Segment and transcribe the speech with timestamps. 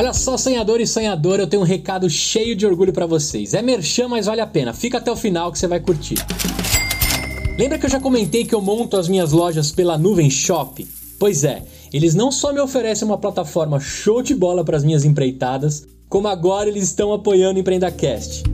[0.00, 3.52] Olha só, sonhador e sonhadora, eu tenho um recado cheio de orgulho para vocês.
[3.52, 4.72] É merchan, mas vale a pena.
[4.72, 6.14] Fica até o final que você vai curtir.
[7.58, 10.88] Lembra que eu já comentei que eu monto as minhas lojas pela Nuvem Shop?
[11.18, 15.04] Pois é, eles não só me oferecem uma plataforma show de bola para as minhas
[15.04, 18.44] empreitadas, como agora eles estão apoiando o EmpreendaCast.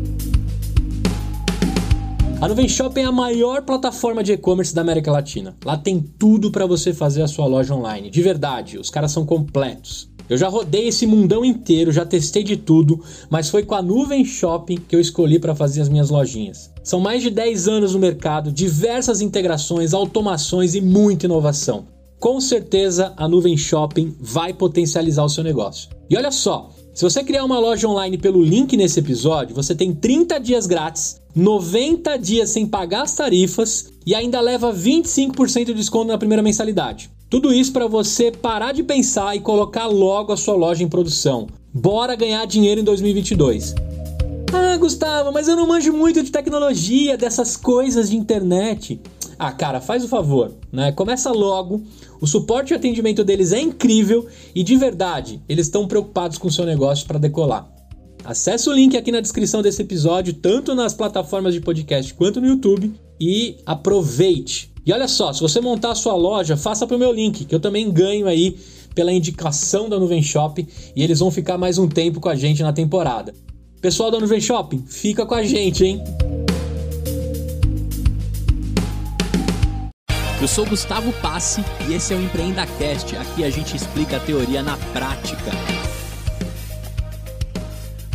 [2.41, 5.57] A Nuvem Shop é a maior plataforma de e-commerce da América Latina.
[5.65, 8.11] Lá tem tudo para você fazer a sua loja online.
[8.11, 10.16] De verdade, os caras são completos.
[10.29, 14.25] Eu já rodei esse mundão inteiro, já testei de tudo, mas foi com a Nuvem
[14.25, 16.71] Shopping que eu escolhi para fazer as minhas lojinhas.
[16.83, 21.87] São mais de 10 anos no mercado, diversas integrações, automações e muita inovação.
[22.19, 25.91] Com certeza a Nuvem Shopping vai potencializar o seu negócio.
[26.11, 29.95] E olha só, se você criar uma loja online pelo link nesse episódio, você tem
[29.95, 36.07] 30 dias grátis, 90 dias sem pagar as tarifas e ainda leva 25% de desconto
[36.07, 37.11] na primeira mensalidade.
[37.29, 41.49] Tudo isso para você parar de pensar e colocar logo a sua loja em produção.
[41.75, 43.75] Bora ganhar dinheiro em 2022.
[44.55, 49.01] Ah, Gustavo, mas eu não manjo muito de tecnologia, dessas coisas de internet.
[49.37, 50.93] Ah, cara, faz o favor, né?
[50.93, 51.83] Começa logo.
[52.21, 56.53] O suporte e atendimento deles é incrível e de verdade, eles estão preocupados com o
[56.53, 57.76] seu negócio para decolar.
[58.27, 62.49] Acesse o link aqui na descrição desse episódio, tanto nas plataformas de podcast quanto no
[62.49, 64.73] YouTube, e aproveite.
[64.85, 67.61] E olha só, se você montar a sua loja, faça pro meu link, que eu
[67.61, 68.59] também ganho aí
[68.97, 70.67] pela indicação da Nuvem Shop
[70.97, 73.33] e eles vão ficar mais um tempo com a gente na temporada.
[73.81, 76.03] Pessoal da Nuvem Shopping, fica com a gente, hein?
[80.41, 83.17] Eu sou Gustavo Passe e esse é o Empreenda Cast.
[83.17, 85.53] Aqui a gente explica a teoria na prática.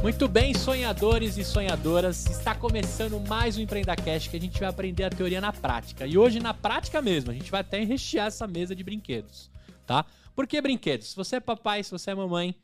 [0.01, 4.67] Muito bem, sonhadores e sonhadoras, está começando mais um Empreenda Cast que a gente vai
[4.67, 6.07] aprender a teoria na prática.
[6.07, 9.51] E hoje na prática mesmo, a gente vai até rechear essa mesa de brinquedos,
[9.85, 10.03] tá?
[10.35, 11.09] Por que brinquedos?
[11.11, 12.55] Se você é papai, se você é mamãe,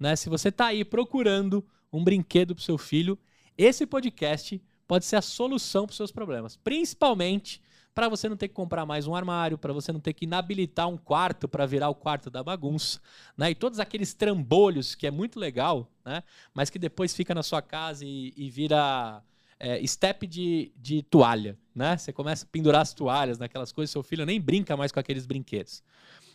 [0.00, 3.18] né, se você está aí procurando um brinquedo para seu filho,
[3.58, 4.58] esse podcast
[4.88, 7.60] pode ser a solução para os seus problemas, principalmente
[7.96, 10.86] para você não ter que comprar mais um armário, para você não ter que inabilitar
[10.86, 13.00] um quarto para virar o quarto da bagunça,
[13.34, 13.52] né?
[13.52, 16.22] E todos aqueles trambolhos que é muito legal, né?
[16.52, 19.22] Mas que depois fica na sua casa e, e vira
[19.58, 21.96] é, step de, de toalha, né?
[21.96, 25.24] Você começa a pendurar as toalhas naquelas coisas, seu filho nem brinca mais com aqueles
[25.24, 25.82] brinquedos.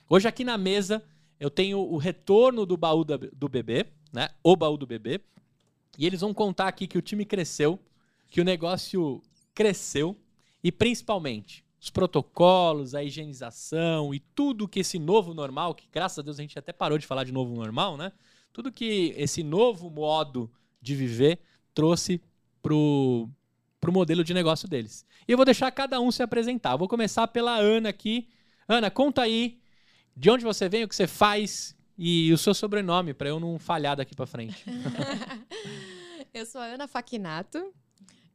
[0.10, 1.04] Hoje aqui na mesa
[1.40, 4.30] eu tenho o retorno do baú do bebê, né?
[4.42, 5.22] O baú do bebê.
[5.96, 7.80] E eles vão contar aqui que o time cresceu,
[8.28, 9.22] que o negócio
[9.54, 10.18] cresceu,
[10.64, 16.22] e principalmente os protocolos, a higienização e tudo que esse novo normal, que graças a
[16.22, 18.12] Deus a gente até parou de falar de novo normal, né?
[18.54, 21.40] Tudo que esse novo modo de viver
[21.74, 22.22] trouxe
[22.62, 23.28] pro,
[23.80, 25.06] pro modelo de negócio deles.
[25.28, 26.76] E eu vou deixar cada um se apresentar.
[26.76, 28.30] Vou começar pela Ana aqui.
[28.68, 29.60] Ana, conta aí
[30.16, 33.58] de onde você vem, o que você faz e o seu sobrenome, para eu não
[33.58, 34.66] falhar daqui para frente.
[36.34, 37.74] eu sou a Ana Faquinato,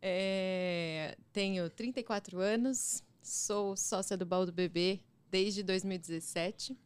[0.08, 6.76] é, tenho 34 anos, sou sócia do Baldo Bebê desde 2017.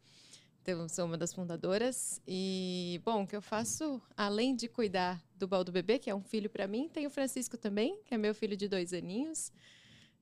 [0.63, 2.19] Então, sou uma das fundadoras.
[2.27, 6.23] E, bom, o que eu faço, além de cuidar do Baldo Bebê, que é um
[6.23, 9.51] filho para mim, tem o Francisco também, que é meu filho de dois aninhos.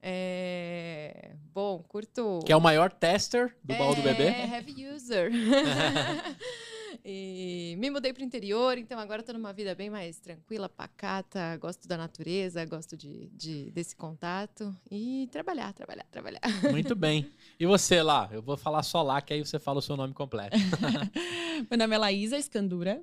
[0.01, 1.35] É...
[1.53, 2.39] Bom, curto.
[2.45, 4.27] Que é o maior tester do é, Baldo Bebê?
[4.27, 5.31] É, heavy user.
[7.03, 11.57] E me mudei para o interior, então agora estou numa vida bem mais tranquila, pacata,
[11.57, 16.41] gosto da natureza, gosto de, de, desse contato e trabalhar, trabalhar, trabalhar.
[16.71, 17.31] Muito bem.
[17.59, 18.29] E você lá?
[18.31, 20.57] Eu vou falar só lá, que aí você fala o seu nome completo.
[21.69, 23.01] Meu nome é Laísa Escandura.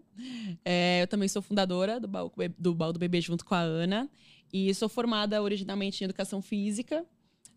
[0.65, 4.09] É, eu também sou fundadora do Baú do, Baú do Bebê junto com a Ana.
[4.53, 7.05] E sou formada originalmente em Educação Física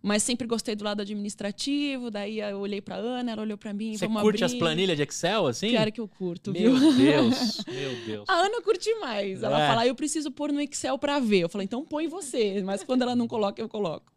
[0.02, 2.10] mas sempre gostei do lado administrativo.
[2.10, 3.98] Daí eu olhei para Ana, ela olhou para mim.
[3.98, 4.46] Você curte abrir.
[4.46, 5.72] as planilhas de Excel, assim?
[5.72, 6.94] Claro que eu curto, meu viu?
[6.94, 8.30] Deus, meu Deus.
[8.30, 9.44] A Ana curte mais.
[9.44, 9.68] Ela é.
[9.68, 11.40] fala, eu preciso pôr no Excel para ver.
[11.40, 12.62] Eu falei, então põe você.
[12.64, 14.12] Mas quando ela não coloca, eu coloco.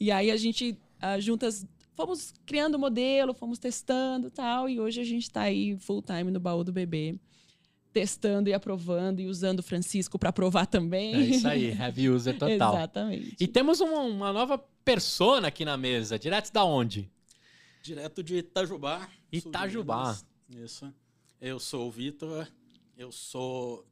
[0.00, 4.68] E aí a gente, uh, juntas, fomos criando o modelo, fomos testando tal.
[4.68, 7.18] E hoje a gente está aí full time no baú do bebê
[7.92, 11.14] testando e aprovando e usando o Francisco para aprovar também.
[11.14, 12.74] É isso aí, heavy user total.
[12.76, 13.36] Exatamente.
[13.38, 17.10] E temos uma, uma, nova persona aqui na mesa, direto da onde?
[17.82, 19.08] Direto de Itajubá.
[19.30, 20.18] Itajubá.
[20.48, 20.92] Isso.
[21.40, 22.46] Eu sou o Vitor,
[22.96, 23.86] eu sou...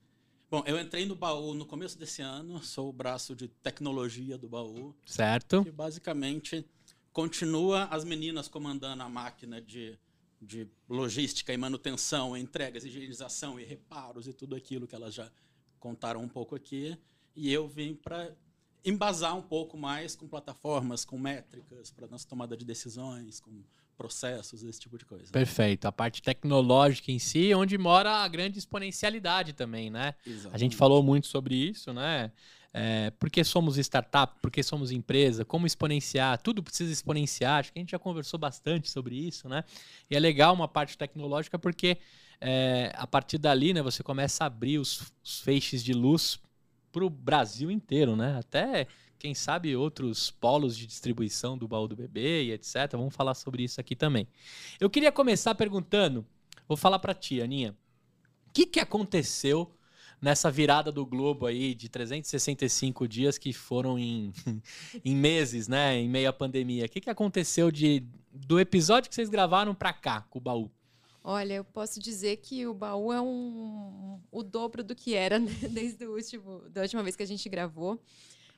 [0.51, 4.49] Bom, eu entrei no baú no começo desse ano, sou o braço de tecnologia do
[4.49, 4.95] baú.
[5.07, 5.65] Certo.
[5.65, 6.65] Que basicamente
[7.13, 9.99] continua as meninas comandando a máquina de
[10.41, 15.31] de logística e manutenção, entregas, higienização e reparos e tudo aquilo que elas já
[15.79, 16.97] contaram um pouco aqui.
[17.37, 18.35] E eu vim para
[18.85, 23.63] embasar um pouco mais com plataformas, com métricas para nossa tomada de decisões, com
[23.97, 25.31] processos, esse tipo de coisa.
[25.31, 25.85] Perfeito.
[25.85, 30.15] A parte tecnológica em si, onde mora a grande exponencialidade também, né?
[30.25, 30.77] A gente Exatamente.
[30.77, 32.33] falou muito sobre isso, né?
[32.73, 37.61] É, por que somos startup, por que somos empresa, como exponenciar, tudo precisa exponenciar.
[37.61, 39.65] Acho que a gente já conversou bastante sobre isso, né?
[40.09, 41.99] E é legal uma parte tecnológica porque
[42.41, 46.41] é, a partir dali, né, você começa a abrir os, os feixes de luz
[46.93, 48.39] para o Brasil inteiro, né?
[48.39, 48.87] Até,
[49.19, 52.93] quem sabe, outros polos de distribuição do baú do bebê e etc.
[52.93, 54.27] Vamos falar sobre isso aqui também.
[54.79, 56.27] Eu queria começar perguntando,
[56.67, 57.77] vou falar para ti, Aninha,
[58.49, 59.73] o que, que aconteceu
[60.21, 64.33] nessa virada do globo aí de 365 dias que foram em,
[65.05, 65.97] em meses, né?
[65.99, 66.85] Em meio à pandemia.
[66.85, 70.71] O que, que aconteceu de, do episódio que vocês gravaram pra cá com o baú?
[71.23, 75.53] Olha, eu posso dizer que o baú é um, o dobro do que era né,
[75.71, 78.01] desde o último, da última vez que a gente gravou.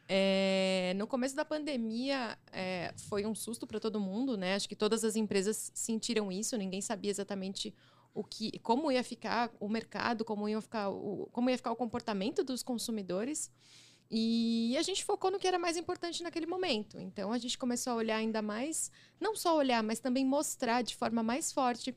[0.08, 4.54] É, no começo da pandemia é, foi um susto para todo mundo, né?
[4.54, 6.56] Acho que todas as empresas sentiram isso.
[6.56, 7.74] Ninguém sabia exatamente
[8.14, 11.76] o que, como ia ficar o mercado, como ia ficar o, como ia ficar o
[11.76, 13.50] comportamento dos consumidores.
[14.10, 17.00] E a gente focou no que era mais importante naquele momento.
[17.00, 20.94] Então a gente começou a olhar ainda mais, não só olhar, mas também mostrar de
[20.94, 21.96] forma mais forte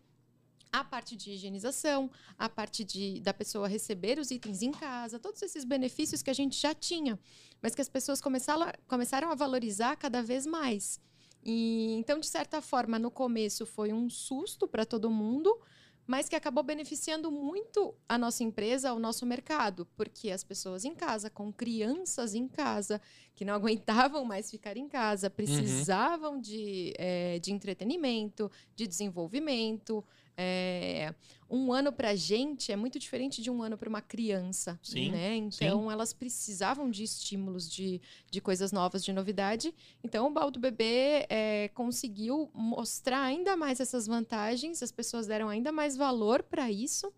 [0.80, 5.42] a parte de higienização, a parte de, da pessoa receber os itens em casa, todos
[5.42, 7.18] esses benefícios que a gente já tinha,
[7.62, 11.00] mas que as pessoas começaram, começaram a valorizar cada vez mais.
[11.42, 15.58] E, então, de certa forma, no começo foi um susto para todo mundo,
[16.06, 20.94] mas que acabou beneficiando muito a nossa empresa, o nosso mercado, porque as pessoas em
[20.94, 23.02] casa, com crianças em casa,
[23.34, 30.04] que não aguentavam mais ficar em casa, precisavam de, eh, de entretenimento, de desenvolvimento.
[30.38, 31.14] É,
[31.50, 35.12] um ano para a gente é muito diferente de um ano para uma criança, Sim,
[35.12, 35.36] né?
[35.36, 39.74] Então elas precisavam de estímulos, de, de coisas novas, de novidade.
[40.04, 45.72] Então o Baldo Bebê é, conseguiu mostrar ainda mais essas vantagens, as pessoas deram ainda
[45.72, 47.14] mais valor para isso.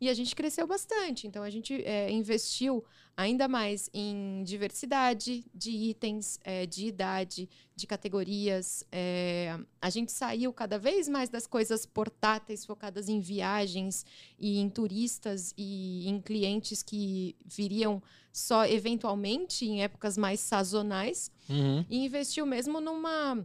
[0.00, 1.26] E a gente cresceu bastante.
[1.26, 2.84] Então, a gente é, investiu
[3.18, 8.84] ainda mais em diversidade de itens, é, de idade, de categorias.
[8.92, 14.06] É, a gente saiu cada vez mais das coisas portáteis, focadas em viagens
[14.38, 18.00] e em turistas e em clientes que viriam
[18.32, 21.84] só eventualmente em épocas mais sazonais Uhum.
[21.90, 23.44] e investiu mesmo numa,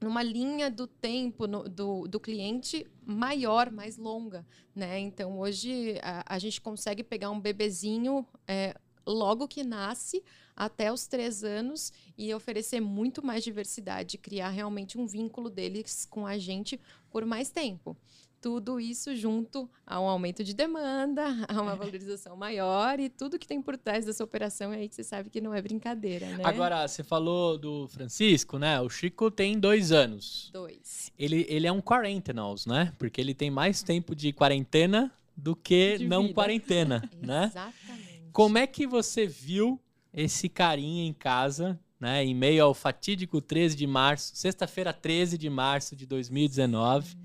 [0.00, 5.00] numa linha do tempo no- do, do cliente maior, mais longa, né?
[5.00, 8.76] Então hoje a, a gente consegue pegar um bebezinho é,
[9.08, 10.22] logo que nasce
[10.54, 16.26] até os três anos e oferecer muito mais diversidade, criar realmente um vínculo deles com
[16.26, 16.78] a gente
[17.10, 17.96] por mais tempo.
[18.40, 23.48] Tudo isso junto a um aumento de demanda, a uma valorização maior e tudo que
[23.48, 26.44] tem por trás dessa operação é aí que você sabe que não é brincadeira, né?
[26.44, 28.80] Agora, você falou do Francisco, né?
[28.80, 30.50] O Chico tem dois anos.
[30.52, 31.10] Dois.
[31.18, 32.92] Ele, ele é um quarentenals, né?
[32.96, 36.34] Porque ele tem mais tempo de quarentena do que De não vida.
[36.34, 37.46] quarentena, né?
[37.50, 38.07] Exatamente.
[38.32, 39.80] Como é que você viu
[40.12, 42.24] esse carinha em casa, né?
[42.24, 47.16] Em meio ao fatídico 13 de março, sexta-feira 13 de março de 2019,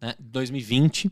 [0.00, 0.14] né?
[0.18, 1.10] 2020,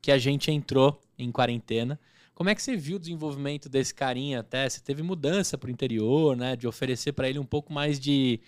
[0.00, 1.98] que a gente entrou em quarentena.
[2.34, 4.68] Como é que você viu o desenvolvimento desse carinha até?
[4.68, 6.54] Você teve mudança para o interior, né?
[6.54, 8.40] De oferecer para ele um pouco mais de,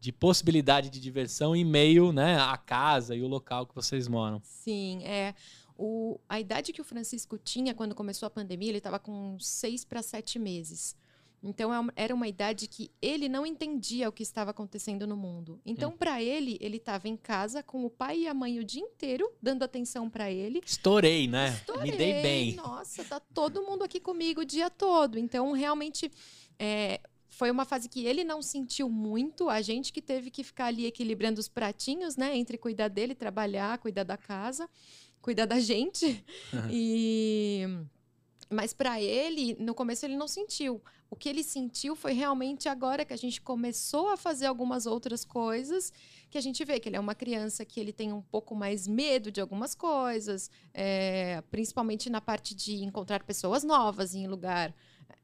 [0.00, 4.40] de possibilidade de diversão em meio né, à casa e o local que vocês moram.
[4.44, 5.34] Sim, é.
[5.78, 9.84] O, a idade que o Francisco tinha quando começou a pandemia, ele estava com seis
[9.84, 10.96] para sete meses.
[11.42, 15.60] Então é era uma idade que ele não entendia o que estava acontecendo no mundo.
[15.64, 18.82] Então, para ele, ele estava em casa com o pai e a mãe o dia
[18.82, 20.60] inteiro, dando atenção para ele.
[20.64, 21.50] Estourei, né?
[21.50, 22.54] Estourei, Me dei bem.
[22.56, 25.18] Nossa, tá todo mundo aqui comigo o dia todo.
[25.18, 26.10] Então, realmente,
[26.58, 29.48] é, foi uma fase que ele não sentiu muito.
[29.48, 32.36] A gente que teve que ficar ali equilibrando os pratinhos, né?
[32.36, 34.68] Entre cuidar dele, trabalhar, cuidar da casa,
[35.20, 36.24] cuidar da gente.
[36.70, 37.66] e...
[38.50, 40.82] Mas para ele, no começo ele não sentiu.
[41.10, 45.24] O que ele sentiu foi realmente agora que a gente começou a fazer algumas outras
[45.24, 45.92] coisas,
[46.30, 48.86] que a gente vê que ele é uma criança que ele tem um pouco mais
[48.86, 54.74] medo de algumas coisas, é, principalmente na parte de encontrar pessoas novas em lugar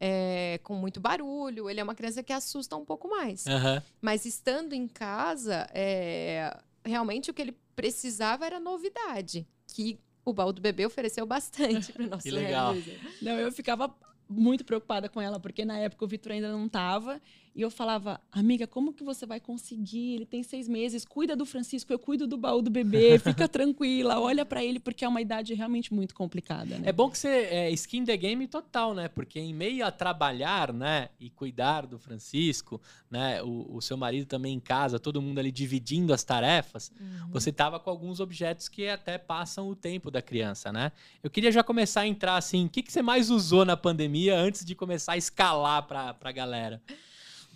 [0.00, 1.68] é, com muito barulho.
[1.68, 3.46] Ele é uma criança que assusta um pouco mais.
[3.46, 3.82] Aham.
[4.00, 10.62] Mas estando em casa, é, realmente o que ele precisava era novidade, que o baldo
[10.62, 12.74] bebê ofereceu bastante para o nosso Que legal.
[13.20, 13.92] Não, eu ficava
[14.28, 17.20] muito preocupada com ela, porque na época o Vitor ainda não estava.
[17.54, 20.14] E eu falava, amiga, como que você vai conseguir?
[20.14, 24.18] Ele tem seis meses, cuida do Francisco, eu cuido do baú do bebê, fica tranquila,
[24.18, 26.78] olha para ele, porque é uma idade realmente muito complicada.
[26.78, 26.88] Né?
[26.88, 29.06] É bom que você é skin the game total, né?
[29.06, 34.26] Porque em meio a trabalhar, né, e cuidar do Francisco, né, o, o seu marido
[34.26, 37.30] também em casa, todo mundo ali dividindo as tarefas, uhum.
[37.30, 40.90] você tava com alguns objetos que até passam o tempo da criança, né?
[41.22, 44.36] Eu queria já começar a entrar assim, o que, que você mais usou na pandemia
[44.36, 46.82] antes de começar a escalar para a galera?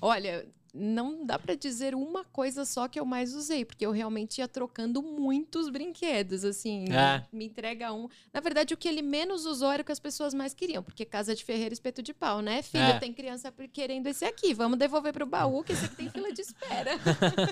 [0.00, 4.38] Olha, não dá para dizer uma coisa só que eu mais usei, porque eu realmente
[4.38, 7.24] ia trocando muitos brinquedos, assim, é.
[7.32, 8.08] me entrega um.
[8.32, 11.04] Na verdade, o que ele menos usou era o que as pessoas mais queriam, porque
[11.04, 12.62] casa de ferreiro, espeto de pau, né?
[12.62, 12.98] Filho, é.
[12.98, 16.42] tem criança querendo esse aqui, vamos devolver pro baú, que esse aqui tem fila de
[16.42, 16.92] espera.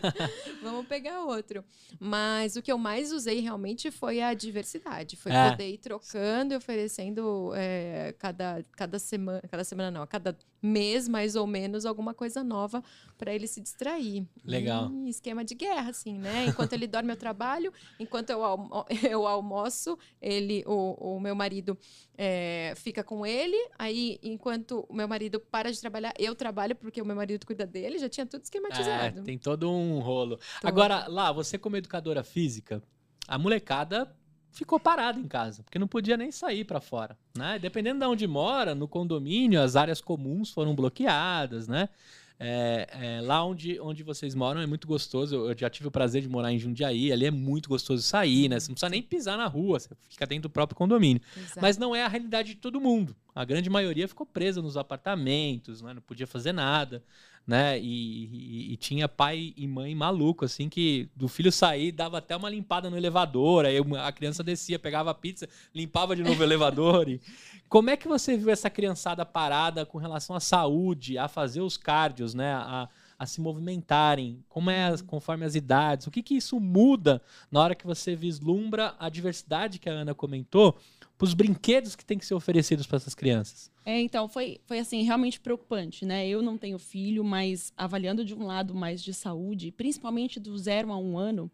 [0.63, 1.65] vamos pegar outro.
[1.99, 5.51] Mas o que eu mais usei realmente foi a diversidade, foi é.
[5.51, 10.37] poder ir trocando e oferecendo é, cada, cada semana, cada semana não, cada
[10.67, 12.83] mês mais ou menos alguma coisa nova
[13.17, 14.27] para ele se distrair.
[14.45, 14.91] Legal.
[14.93, 16.47] E esquema de guerra, assim, né?
[16.47, 17.73] Enquanto ele dorme, eu trabalho.
[17.99, 21.79] Enquanto eu, almo eu almoço, ele, o, o meu marido
[22.19, 23.57] é, fica com ele.
[23.79, 27.67] Aí, enquanto o meu marido para de trabalhar, eu trabalho porque o meu marido cuida
[27.67, 27.99] dele.
[27.99, 29.21] Já tinha tudo esquematizado.
[29.21, 30.37] É, tem todo um rolo.
[30.61, 30.69] Todo.
[30.69, 32.83] Agora, lá, você como educadora física,
[33.27, 34.15] a molecada
[34.57, 37.59] ficou parada em casa, porque não podia nem sair para fora, né?
[37.59, 41.91] Dependendo de onde mora, no condomínio, as áreas comuns foram bloqueadas, né?
[42.39, 45.35] É, é, lá onde, onde vocês moram é muito gostoso.
[45.37, 47.11] Eu já tive o prazer de morar em Jundiaí.
[47.11, 48.61] Ali é muito gostoso sair, né?
[48.61, 51.23] Você não precisa nem pisar na rua, você fica dentro do próprio condomínio.
[51.35, 51.61] Exato.
[51.61, 53.17] Mas não é a realidade de todo mundo.
[53.35, 55.95] A grande maioria ficou presa nos apartamentos, né?
[55.95, 57.03] não podia fazer nada
[57.47, 57.79] né?
[57.79, 62.35] E, e, e, tinha pai e mãe maluco, assim, que do filho sair dava até
[62.35, 66.45] uma limpada no elevador, aí a criança descia, pegava a pizza, limpava de novo o
[66.45, 67.09] elevador.
[67.09, 67.21] E...
[67.69, 71.77] Como é que você viu essa criançada parada com relação à saúde, a fazer os
[71.77, 72.53] cardios, né?
[72.53, 72.89] A,
[73.19, 74.45] a se movimentarem?
[74.49, 76.07] Como é conforme as idades?
[76.07, 80.15] O que, que isso muda na hora que você vislumbra a diversidade que a Ana
[80.15, 80.77] comentou
[81.17, 83.71] para os brinquedos que têm que ser oferecidos para essas crianças?
[83.85, 86.29] É, então, foi, foi assim, realmente preocupante, né?
[86.29, 90.93] Eu não tenho filho, mas avaliando de um lado mais de saúde, principalmente do zero
[90.93, 91.51] a um ano,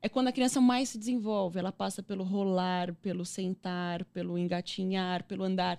[0.00, 1.58] é quando a criança mais se desenvolve.
[1.58, 5.78] Ela passa pelo rolar, pelo sentar, pelo engatinhar, pelo andar.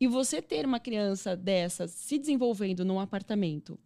[0.00, 3.78] E você ter uma criança dessas se desenvolvendo num apartamento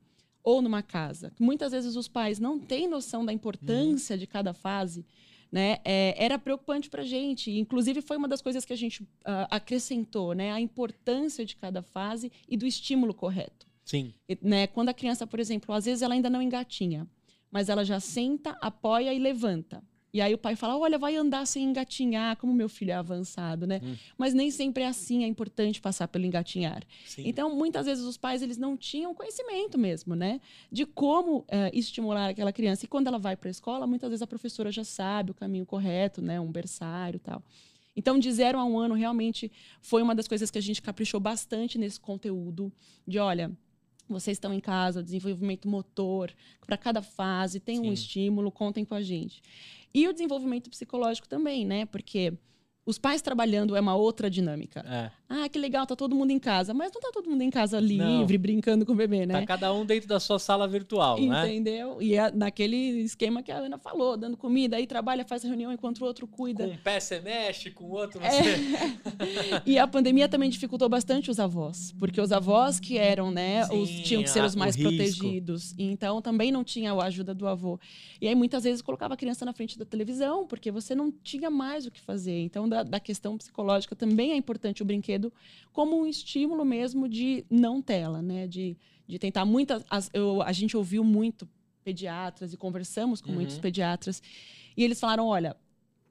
[0.43, 4.19] ou numa casa, muitas vezes os pais não têm noção da importância hum.
[4.19, 5.05] de cada fase,
[5.55, 5.79] né?
[5.85, 7.49] É, era preocupante para a gente.
[7.49, 10.51] Inclusive, foi uma das coisas que a gente uh, acrescentou, né?
[10.51, 13.65] A importância de cada fase e do estímulo correto.
[13.85, 14.13] Sim.
[14.29, 14.67] E, né?
[14.67, 17.07] Quando a criança, por exemplo, às vezes ela ainda não engatinha,
[17.53, 19.81] mas ela já senta, apoia e levanta.
[20.15, 23.67] E aí o pai fala: olha, vai andar sem engatinhar, como meu filho é avançado,
[23.67, 23.81] né?
[23.83, 23.97] Hum.
[24.17, 26.85] Mas nem sempre é assim, é importante passar pelo engatinhar.
[27.05, 27.25] Sim.
[27.27, 30.41] Então, muitas vezes os pais eles não tinham conhecimento mesmo, né?
[30.71, 32.85] De como é, estimular aquela criança.
[32.85, 35.67] E quando ela vai para a escola, muitas vezes a professora já sabe o caminho
[35.67, 36.41] correto, né?
[36.41, 37.43] Um berçário e tal.
[37.97, 41.19] Então, de zero a um ano, realmente foi uma das coisas que a gente caprichou
[41.19, 42.73] bastante nesse conteúdo.
[43.05, 43.51] De, olha,
[44.09, 46.33] vocês estão em casa, desenvolvimento motor,
[46.67, 47.89] para cada fase, tem Sim.
[47.89, 49.43] um estímulo, contem com a gente.
[49.93, 51.87] E o desenvolvimento psicológico também, né?
[51.87, 52.33] Porque
[52.87, 54.85] os pais trabalhando é uma outra dinâmica.
[54.87, 55.11] É.
[55.27, 56.75] Ah, que legal, tá todo mundo em casa.
[56.75, 58.43] Mas não tá todo mundo em casa livre, não.
[58.43, 59.41] brincando com o bebê, né?
[59.41, 61.33] Tá cada um dentro da sua sala virtual, Entendeu?
[61.33, 61.55] né?
[61.55, 62.03] Entendeu?
[62.03, 66.03] E é naquele esquema que a Ana falou, dando comida, aí trabalha, faz reunião enquanto
[66.03, 66.67] o outro cuida.
[66.67, 68.27] Com um pé você mexe, com o outro você...
[68.27, 69.63] É.
[69.67, 71.93] e a pandemia também dificultou bastante os avós.
[71.99, 75.75] Porque os avós que eram, né, Sim, os, tinham que ser os mais protegidos.
[75.79, 77.81] Então também não tinha a ajuda do avô.
[78.21, 81.51] E aí muitas vezes colocava a criança na frente da televisão, porque você não tinha
[81.51, 82.41] mais o que fazer.
[82.41, 85.33] Então da, da questão psicológica também é importante o brinquedo
[85.73, 88.47] como um estímulo mesmo de não tela, né?
[88.47, 88.77] De,
[89.07, 89.85] de tentar muitas.
[89.89, 91.49] As, eu, a gente ouviu muito
[91.85, 93.37] pediatras e conversamos com uhum.
[93.37, 94.23] muitos pediatras
[94.77, 95.57] e eles falaram: olha,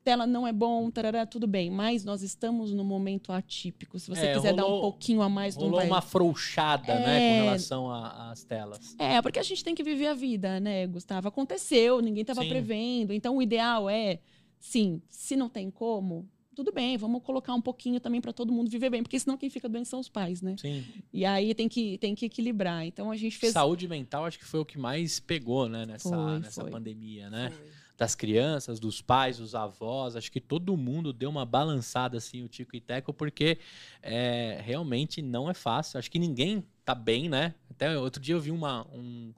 [0.03, 3.97] tela não é bom, tarará, tudo bem, mas nós estamos num momento atípico.
[3.97, 5.87] Se você é, quiser rolou, dar um pouquinho a mais, rolou não vai...
[5.87, 6.99] uma frouxada, é...
[6.99, 8.95] né, com relação às telas.
[8.99, 11.27] É, porque a gente tem que viver a vida, né, Gustavo?
[11.27, 13.13] Aconteceu, ninguém estava prevendo.
[13.13, 14.19] Então, o ideal é,
[14.59, 18.69] sim, se não tem como, tudo bem, vamos colocar um pouquinho também para todo mundo
[18.69, 20.55] viver bem, porque senão quem fica doente são os pais, né?
[20.57, 20.85] Sim.
[21.11, 22.85] E aí tem que, tem que equilibrar.
[22.85, 23.53] Então a gente fez.
[23.53, 26.71] Saúde mental acho que foi o que mais pegou, né, nessa, foi, nessa foi.
[26.71, 27.51] pandemia, né?
[27.51, 27.83] Foi.
[27.95, 32.47] Das crianças, dos pais, dos avós, acho que todo mundo deu uma balançada assim, o
[32.47, 33.59] Tico e Teco, porque
[34.01, 35.99] é, realmente não é fácil.
[35.99, 37.53] Acho que ninguém tá bem, né?
[37.69, 39.31] Até outro dia eu vi uma, um,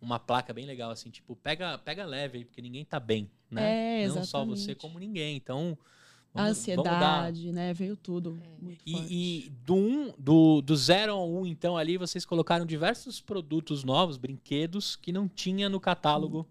[0.00, 3.62] uma placa bem legal, assim, tipo, pega, pega leve aí, porque ninguém tá bem, né?
[3.62, 4.18] É, exatamente.
[4.18, 5.36] Não só você, como ninguém.
[5.36, 5.78] Então,
[6.34, 6.92] A Vamos- vamos dar-
[7.24, 7.74] ansiedade, né?
[7.74, 8.40] Veio tudo.
[8.60, 9.06] muito forte.
[9.12, 13.84] E, e do, um, do, do zero ao um, então, ali, vocês colocaram diversos produtos
[13.84, 16.48] novos, brinquedos, que não tinha no catálogo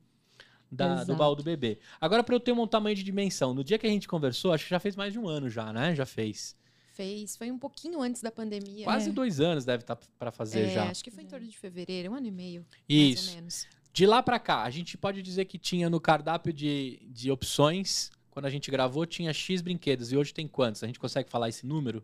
[0.71, 1.79] da, do baú do bebê.
[2.00, 4.65] Agora, para eu ter um tamanho de dimensão, no dia que a gente conversou, acho
[4.65, 5.95] que já fez mais de um ano já, né?
[5.95, 6.55] Já fez.
[6.93, 8.83] Fez, foi um pouquinho antes da pandemia.
[8.83, 9.13] Quase É.
[9.13, 10.89] dois anos deve estar para fazer É, já.
[10.91, 13.29] acho que foi em torno de fevereiro, um ano e meio, mais Isso.
[13.29, 13.67] ou menos.
[13.91, 18.11] De lá para cá, a gente pode dizer que tinha no cardápio de, de opções,
[18.31, 20.11] quando a gente gravou, tinha X brinquedos.
[20.11, 20.83] E hoje tem quantos?
[20.83, 22.03] A gente consegue falar esse número?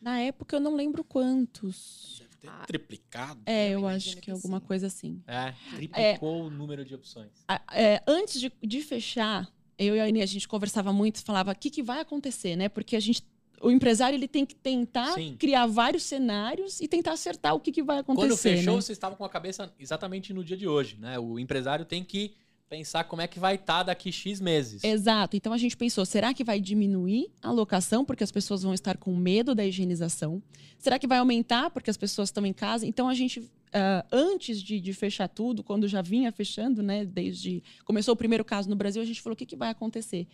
[0.00, 2.16] Na época eu não lembro quantos.
[2.20, 2.64] Deve ter Ah.
[2.66, 3.40] triplicado.
[3.44, 4.66] É, Eu eu, acho que, que alguma sim.
[4.66, 5.22] coisa assim.
[5.26, 7.30] É, triplicou o número de opções.
[7.72, 11.54] É, antes de, de fechar, eu e a Aine, a gente conversava muito, falava o
[11.56, 12.68] que, que vai acontecer, né?
[12.70, 13.22] Porque a gente,
[13.60, 15.36] o empresário ele tem que tentar Sim.
[15.38, 18.28] criar vários cenários e tentar acertar o que, que vai acontecer.
[18.28, 18.80] Quando fechou, né?
[18.80, 21.18] vocês estavam com a cabeça exatamente no dia de hoje, né?
[21.18, 22.32] O empresário tem que
[22.70, 24.84] pensar como é que vai estar daqui X meses.
[24.84, 25.36] Exato.
[25.36, 28.96] Então a gente pensou, será que vai diminuir a locação porque as pessoas vão estar
[28.96, 30.40] com medo da higienização?
[30.78, 32.86] Será que vai aumentar porque as pessoas estão em casa?
[32.86, 37.60] Então a gente, ah, antes de, de fechar tudo, quando já vinha fechando, né, desde
[37.84, 40.28] começou o primeiro caso no Brasil, a gente falou o que, que vai acontecer.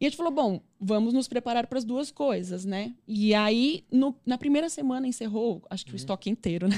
[0.00, 2.92] E a gente falou, bom, vamos nos preparar para as duas coisas, né?
[3.06, 5.94] E aí, no- na primeira semana encerrou, acho que Uhum.
[5.94, 6.76] o estoque inteiro, né?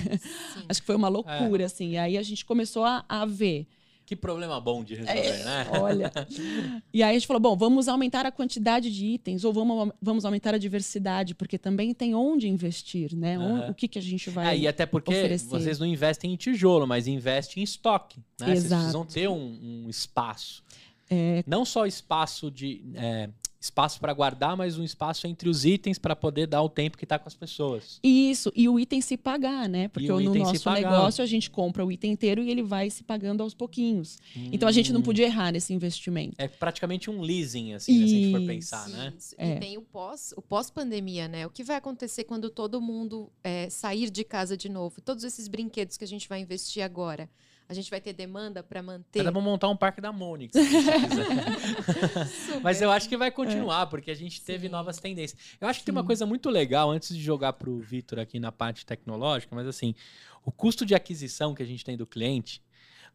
[0.52, 0.64] Sim.
[0.68, 1.92] Acho que foi uma loucura, assim.
[1.92, 3.66] E aí a gente começou a, a ver.
[4.06, 5.66] Que problema bom de resolver, É, né?
[5.80, 6.12] Olha.
[6.94, 10.24] e aí a gente falou: bom, vamos aumentar a quantidade de itens ou vamos, vamos
[10.24, 13.36] aumentar a diversidade, porque também tem onde investir, né?
[13.36, 13.70] Aham.
[13.70, 14.54] O que, que a gente vai.
[14.54, 15.48] É, e até porque oferecer.
[15.48, 18.20] vocês não investem em tijolo, mas investem em estoque.
[18.40, 18.46] Né?
[18.46, 18.80] Vocês Exato.
[18.82, 20.62] precisam ter um, um espaço.
[21.10, 21.42] É.
[21.44, 22.82] Não só espaço de.
[22.94, 23.28] é,
[23.60, 27.04] espaço para guardar, mas um espaço entre os itens para poder dar o tempo que
[27.04, 27.98] está com as pessoas.
[28.02, 29.88] Isso, e o item se pagar, né?
[29.88, 32.62] Porque o no item se nosso negócio a gente compra o item inteiro e ele
[32.62, 34.18] vai se pagando aos pouquinhos.
[34.52, 35.04] Então a gente não Hum.
[35.04, 36.34] podia errar nesse investimento.
[36.38, 39.12] É praticamente um leasing, assim, né, se a gente for pensar, né?
[39.16, 39.34] Isso.
[39.38, 39.56] É.
[39.56, 41.46] E tem o pós, o pós-pandemia, né?
[41.46, 45.00] O que vai acontecer quando todo mundo é, sair de casa de novo?
[45.00, 47.28] Todos esses brinquedos que a gente vai investir agora,
[47.68, 49.24] a gente vai ter demanda para manter.
[49.24, 52.60] Dá montar um parque da Mônica, se quiser.
[52.62, 54.72] Mas eu acho que vai continuar, porque a gente teve Sim.
[54.72, 55.56] novas tendências.
[55.60, 56.06] Eu acho que tem uma Sim.
[56.06, 59.94] coisa muito legal, antes de jogar pro Vitor aqui na parte tecnológica, mas assim,
[60.44, 62.62] o custo de aquisição que a gente tem do cliente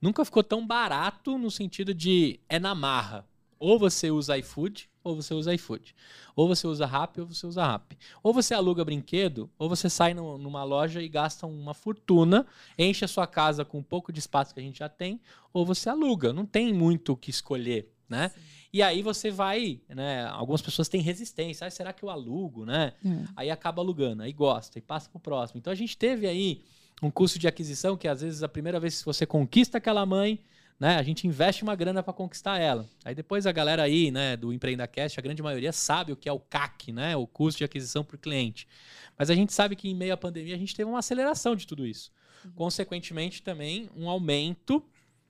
[0.01, 3.25] nunca ficou tão barato no sentido de é na marra.
[3.57, 5.95] Ou você usa iFood, ou você usa iFood.
[6.35, 7.97] Ou você usa Rappi, ou você usa Rappi.
[8.21, 12.45] Ou você aluga brinquedo, ou você sai no- numa loja e gasta uma fortuna,
[12.77, 15.19] enche a sua casa com um pouco de espaço que a gente já tem,
[15.53, 16.31] ou você aluga.
[16.31, 18.29] Não tem muito o que escolher, né?
[18.29, 18.41] Sim.
[18.73, 20.25] E aí você vai, né?
[20.27, 21.67] Algumas pessoas têm resistência.
[21.67, 22.93] Ah, será que eu alugo, né?
[23.05, 23.09] É.
[23.35, 25.57] Aí acaba alugando, aí gosta e passa pro próximo.
[25.59, 26.61] Então a gente teve aí
[27.03, 30.39] um custo de aquisição que às vezes a primeira vez que você conquista aquela mãe,
[30.81, 30.95] né?
[30.95, 32.89] A gente investe uma grana para conquistar ela.
[33.05, 36.33] Aí depois a galera aí, né, do EmpreendaCast, a grande maioria sabe o que é
[36.33, 37.15] o CAC, né?
[37.15, 38.67] O custo de aquisição por cliente.
[39.15, 41.67] Mas a gente sabe que em meio à pandemia a gente teve uma aceleração de
[41.67, 42.11] tudo isso.
[42.55, 44.83] Consequentemente também um aumento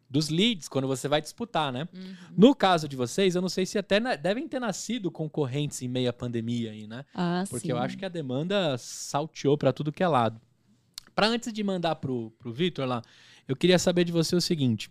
[0.09, 1.87] dos leads quando você vai disputar, né?
[1.93, 2.15] Uhum.
[2.37, 5.87] No caso de vocês, eu não sei se até na- devem ter nascido concorrentes em
[5.89, 7.03] meio à pandemia aí, né?
[7.13, 7.71] Ah, Porque sim.
[7.71, 10.39] eu acho que a demanda salteou para tudo que é lado.
[11.13, 13.01] Para antes de mandar pro, pro Vitor lá,
[13.47, 14.89] eu queria saber de você o seguinte.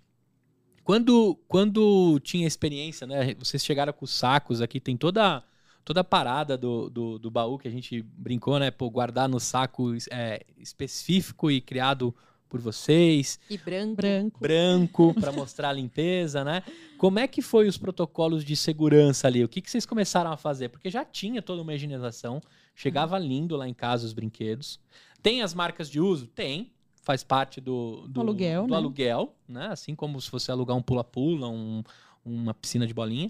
[0.84, 3.34] Quando, quando tinha experiência, né?
[3.34, 5.42] Vocês chegaram com os sacos aqui, tem toda,
[5.84, 8.70] toda a parada do, do, do baú que a gente brincou, né?
[8.70, 12.14] Pô, guardar no saco é, específico e criado
[12.48, 13.94] por vocês E branco.
[13.94, 14.40] branco.
[14.40, 16.64] branco para mostrar a limpeza, né?
[16.98, 19.44] Como é que foi os protocolos de segurança ali?
[19.44, 20.68] O que, que vocês começaram a fazer?
[20.68, 22.42] Porque já tinha toda uma higienização,
[22.74, 24.80] chegava lindo lá em casa os brinquedos.
[25.22, 26.26] Tem as marcas de uso?
[26.26, 26.72] Tem.
[27.10, 28.76] Faz parte do, do, Aluguel, do né?
[28.76, 29.66] aluguel, né?
[29.72, 31.82] Assim como se você alugar um pula-pula, um-
[32.24, 33.28] uma piscina de bolinha.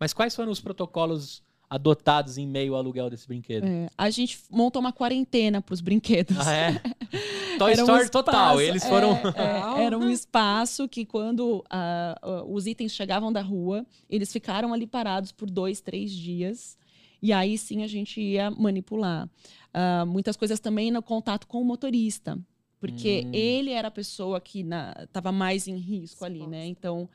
[0.00, 3.64] Mas quais foram os protocolos adotados em meio ao aluguel desse brinquedo?
[3.64, 6.36] É, a gente montou uma quarentena para os brinquedos.
[6.44, 6.72] Ah, é?
[7.56, 8.60] Toy Era um Story total.
[8.60, 9.12] espaço- Eles foram.
[9.12, 14.72] é, é, era um espaço que quando ah, os itens chegavam da rua, eles ficaram
[14.74, 16.76] ali parados por dois, três dias.
[17.22, 19.28] E aí sim a gente ia manipular.
[19.72, 22.36] Ah, muitas coisas também no contato com o motorista.
[22.80, 23.30] Porque Hum.
[23.34, 24.64] ele era a pessoa que
[25.02, 26.64] estava mais em risco ali, né?
[26.66, 27.08] Então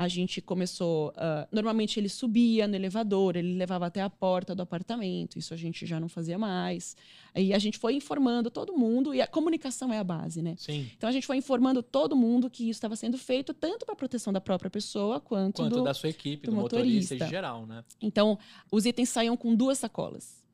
[0.00, 1.12] a gente começou.
[1.16, 5.36] ah, normalmente ele subia no elevador, ele levava até a porta do apartamento.
[5.36, 6.96] Isso a gente já não fazia mais.
[7.34, 10.54] Aí a gente foi informando todo mundo, e a comunicação é a base, né?
[10.56, 10.88] Sim.
[10.96, 14.32] Então a gente foi informando todo mundo que isso estava sendo feito tanto para proteção
[14.32, 15.82] da própria pessoa quanto, Quanto do.
[15.82, 17.24] da sua equipe, do, do motorista, motorista.
[17.26, 17.82] em geral, né?
[18.00, 18.38] Então
[18.70, 20.44] os itens saíam com duas sacolas.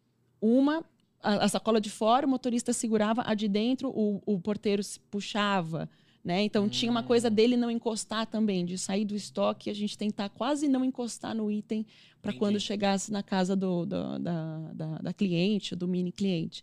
[0.41, 0.83] Uma
[1.25, 4.99] a, a sacola de fora, o motorista segurava, a de dentro o, o porteiro se
[5.11, 5.89] puxava,
[6.25, 6.43] Né?
[6.43, 10.31] Então tinha uma coisa dele não encostar também, de sair do estoque, a gente tentar
[10.31, 11.85] quase não encostar no item
[12.23, 16.63] para quando chegasse na casa do, do- da, da, da cliente, do mini cliente.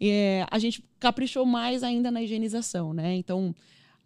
[0.00, 3.14] E, é, a gente caprichou mais ainda na higienização, né?
[3.16, 3.54] Então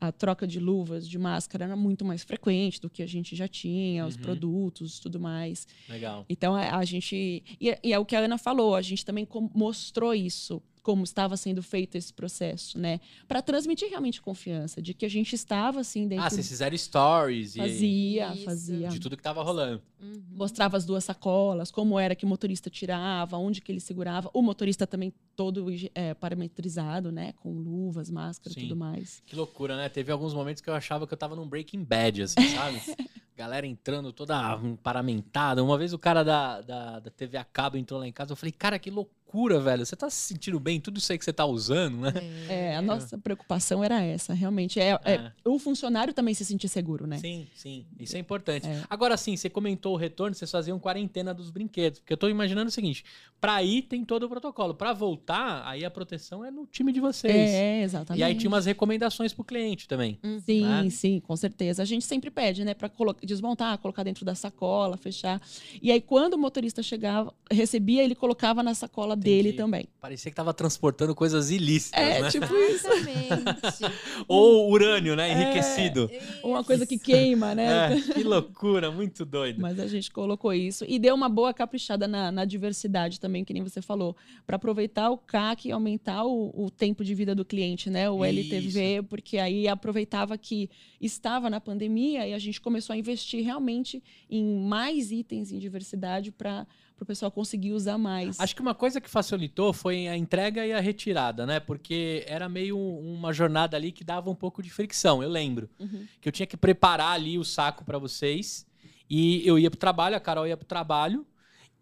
[0.01, 3.47] a troca de luvas, de máscara era muito mais frequente do que a gente já
[3.47, 4.23] tinha, os Uhum.
[4.23, 5.67] produtos, tudo mais.
[5.89, 6.25] Legal.
[6.29, 7.43] Então a, a gente.
[7.61, 11.05] E, é- e é o que a Ana falou, a gente também mostrou isso, como
[11.05, 13.01] estava sendo feito esse processo, né?
[13.29, 16.25] Para transmitir realmente confiança, de que a gente estava assim dentro.
[16.25, 18.45] Ah, vocês fizeram stories e Fazia, Isso.
[18.45, 18.89] fazia.
[18.89, 19.83] de tudo que tava rolando.
[20.01, 20.23] Uhum.
[20.31, 24.31] Mostrava as duas sacolas, como era que o motorista tirava, onde que ele segurava.
[24.33, 27.33] O motorista também todo é, parametrizado, né?
[27.35, 28.61] Com luvas, máscara e Sim.
[28.63, 29.23] tudo mais.
[29.27, 29.89] Que loucura, né?
[29.89, 32.81] Teve alguns momentos que eu achava que eu tava num Breaking Bad, assim, sabe?
[33.37, 34.37] Galera entrando toda
[34.83, 35.65] paramentada.
[35.65, 38.37] Uma vez o cara da, da, da TV a cabo entrou lá em casa, eu
[38.37, 39.20] falei, cara, que loucura,
[39.63, 39.85] velho.
[39.87, 42.13] Você tá se sentindo bem, tudo isso aí que você tá usando, né?
[42.49, 44.79] É, a nossa preocupação era essa, realmente.
[44.81, 45.33] É, é É.
[45.45, 47.19] o funcionário também se sentir seguro, né?
[47.19, 47.87] Sim, sim.
[47.99, 48.67] Isso é importante.
[48.67, 48.83] É.
[48.89, 52.01] Agora sim, você comentou o retorno, vocês faziam quarentena dos brinquedos.
[52.01, 53.05] Porque eu tô imaginando o seguinte:
[53.41, 54.75] pra ir tem todo o protocolo.
[54.75, 57.35] Pra voltar, aí a proteção é no time de vocês.
[57.35, 58.21] É, exatamente.
[58.21, 60.19] e aí tinha umas recomendações pro cliente também.
[60.45, 60.91] Sim, né?
[60.91, 61.83] sim, com certeza.
[61.83, 62.91] A gente sempre pede, né, para
[63.23, 65.41] desmontar, colocar dentro da sacola, fechar.
[65.83, 69.87] E aí, quando o motorista chegava, recebia, ele colocava na sacola dele também.
[70.01, 72.31] Parecia que tava transportando coisas ilícitas, É, né?
[72.31, 72.89] tipo isso.
[72.91, 73.95] Exatamente.
[74.27, 75.33] Ou urânio, né?
[75.33, 76.11] Enriquecido.
[76.43, 77.95] Uma coisa que queima, né?
[77.95, 79.61] É, que loucura, muito doido.
[79.61, 83.53] Mas a gente colocou isso e deu uma boa caprichada na, na diversidade também, que
[83.53, 87.45] nem você falou, para aproveitar o CAC e aumentar o, o tempo de vida do
[87.45, 88.09] cliente, né?
[88.11, 93.45] O LTV, porque aí aproveitava que estava na pandemia e a gente começou a investir
[93.45, 96.67] realmente em mais itens em diversidade para
[97.05, 98.39] o pessoal conseguir usar mais.
[98.39, 101.61] Acho que uma coisa que facilitou foi a entrega e a retirada, né?
[101.61, 105.69] Porque era meio uma jornada ali que dava um pouco de fricção, eu lembro.
[105.79, 106.07] Uhum.
[106.21, 108.67] Que eu tinha que preparar ali o saco pra vocês.
[109.09, 111.27] E eu ia pro trabalho, a Carol ia pro trabalho.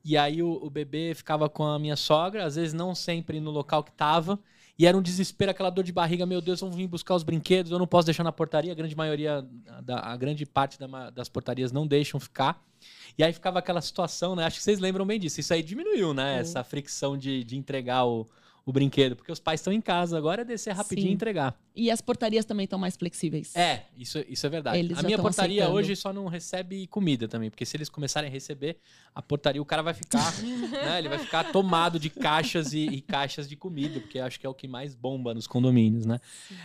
[0.04, 3.50] E aí o, o bebê ficava com a minha sogra, às vezes não sempre no
[3.50, 4.38] local que tava.
[4.78, 7.72] E era um desespero, aquela dor de barriga, meu Deus, vão vir buscar os brinquedos,
[7.72, 8.70] eu não posso deixar na portaria.
[8.70, 9.44] A grande maioria,
[9.82, 10.78] da, a grande parte
[11.12, 12.62] das portarias não deixam ficar.
[13.18, 14.44] E aí ficava aquela situação, né?
[14.44, 15.40] Acho que vocês lembram bem disso.
[15.40, 16.34] Isso aí diminuiu, né?
[16.34, 16.40] Sim.
[16.40, 18.24] Essa fricção de, de entregar o,
[18.68, 19.16] o brinquedo.
[19.16, 21.12] Porque os pais estão em casa, agora é descer rapidinho Sim.
[21.12, 21.58] e entregar.
[21.74, 23.56] E as portarias também estão mais flexíveis.
[23.56, 24.78] É, isso, isso é verdade.
[24.78, 25.78] Eles a minha portaria aceitando.
[25.78, 28.78] hoje só não recebe comida também, porque se eles começarem a receber,
[29.14, 30.98] a portaria, o cara vai ficar, né?
[30.98, 34.48] Ele vai ficar tomado de caixas e, e caixas de comida, porque acho que é
[34.50, 36.20] o que mais bomba nos condomínios, né?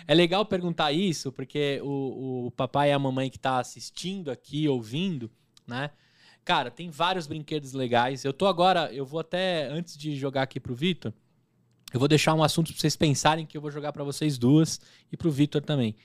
[0.06, 4.68] É legal perguntar isso, porque o, o papai e a mamãe que tá assistindo aqui,
[4.68, 5.32] ouvindo,
[5.66, 5.90] né?
[6.44, 8.26] Cara, tem vários brinquedos legais.
[8.26, 11.14] Eu tô agora, eu vou até, antes de jogar aqui pro Vitor,
[11.94, 14.82] eu vou deixar um assunto pra vocês pensarem que eu vou jogar pra vocês duas
[15.12, 15.96] e pro Vitor também.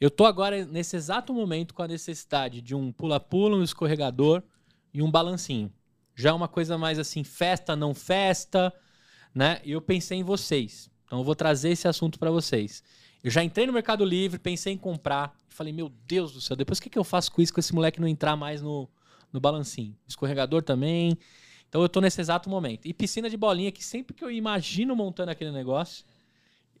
[0.00, 4.42] Eu tô agora, nesse exato momento, com a necessidade de um pula-pula, um escorregador
[4.92, 5.72] e um balancinho.
[6.16, 8.74] Já é uma coisa mais assim, festa, não festa,
[9.32, 9.60] né?
[9.64, 10.90] E eu pensei em vocês.
[11.04, 12.82] Então eu vou trazer esse assunto pra vocês.
[13.22, 15.32] Eu já entrei no Mercado Livre, pensei em comprar.
[15.48, 17.74] Falei, meu Deus do céu, depois o que, que eu faço com isso, com esse
[17.74, 18.88] moleque não entrar mais no,
[19.32, 19.96] no balancinho?
[20.08, 21.16] Escorregador também.
[21.68, 22.86] Então eu tô nesse exato momento.
[22.86, 26.04] E piscina de bolinha, que sempre que eu imagino montando aquele negócio,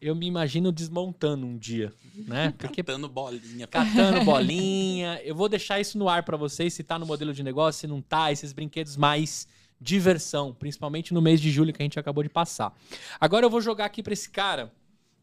[0.00, 2.54] eu me imagino desmontando um dia, né?
[2.58, 3.66] Porque Catando bolinha.
[3.66, 5.20] catando bolinha.
[5.24, 7.86] Eu vou deixar isso no ar pra vocês, se tá no modelo de negócio, se
[7.86, 9.46] não tá, esses brinquedos mais
[9.80, 12.74] diversão, principalmente no mês de julho que a gente acabou de passar.
[13.20, 14.72] Agora eu vou jogar aqui pra esse cara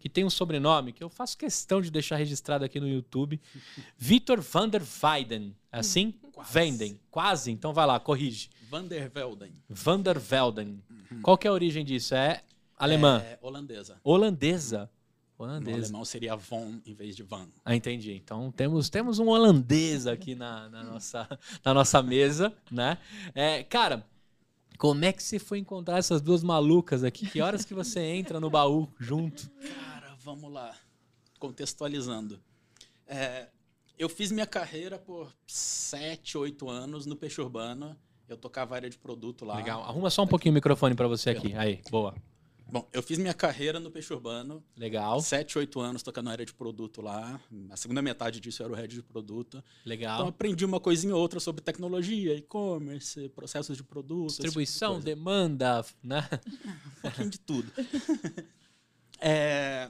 [0.04, 3.39] que tem um sobrenome que eu faço questão de deixar registrado aqui no YouTube,
[3.98, 5.56] Vitor van der Weyden.
[5.72, 6.13] É assim?
[6.34, 6.54] Quase.
[6.54, 7.00] Vendem.
[7.10, 7.52] Quase?
[7.52, 8.50] Então vai lá, corrige.
[8.70, 9.54] Van der Velden.
[9.70, 10.84] Van der Velden.
[11.22, 12.13] Qual que é a origem disso?
[12.16, 12.44] É
[12.78, 13.22] alemã.
[13.22, 13.98] É holandesa.
[14.04, 14.89] Holandesa.
[15.39, 15.78] No Holandesa.
[15.78, 17.48] alemão seria von em vez de van.
[17.63, 18.12] Ah, entendi.
[18.12, 22.98] Então temos, temos um holandês aqui na, na nossa, na nossa mesa, né?
[23.34, 24.06] É, cara,
[24.78, 27.26] como é que você foi encontrar essas duas malucas aqui?
[27.26, 29.50] Que horas que você entra no baú junto?
[30.24, 30.74] Vamos lá.
[31.38, 32.40] Contextualizando.
[33.06, 33.50] É,
[33.98, 37.98] eu fiz minha carreira por 7, 8 anos no Peixe Urbano.
[38.30, 39.58] Eu tocava área de produto lá.
[39.58, 39.84] Legal.
[39.84, 41.54] Arruma só um pouquinho o microfone pra você aqui.
[41.56, 42.16] Aí, boa.
[42.72, 44.64] Bom, eu fiz minha carreira no Peixe Urbano.
[44.78, 47.40] Legal, 7, 8 anos tocando área de produto lá.
[47.70, 49.58] A segunda metade disso era o head de produto.
[49.58, 50.28] Então legal.
[50.28, 54.30] aprendi uma coisinha ou outra sobre tecnologia, e-commerce, processos de produto.
[54.30, 56.28] esse tipo de Distribuição, demanda, né?
[56.98, 57.72] um pouquinho de tudo.
[59.26, 59.90] É,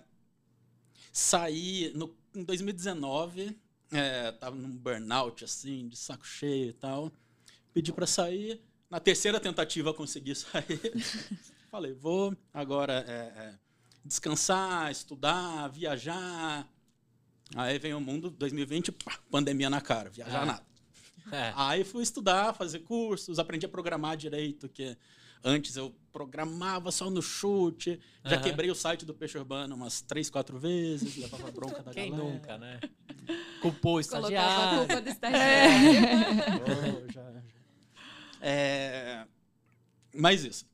[1.13, 3.55] saí no, em 2019,
[3.91, 7.11] é, tava num burnout assim, de saco cheio e tal.
[7.71, 8.59] Pedi para sair.
[8.89, 10.81] Na terceira tentativa consegui sair.
[11.69, 13.55] Falei, vou agora é, é,
[14.03, 16.67] descansar, estudar, viajar.
[17.55, 20.45] Aí vem o mundo 2020, pá, pandemia na cara, viajar Ah.
[20.45, 20.65] nada.
[21.31, 21.53] É.
[21.55, 24.97] Aí fui estudar, fazer cursos, aprendi a programar direito, que
[25.43, 27.99] antes eu programava só no chute.
[28.23, 28.43] Já Aham.
[28.43, 32.29] quebrei o site do Peixe Urbano umas três, quatro vezes, levava bronca da Quem galera.
[32.31, 32.79] nunca, né?
[33.61, 34.77] Culpou o Colocava a estagiário.
[34.87, 35.83] culpa do estagiário.
[37.07, 37.43] Oh, já, já.
[38.41, 39.25] É,
[40.13, 40.65] Mas isso.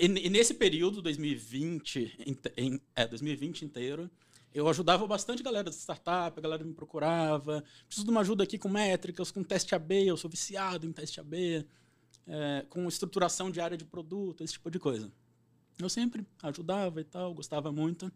[0.00, 4.10] E, nesse período, 2020, inte- em- é, 2020 inteiro,
[4.54, 7.62] eu ajudava bastante a galera da startup, a galera me procurava.
[7.86, 11.20] Preciso de uma ajuda aqui com métricas, com teste AB, eu sou viciado em teste
[11.20, 11.66] AB,
[12.26, 15.10] é, com estruturação de área de produto, esse tipo de coisa.
[15.78, 18.10] Eu sempre ajudava e tal, gostava muito.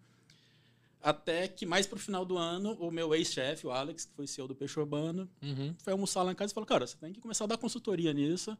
[1.00, 4.48] Até que mais pro final do ano, o meu ex-chefe, o Alex, que foi CEO
[4.48, 5.74] do Peixe Urbano, Uhum.
[5.78, 8.12] foi almoçar lá em casa e falou, cara, você tem que começar a dar consultoria
[8.12, 8.56] nisso,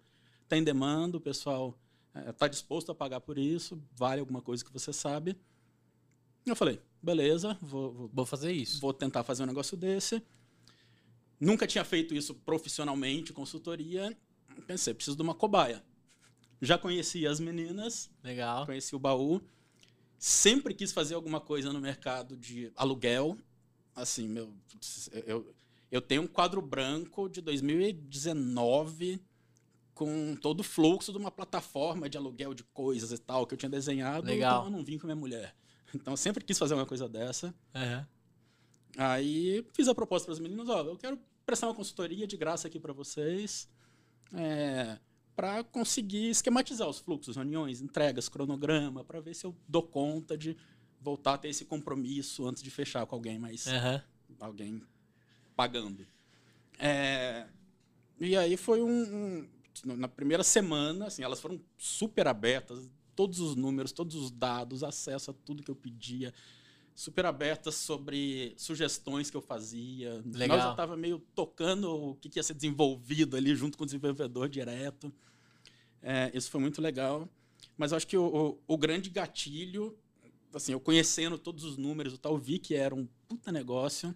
[0.49, 1.77] tem demanda, o pessoal
[2.29, 5.37] está disposto a pagar por isso, vale alguma coisa que você sabe.
[6.47, 8.81] Eu falei, beleza, vou, vou, Vou fazer isso.
[8.81, 10.23] vou tentar fazer um negócio desse.
[11.41, 14.17] Nunca tinha feito isso profissionalmente, consultoria.
[14.67, 15.83] Pensei, preciso de uma cobaia.
[16.61, 18.67] Já conhecia as meninas, Legal.
[18.67, 19.41] conheci o baú.
[20.19, 23.39] Sempre quis fazer alguma coisa no mercado de aluguel.
[23.95, 24.53] Assim, meu,
[25.27, 25.55] eu,
[25.91, 29.21] eu tenho um quadro branco de 2019
[29.95, 33.59] com todo o fluxo de uma plataforma de aluguel de coisas e tal que eu
[33.59, 34.27] tinha desenhado.
[34.27, 34.61] Legal.
[34.61, 35.55] Então eu não vim com minha mulher.
[35.95, 37.55] Então eu sempre quis fazer uma coisa dessa.
[37.75, 38.07] Aham.
[38.97, 42.67] Aí fiz a proposta para as meninas, ó, eu quero prestar uma consultoria de graça
[42.69, 43.69] aqui para vocês,
[45.35, 50.57] para conseguir esquematizar os fluxos, reuniões, entregas, cronograma, para ver se eu dou conta de
[51.01, 54.03] voltar a ter esse compromisso antes de fechar com alguém mais Aham.
[54.41, 54.83] alguém
[55.55, 56.05] pagando.
[56.79, 57.47] É,
[58.21, 59.49] e aí foi um, um-
[59.97, 65.31] Na primeira semana, assim, elas foram super abertas, todos os números, todos os dados, acesso
[65.31, 66.35] a tudo que eu pedia,
[67.01, 70.21] super abertas sobre sugestões que eu fazia.
[70.35, 70.57] Legal.
[70.57, 73.87] eu já estava meio tocando o que que ia ser desenvolvido ali junto com o
[73.87, 75.13] desenvolvedor direto.
[76.03, 77.29] É, isso foi muito legal.
[77.77, 79.97] Mas eu acho que o, o- o grande gatilho,
[80.53, 84.13] assim, eu conhecendo todos os números e tal, vi que era um puta negócio.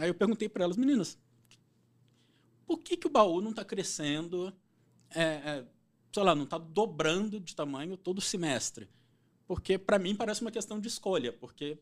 [0.00, 1.16] Aí eu perguntei para elas, meninas,
[2.66, 4.52] por que, que o baú não está crescendo,
[5.10, 5.64] é, é,
[6.12, 8.88] sei lá, não está dobrando de tamanho todo semestre?
[9.48, 11.78] Porque para mim parece uma questão de escolha, porque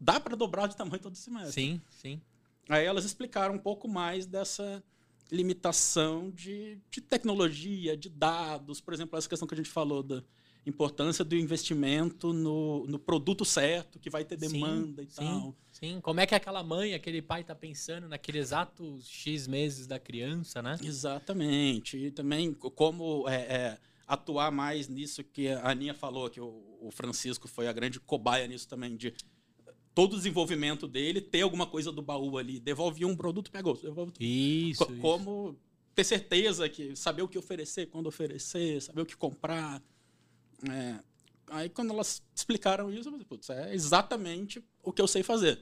[0.00, 1.52] dá para dobrar de tamanho todo semestre.
[1.52, 2.20] Sim, sim.
[2.68, 4.82] Aí elas explicaram um pouco mais dessa
[5.30, 10.22] limitação de, de tecnologia, de dados, por exemplo, essa questão que a gente falou da
[10.64, 15.14] importância do investimento no, no produto certo, que vai ter Sim, demanda e sim.
[15.16, 15.54] tal.
[15.70, 16.00] Sim.
[16.00, 20.60] Como é que aquela mãe, aquele pai tá pensando naquele exato X meses da criança,
[20.62, 20.76] né?
[20.82, 21.96] Exatamente.
[21.96, 26.88] E também co- como é, é, atuar mais nisso que a Aninha falou, que o,
[26.90, 29.12] Francisco foi a grande cobaia nisso também, de
[29.94, 32.58] todo o desenvolvimento dele, ter alguma coisa do baú ali.
[32.58, 34.24] Devolve um produto, pegou, devolve tudo.
[34.24, 34.86] Isso.
[34.86, 35.00] Co- isso.
[35.02, 35.58] como
[35.94, 39.82] ter certeza que saber o que oferecer, quando oferecer, saber o que comprar.
[40.70, 41.00] É,
[41.48, 45.60] aí quando elas explicaram isso, eu falei, putz, é exatamente o que eu sei fazer.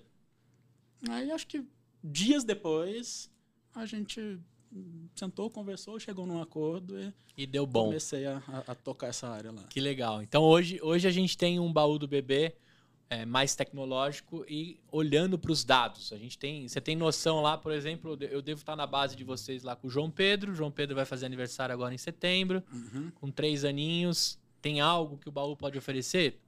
[1.09, 1.67] Aí acho que
[2.03, 3.31] dias depois
[3.75, 4.39] a gente
[5.15, 7.85] sentou, conversou, chegou num acordo e E deu bom.
[7.87, 9.63] comecei a, a- a tocar essa área lá.
[9.65, 10.23] Que legal.
[10.23, 12.55] Então hoje, hoje a gente tem um baú do bebê
[13.09, 16.13] é, mais tecnológico e olhando para os dados.
[16.13, 19.23] A gente tem, você tem noção lá, por exemplo, eu devo estar na base de
[19.23, 20.51] vocês lá com o João Pedro.
[20.53, 23.11] O João Pedro vai fazer aniversário agora em setembro, Uhum.
[23.15, 24.39] com três aninhos.
[24.61, 26.41] Tem algo que o baú pode oferecer,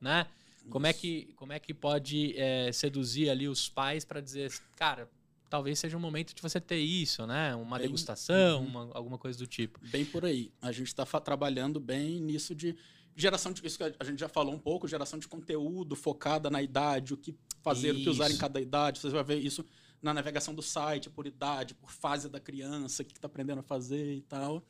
[0.00, 0.26] né?
[0.70, 5.08] Como é que, como é que pode é, seduzir ali os pais para dizer, cara,
[5.48, 7.54] talvez seja um momento de você ter isso, né?
[7.54, 8.66] Uma Bem- degustação, Uhum.
[8.68, 9.78] uma- alguma coisa do tipo.
[9.88, 10.52] Bem por aí.
[10.60, 12.76] A gente está trabalhando bem nisso de
[13.14, 16.60] geração de isso que a gente já falou um pouco, geração de conteúdo focada na
[16.62, 18.40] idade, o que fazer, o que usar em Isso.
[18.40, 18.98] cada idade.
[18.98, 19.64] Você vai ver isso
[20.02, 23.62] na navegação do site, por idade, por fase da criança, o que está aprendendo a
[23.62, 24.62] fazer e tal.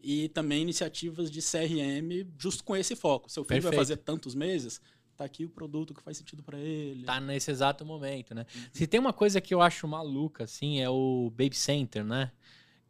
[0.00, 3.30] E também iniciativas de CRM, justo com esse foco.
[3.30, 3.80] Seu filho vai Perfeito.
[3.80, 4.80] fazer tantos meses,
[5.22, 7.04] tá aqui o produto que faz sentido para ele.
[7.04, 8.44] Tá nesse exato momento, né?
[8.54, 8.62] Uhum.
[8.72, 12.30] Se tem uma coisa que eu acho maluca, assim, é o Baby Center, né?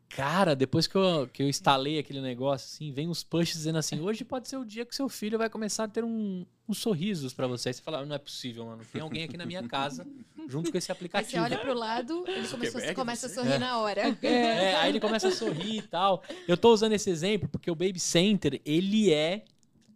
[0.09, 3.99] Cara, depois que eu, que eu instalei aquele negócio, assim, vem uns pushes dizendo assim,
[3.99, 7.33] hoje pode ser o dia que seu filho vai começar a ter um, uns sorrisos
[7.33, 7.71] pra você.
[7.71, 8.83] Aí você fala, não é possível, mano.
[8.92, 10.07] Tem alguém aqui na minha casa,
[10.49, 11.42] junto com esse Aí você aplicativo.
[11.42, 13.35] olha pro lado, ele começou, Zuckerberg, começa a você?
[13.37, 14.03] sorrir na hora.
[14.23, 16.23] É, aí ele começa a sorrir e tal.
[16.47, 19.47] Eu tô usando esse exemplo porque o Baby Center, ele é,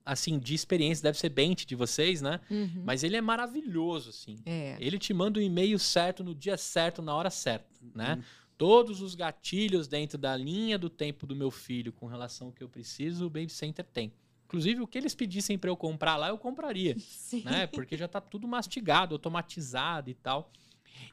[0.07, 2.40] assim, de experiência, deve ser bench de vocês, né?
[2.49, 2.83] Uhum.
[2.85, 4.37] Mas ele é maravilhoso, assim.
[4.47, 4.77] É.
[4.81, 8.23] Ele te manda o e-mail certo no dia certo, na hora certa, né?
[8.57, 12.62] Todos os gatilhos dentro da linha do tempo do meu filho com relação ao que
[12.62, 14.12] eu preciso, o Baby Center tem.
[14.47, 17.42] Inclusive, o que eles pedissem para eu comprar lá, eu compraria, Sim.
[17.45, 17.66] né?
[17.66, 20.53] Porque já tá tudo mastigado, automatizado e tal.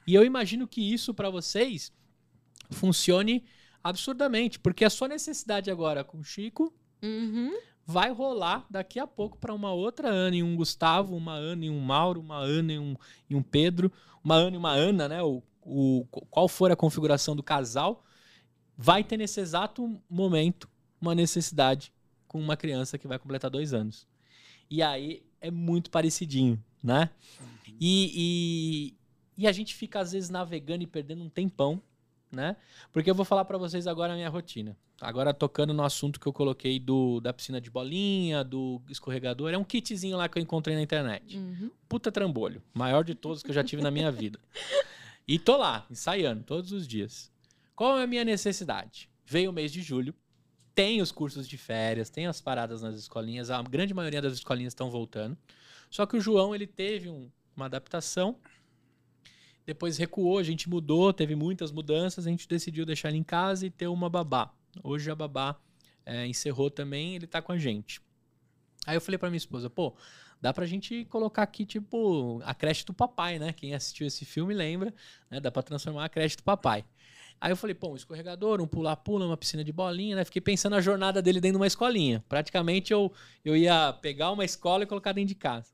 [0.06, 1.92] E eu imagino que isso para vocês
[2.70, 3.44] funcione
[3.82, 6.72] absurdamente, porque a sua necessidade agora com o Chico
[7.04, 7.52] Uhum.
[7.86, 11.70] Vai rolar daqui a pouco para uma outra Ana e um Gustavo, uma Ana e
[11.70, 12.96] um Mauro, uma Ana e um,
[13.28, 13.92] e um Pedro,
[14.22, 15.22] uma Ana e uma Ana, né?
[15.22, 18.04] O, o, qual for a configuração do casal,
[18.76, 20.68] vai ter nesse exato momento
[21.00, 21.92] uma necessidade
[22.26, 24.06] com uma criança que vai completar dois anos.
[24.70, 27.10] E aí é muito parecidinho, né?
[27.80, 28.94] E,
[29.36, 31.82] e, e a gente fica às vezes navegando e perdendo um tempão,
[32.34, 32.56] né?
[32.92, 34.76] Porque eu vou falar para vocês agora a minha rotina.
[35.00, 39.58] Agora tocando no assunto que eu coloquei do da piscina de bolinha, do escorregador, é
[39.58, 41.36] um kitzinho lá que eu encontrei na internet.
[41.36, 41.70] Uhum.
[41.88, 44.38] Puta trambolho, maior de todos que eu já tive na minha vida.
[45.26, 47.32] E tô lá, ensaiando todos os dias.
[47.74, 49.08] Qual é a minha necessidade?
[49.24, 50.14] Veio o mês de julho,
[50.74, 54.72] tem os cursos de férias, tem as paradas nas escolinhas, a grande maioria das escolinhas
[54.72, 55.34] estão voltando.
[55.90, 58.36] Só que o João, ele teve um- uma adaptação,
[59.66, 63.66] depois recuou, a gente mudou, teve muitas mudanças, a gente decidiu deixar ele em casa
[63.66, 64.52] e ter uma babá.
[64.82, 65.58] Hoje a babá
[66.04, 68.00] é, encerrou também, ele tá com a gente.
[68.86, 69.94] Aí eu falei pra minha esposa, pô,
[70.40, 73.52] dá pra gente colocar aqui, tipo, a creche do papai, né?
[73.52, 74.92] Quem assistiu esse filme lembra,
[75.30, 75.40] né?
[75.40, 76.84] Dá pra transformar a creche do papai.
[77.40, 80.24] Aí eu falei, pô, um escorregador, um pula-pula, uma piscina de bolinha, né?
[80.24, 82.24] Fiquei pensando na jornada dele dentro de uma escolinha.
[82.28, 83.12] Praticamente eu,
[83.44, 85.73] eu ia pegar uma escola e colocar dentro de casa.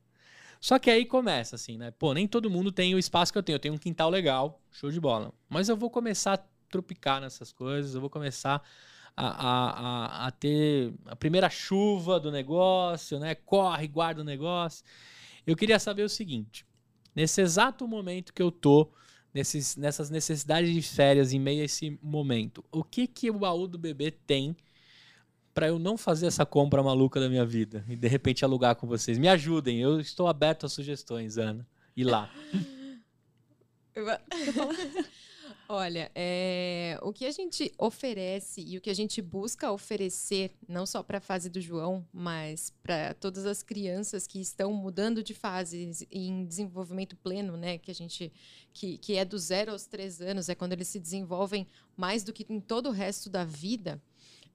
[0.61, 1.91] Só que aí começa, assim, né?
[1.91, 3.57] Pô, nem todo mundo tem o espaço que eu tenho.
[3.57, 5.33] Eu tenho um quintal legal, show de bola.
[5.49, 8.63] Mas eu vou começar a tropicar nessas coisas, eu vou começar
[9.17, 13.35] a, a, a, a ter a primeira chuva do negócio, né?
[13.35, 14.85] Corre, guarda o negócio.
[15.47, 16.67] Eu queria saber o seguinte:
[17.15, 18.93] nesse exato momento que eu tô,
[19.33, 23.67] nesses, nessas necessidades de férias, em meio a esse momento, o que que o baú
[23.67, 24.55] do bebê tem
[25.53, 28.87] para eu não fazer essa compra maluca da minha vida e de repente alugar com
[28.87, 29.19] vocês?
[29.19, 31.67] Me ajudem, eu estou aberto a sugestões, Ana.
[31.97, 32.31] E lá.
[35.73, 40.85] Olha, é, o que a gente oferece e o que a gente busca oferecer, não
[40.85, 45.33] só para a fase do João, mas para todas as crianças que estão mudando de
[45.33, 47.79] fase em desenvolvimento pleno, né?
[47.79, 48.33] Que a gente
[48.73, 52.33] que, que é do zero aos três anos, é quando eles se desenvolvem mais do
[52.33, 54.03] que em todo o resto da vida.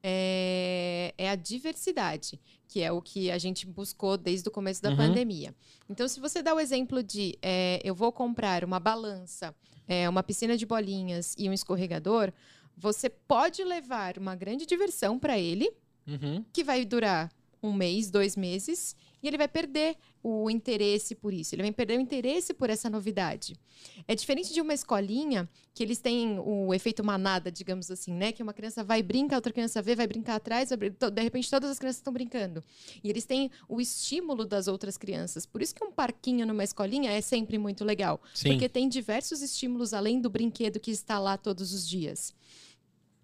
[0.08, 4.92] É, é a diversidade, que é o que a gente buscou desde o começo da
[4.92, 4.98] Uhum.
[4.98, 5.56] pandemia.
[5.90, 9.56] Então, se você dá o exemplo de é, eu vou comprar uma balança,
[9.88, 12.32] é, uma piscina de bolinhas e um escorregador,
[12.78, 15.72] você pode levar uma grande diversão para ele,
[16.08, 16.46] Uhum.
[16.54, 17.32] que vai durar
[17.64, 21.56] um mês, dois meses, e ele vai perder o interesse por isso.
[21.56, 23.60] Ele vai perder o interesse por essa novidade.
[24.08, 28.32] É diferente de uma escolinha que eles têm o efeito manada, digamos assim, né?
[28.32, 31.72] Que uma criança vai brinca, outra criança vê, vai brincar atrás, vai de repente todas
[31.72, 32.64] as crianças estão brincando.
[33.04, 35.44] E eles têm o estímulo das outras crianças.
[35.48, 38.22] Por isso que um parquinho numa escolinha é sempre muito legal.
[38.32, 38.50] Sim.
[38.50, 42.32] Porque tem diversos estímulos além do brinquedo que está lá todos os dias.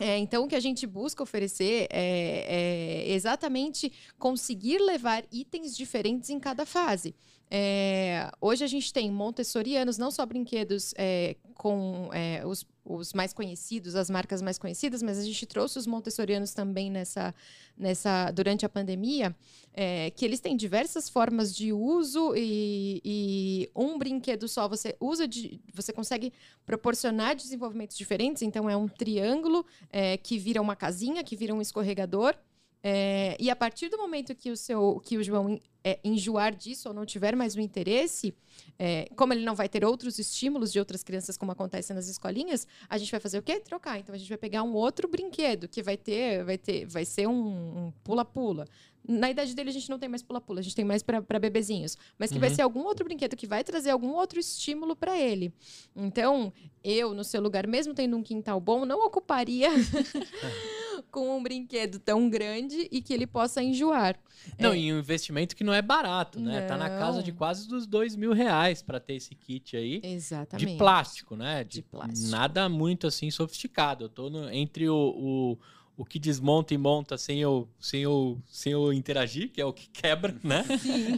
[0.03, 6.31] É, então, o que a gente busca oferecer é, é exatamente conseguir levar itens diferentes
[6.31, 7.13] em cada fase.
[7.51, 13.33] É, hoje a gente tem montessorianos, não só brinquedos é, com é, os, os mais
[13.33, 17.35] conhecidos, as marcas mais conhecidas, mas a gente trouxe os montessorianos também nessa,
[17.77, 19.35] nessa durante a pandemia,
[19.71, 25.27] é, que eles têm diversas formas de uso e, e um brinquedo só você usa
[25.27, 26.33] de, você consegue
[26.65, 28.41] proporcionar desenvolvimentos diferentes.
[28.41, 32.35] Então é um triângulo é, que vira uma casinha, que vira um escorregador.
[32.83, 36.89] É, e a partir do momento que o seu que o João é, enjoar disso
[36.89, 38.33] ou não tiver mais o interesse,
[38.77, 42.67] é, como ele não vai ter outros estímulos de outras crianças, como acontece nas escolinhas,
[42.89, 43.59] a gente vai fazer o quê?
[43.59, 43.99] Trocar.
[43.99, 47.27] Então a gente vai pegar um outro brinquedo que vai ter, vai ter, vai ser
[47.27, 48.67] um um pula-pula.
[49.07, 51.97] Na idade dele a gente não tem mais pula-pula, a gente tem mais para bebezinhos,
[52.19, 52.55] mas que vai Uhum.
[52.55, 55.51] ser algum outro brinquedo que vai trazer algum outro estímulo para ele.
[55.95, 59.69] Então, eu no seu lugar, mesmo tendo um quintal bom, não ocuparia
[61.11, 64.17] com um brinquedo tão grande e que ele possa enjoar.
[64.59, 64.77] Não, É.
[64.77, 66.61] e um investimento que não é barato, né?
[66.67, 67.23] Tá na casa Não.
[67.23, 69.99] de quase dos dois mil reais pra ter esse kit aí.
[70.03, 70.71] Exatamente.
[70.71, 71.63] De plástico, né?
[71.63, 72.29] De plástico.
[72.29, 74.05] Nada muito assim sofisticado.
[74.05, 75.57] Eu tô no- entre o, o,
[76.01, 79.71] o que desmonta e monta sem eu, sem, eu, sem eu interagir, que é o
[79.71, 80.65] que quebra, né?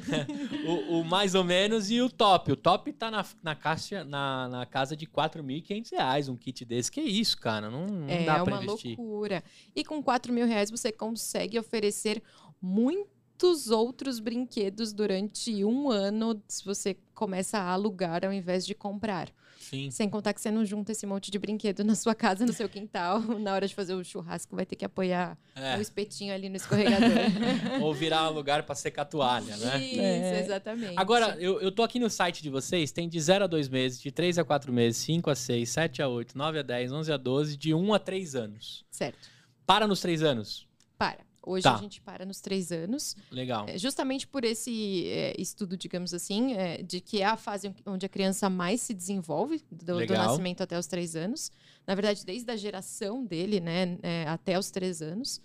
[0.68, 2.52] o, o mais ou menos, e o top.
[2.52, 6.92] O top tá na, na, caixa, na, na casa de 4.500 reais, um kit desse.
[6.92, 7.70] Que isso, cara?
[7.70, 8.98] Não, não dá É pra uma investir.
[8.98, 9.42] loucura.
[9.74, 12.22] E com 4 mil reais você consegue oferecer
[12.62, 18.74] muito muitos outros brinquedos durante um ano se você começa a alugar ao invés de
[18.76, 19.30] comprar.
[19.74, 19.90] Sim.
[19.92, 22.70] Sem contar que você não junta esse monte de brinquedo na sua casa, no seu
[22.70, 23.20] quintal.
[23.42, 25.76] Na hora de fazer o churrasco, vai ter que apoiar É.
[25.78, 27.10] o espetinho ali no escorregador.
[27.82, 29.84] Ou virar um lugar pra secar toalha, né?
[29.84, 30.40] Isso, É.
[30.42, 30.94] exatamente.
[30.96, 34.00] Agora, eu, eu tô aqui no site de vocês, tem de 0 a 2 meses,
[34.00, 37.12] de 3 a 4 meses, 5 a 6, 7 a 8, 9 a 10, 11
[37.12, 38.86] a 12, de 1 a 3 anos.
[38.92, 39.28] Certo.
[39.66, 40.68] Para nos 3 anos.
[40.98, 41.20] Para.
[41.46, 41.76] Hoje Tá.
[41.76, 43.16] a gente para nos três anos.
[43.32, 43.66] Legal.
[43.68, 48.06] É, Justamente por esse é, estudo, digamos assim, é, de que é a fase onde
[48.06, 51.52] a criança mais se desenvolve, do, do nascimento até os três anos.
[51.86, 55.42] Na verdade, desde a geração dele, né, é, até os três anos.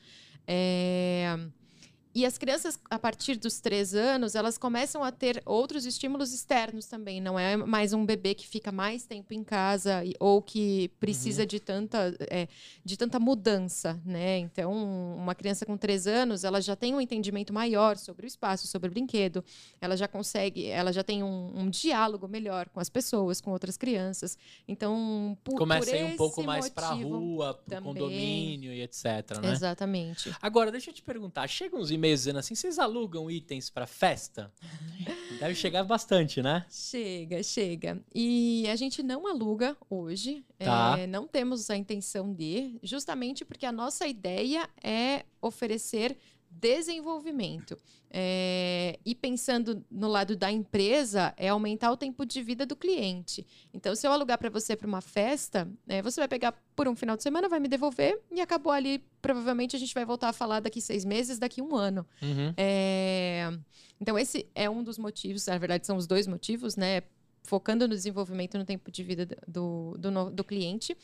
[0.47, 1.37] É,
[2.19, 6.87] E as crianças, a partir dos três anos, elas começam a ter outros estímulos externos
[6.87, 7.21] também.
[7.21, 11.47] Não é mais um bebê que fica mais tempo em casa e- ou que precisa
[11.47, 12.49] de, tanta, é,
[12.85, 14.37] de tanta mudança, né?
[14.39, 14.73] Então,
[15.17, 18.89] uma criança com três anos, ela já tem um entendimento maior sobre o espaço, sobre
[18.89, 19.45] o brinquedo.
[19.81, 23.77] Ela já consegue, ela já tem um, um diálogo melhor com as pessoas, com outras
[23.77, 24.37] crianças.
[24.67, 27.93] Então, por, Começa por a um pouco mais pra motivo- rua, pro também.
[27.93, 29.05] condomínio e etc,
[29.41, 29.53] né?
[29.53, 30.35] Exatamente.
[30.43, 34.53] Agora, deixa eu te perguntar, chegam uns e-mails dizendo assim, vocês alugam itens pra festa?
[35.41, 36.65] Deve chegar bastante, né?
[36.71, 38.03] Chega, chega.
[38.15, 40.97] E a gente não aluga hoje, Tá.
[40.99, 46.17] é, não temos a intenção de, justamente porque a nossa ideia é oferecer
[46.61, 47.77] desenvolvimento.
[48.11, 53.47] É, e pensando no lado da empresa, é aumentar o tempo de vida do cliente.
[53.73, 56.97] Então, se eu alugar para você para uma festa, é, você vai pegar por um
[56.97, 59.05] final de semana, vai me devolver e acabou ali.
[59.21, 62.07] Provavelmente a gente vai voltar a falar daqui seis meses, daqui um ano.
[62.23, 62.55] Uhum.
[62.57, 63.51] É,
[64.01, 67.03] Então, esse é um dos motivos, na verdade, são os dois motivos, né?
[67.49, 70.95] Focando no desenvolvimento no tempo de vida do, do, do cliente.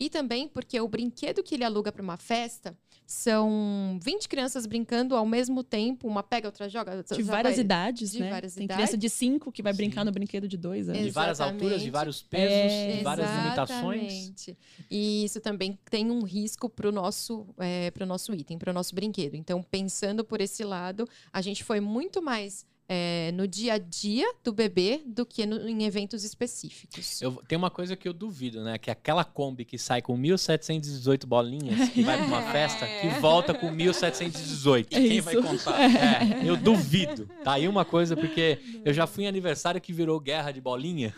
[0.00, 2.76] E também porque o brinquedo que ele aluga para uma festa
[3.06, 7.04] são 20 crianças brincando ao mesmo tempo, uma pega, outra joga.
[7.04, 8.30] De várias idades, de né?
[8.30, 8.82] várias Tem idades.
[8.82, 10.06] criança de 5 que vai brincar Sim.
[10.06, 11.02] no brinquedo de 2 anos.
[11.02, 11.62] De várias Exatamente.
[11.62, 14.12] alturas, de vários pesos, É, de várias limitações.
[14.12, 14.58] Exatamente.
[14.90, 18.92] E isso também tem um risco para o nosso, é, nosso item, para o nosso
[18.92, 19.36] brinquedo.
[19.36, 24.26] Então, pensando por esse lado, a gente foi muito mais é, no dia a dia
[24.44, 27.22] do bebê do que no- em eventos específicos.
[27.22, 28.76] Eu, tem uma coisa que eu duvido, né?
[28.78, 33.08] Que é aquela Kombi que sai com 1.718 bolinhas, que vai pra uma festa, que
[33.20, 34.86] volta com 1.718.
[34.90, 35.22] É Quem isso.
[35.24, 35.80] vai contar?
[35.80, 37.28] É, eu duvido.
[37.44, 41.14] Tá aí uma coisa, porque eu já fui em aniversário que virou guerra de bolinha.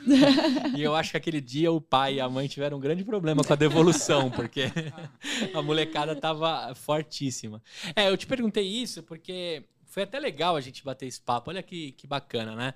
[0.76, 3.42] e eu acho que aquele dia o pai e a mãe tiveram um grande problema
[3.42, 4.64] com a devolução, porque
[5.54, 7.62] a molecada tava fortíssima.
[7.96, 9.64] É, eu te perguntei isso porque
[9.94, 11.50] foi até legal a gente bater esse papo.
[11.50, 12.74] Olha que, que bacana, né?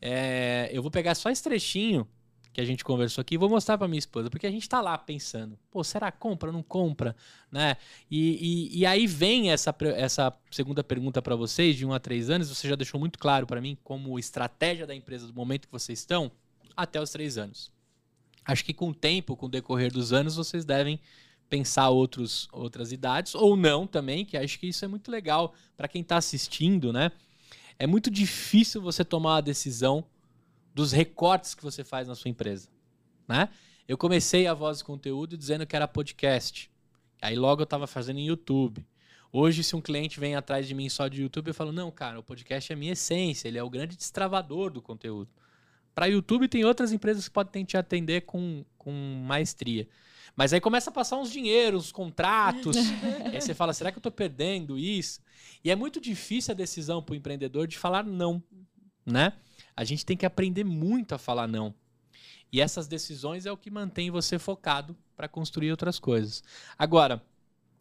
[0.00, 2.08] É, eu vou pegar só esse trechinho
[2.54, 4.80] que a gente conversou aqui e vou mostrar pra minha esposa, porque a gente tá
[4.80, 7.14] lá pensando, pô, será compra, não compra,
[7.52, 7.76] né?
[8.10, 12.30] E, e, e aí vem essa, essa segunda pergunta pra vocês, de 1 a 3
[12.30, 15.72] anos, você já deixou muito claro pra mim como estratégia da empresa do momento que
[15.72, 16.32] vocês estão,
[16.74, 17.70] até os 3 anos.
[18.42, 20.98] Acho que com o tempo, com o decorrer dos anos, vocês devem
[21.54, 25.86] pensar outros, outras idades, ou não também, que acho que isso é muito legal para
[25.86, 27.12] quem está assistindo, né?
[27.78, 30.04] É muito difícil você tomar a decisão
[30.74, 32.68] dos recortes que você faz na sua empresa,
[33.28, 33.48] né?
[33.86, 36.68] Eu comecei a Voz e Conteúdo dizendo que era podcast.
[37.22, 38.84] Aí logo eu estava fazendo em YouTube.
[39.30, 42.18] Hoje, se um cliente vem atrás de mim só de YouTube, eu falo, não, cara,
[42.18, 45.30] o podcast é a minha essência, ele é o grande destravador do conteúdo.
[45.94, 48.90] Para YouTube, tem outras empresas que podem te atender com, com
[49.24, 49.86] maestria.
[50.36, 52.76] Mas aí começa a passar uns dinheiros, uns contratos.
[53.32, 55.20] aí você fala, será que eu estou perdendo isso?
[55.62, 58.42] E é muito difícil a decisão para o empreendedor de falar não,
[59.06, 59.32] né?
[59.76, 61.74] A gente tem que aprender muito a falar não.
[62.52, 66.42] E essas decisões é o que mantém você focado para construir outras coisas.
[66.78, 67.22] Agora,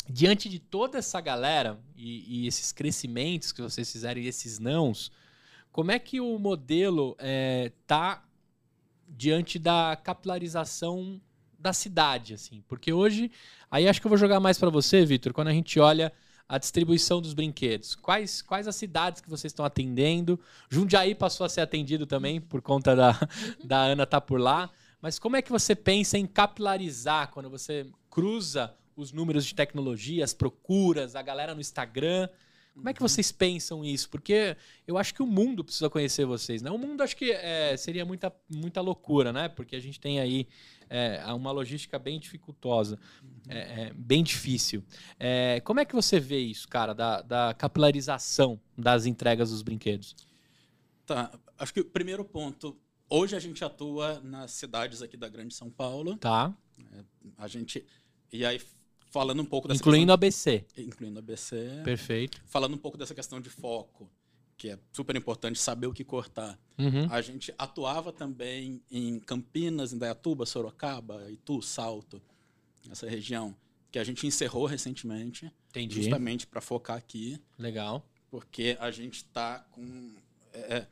[0.09, 5.11] diante de toda essa galera e, e esses crescimentos que vocês fizeram e esses nãos,
[5.71, 8.23] como é que o modelo está
[9.07, 11.21] diante da capilarização
[11.63, 12.61] da cidade, assim?
[12.67, 13.31] Porque hoje,
[13.71, 16.11] aí acho que eu vou jogar mais para você, Vitor, quando a gente olha
[16.47, 17.95] a distribuição dos brinquedos.
[17.95, 20.37] Quais, quais as cidades que vocês estão atendendo?
[20.69, 23.17] Jundiaí passou a ser atendido também por conta da,
[23.63, 24.69] da Ana estar por lá.
[25.01, 30.23] Mas como é que você pensa em capilarizar quando você cruza os números de tecnologia,
[30.23, 32.27] as procuras, a galera no Instagram?
[32.73, 34.09] Como é que vocês pensam isso?
[34.09, 34.57] Porque
[34.87, 36.71] eu acho que o mundo precisa conhecer vocês, né?
[36.71, 39.47] O mundo acho que é, seria muita, muita loucura, né?
[39.47, 40.47] Porque a gente tem aí
[40.89, 42.99] é, uma logística bem dificultosa,
[43.47, 44.83] é, é, bem difícil.
[45.19, 50.15] É, como é que você vê isso, cara, da, da capilarização das entregas dos brinquedos?
[51.05, 51.31] Tá.
[51.57, 52.75] Acho que o primeiro ponto.
[53.09, 56.17] Hoje a gente atua nas cidades aqui da Grande São Paulo.
[56.17, 56.51] Tá.
[57.37, 57.85] A gente.
[58.31, 58.59] E aí,
[59.13, 60.61] falando um pouco dessa Incluindo a ABC.
[60.61, 62.41] questão, incluindo a BC, Perfeito.
[62.47, 64.09] falando um pouco dessa questão de foco,
[64.57, 66.59] que é super importante saber o que cortar.
[66.79, 67.07] Uhum.
[67.11, 72.19] A gente atuava também em Campinas, em Dayatuba, Sorocaba, Itu, Salto,
[72.89, 73.55] essa região,
[73.91, 76.01] que a gente encerrou recentemente, Entendi.
[76.01, 78.03] justamente para focar aqui, Legal.
[78.31, 80.11] porque a gente está com.
[80.51, 80.87] é, é,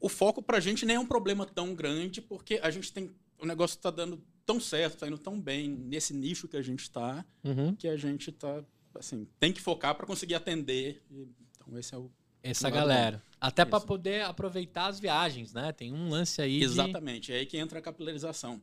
[0.00, 3.14] o foco para a gente nem é um problema tão grande, porque a gente tem.
[3.38, 6.80] O negócio está dando tão certo, está indo tão bem nesse nicho que a gente
[6.80, 7.74] está, Uhum.
[7.74, 11.02] que a gente tá assim tem que focar para conseguir atender.
[11.10, 12.10] Então esse é o
[12.42, 13.22] Essa galera.
[13.40, 15.72] Até para poder aproveitar as viagens, né?
[15.72, 16.64] Tem um lance aí de...
[16.64, 18.62] exatamente é aí que entra a capilarização.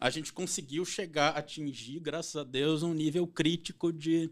[0.00, 4.30] A gente conseguiu chegar atingir, graças a Deus, um nível crítico de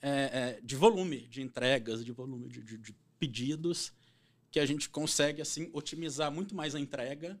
[0.00, 3.92] é, é, de volume de entregas, de volume de, de- de pedidos,
[4.50, 7.38] que a gente consegue assim otimizar muito mais a entrega.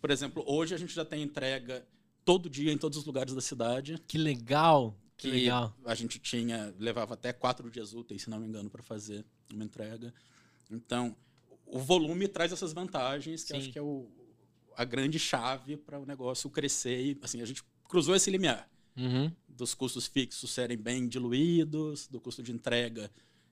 [0.00, 1.86] Por exemplo, hoje a gente já tem entrega
[2.24, 3.98] todo dia em todos os lugares da cidade.
[4.06, 4.96] Que legal.
[5.16, 5.76] Que que legal.
[5.84, 9.64] a gente tinha levava até quatro dias úteis, se não me engano, para fazer uma
[9.64, 10.14] entrega.
[10.70, 11.14] Então,
[11.66, 14.08] o volume traz essas vantagens, que acho que é o,
[14.76, 17.04] a grande chave para o negócio crescer.
[17.04, 19.30] E, assim, a gente cruzou esse limiar Uhum.
[19.48, 23.10] dos custos fixos serem bem diluídos, do custo de entrega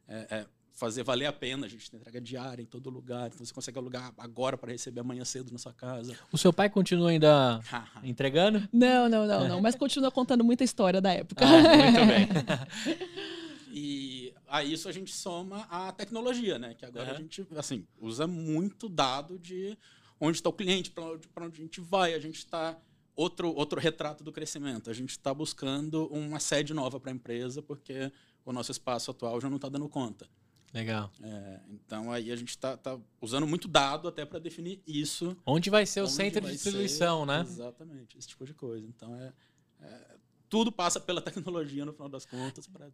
[0.09, 0.47] é, é,
[0.79, 1.67] fazer valer a pena.
[1.67, 5.01] A gente tem entrega diária em todo lugar, então você consegue alugar agora para receber
[5.01, 6.17] amanhã cedo na sua casa.
[6.33, 7.61] O seu pai continua ainda
[8.03, 8.67] entregando?
[8.73, 9.61] Não, não, não, não.
[9.61, 11.45] Mas continua contando muita história da época.
[11.45, 12.29] Ah, muito bem.
[13.71, 16.75] E a isso a gente soma a tecnologia, né?
[16.75, 19.77] Que agora a gente assim, usa muito dado de
[20.19, 22.15] onde está o cliente, para onde, pra onde a gente vai.
[22.15, 22.77] A gente está.
[23.15, 24.89] Outro, outro retrato do crescimento.
[24.89, 28.11] A gente está buscando uma sede nova para a empresa, porque
[28.45, 30.27] o nosso espaço atual já não está dando conta.
[30.73, 31.11] Legal.
[31.23, 32.79] É, então aí a gente está
[33.21, 35.37] usando muito dado até para definir isso.
[35.47, 36.57] Onde vai ser o centro de vai ser.
[36.65, 37.41] distribuição, né?
[37.41, 38.87] Exatamente, esse tipo de coisa.
[38.87, 39.33] Então é,
[39.81, 40.17] é,
[40.49, 42.89] tudo passa pela tecnologia no final das contas para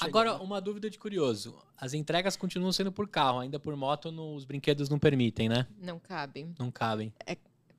[0.00, 1.60] Agora, uma dúvida de curioso.
[1.76, 5.66] As entregas continuam sendo por carro, ainda por moto no- os brinquedos não permitem, né?
[5.80, 6.54] Não cabem.
[6.58, 7.12] Não cabem.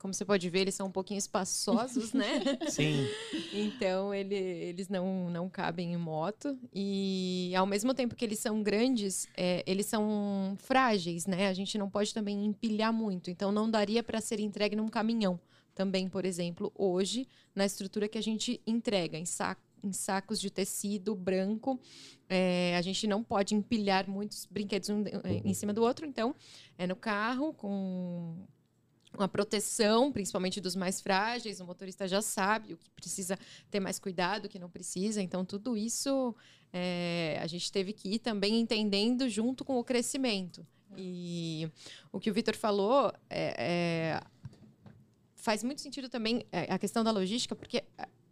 [0.02, 2.40] Como você pode ver, eles são um pouquinho espaçosos, né?
[2.68, 3.06] Sim.
[3.52, 6.58] Então, ele- eles não, não cabem em moto.
[6.74, 11.46] E, ao mesmo tempo que eles são grandes, é, eles são frágeis, né?
[11.46, 13.30] A gente não pode também empilhar muito.
[13.30, 15.38] Então, não daria para ser entregue num caminhão.
[15.72, 20.50] Também, por exemplo, hoje, na estrutura que a gente entrega, em, sa em sacos de
[20.50, 21.80] tecido branco,
[22.28, 25.04] é, a gente não pode empilhar muitos brinquedos um
[25.44, 26.04] em cima do outro.
[26.06, 26.34] Então,
[26.76, 28.46] é no carro, com
[29.16, 31.60] uma proteção, principalmente dos mais frágeis.
[31.60, 33.38] O motorista já sabe o que precisa
[33.70, 35.20] ter mais cuidado, o que não precisa.
[35.20, 36.34] Então, tudo isso
[36.72, 40.66] é, a gente teve que ir também entendendo junto com o crescimento.
[40.96, 41.70] E
[42.10, 44.20] o que o Vitor falou é, é,
[45.34, 47.84] faz muito sentido também a questão da logística, porque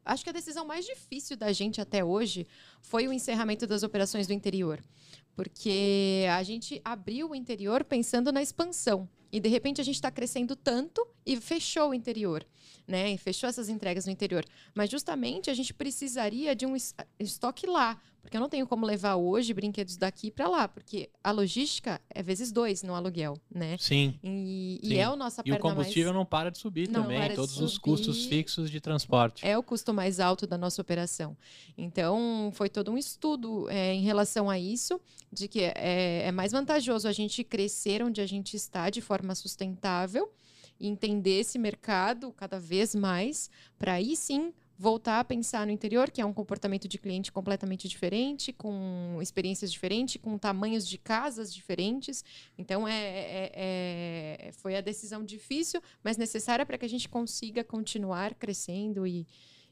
[0.05, 2.47] acho que a decisão mais difícil da gente até hoje
[2.81, 4.83] foi o encerramento das operações do interior.
[5.41, 9.09] Porque a gente abriu o interior pensando na expansão.
[9.33, 12.45] E de repente a gente está crescendo tanto e fechou o interior,
[12.91, 13.13] né?
[13.13, 14.45] E fechou essas entregas no interior.
[14.75, 18.85] Mas justamente a gente precisaria de um es- estoque lá, porque eu não tenho como
[18.85, 23.77] levar hoje brinquedos daqui para lá, porque a logística é vezes dois no aluguel, né?
[23.79, 24.19] Sim.
[24.23, 24.97] E, e Sim.
[24.97, 27.35] é o nossa E o perna mais- combustível não para de subir Não também, para
[27.35, 27.81] todos os subir.
[27.83, 29.47] custos fixos de transporte.
[29.47, 31.35] é o custo mais alto da nossa operação.
[31.79, 35.01] Então, foi todo um estudo é, em relação a isso,
[35.33, 39.35] de que é, é mais vantajoso a gente crescer onde a gente está de forma
[39.35, 40.31] sustentável
[40.81, 46.11] e entender esse mercado cada vez mais, para aí sim voltar a pensar no interior,
[46.11, 51.53] que é um comportamento de cliente completamente diferente, com experiências diferentes, com tamanhos de casas
[51.53, 52.25] diferentes.
[52.57, 53.53] Então, é, é-
[54.49, 59.27] é- foi a decisão difícil, mas necessária para que a gente consiga continuar crescendo e,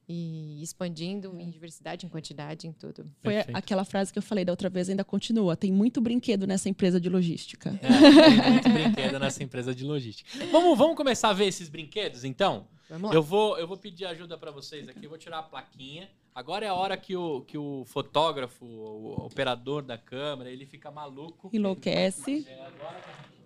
[0.09, 3.05] e expandindo em diversidade, em quantidade, em tudo.
[3.23, 3.57] Foi Perfeito.
[3.57, 5.55] aquela frase que eu falei da outra vez, ainda continua.
[5.55, 7.79] Tem muito brinquedo nessa empresa de logística.
[7.83, 10.47] É, tem muito brinquedo nessa empresa de logística.
[10.51, 12.67] Vamos, vamos começar a ver esses brinquedos, então?
[12.89, 13.15] Vamos lá.
[13.15, 16.09] Eu vou, eu vou pedir ajuda para vocês aqui, eu vou tirar a plaquinha.
[16.35, 20.91] Agora é a hora que o, que o fotógrafo, o operador da câmera, ele fica
[20.91, 21.51] maluco.
[21.53, 22.47] Enlouquece.
[22.49, 23.39] É agora, que a gente-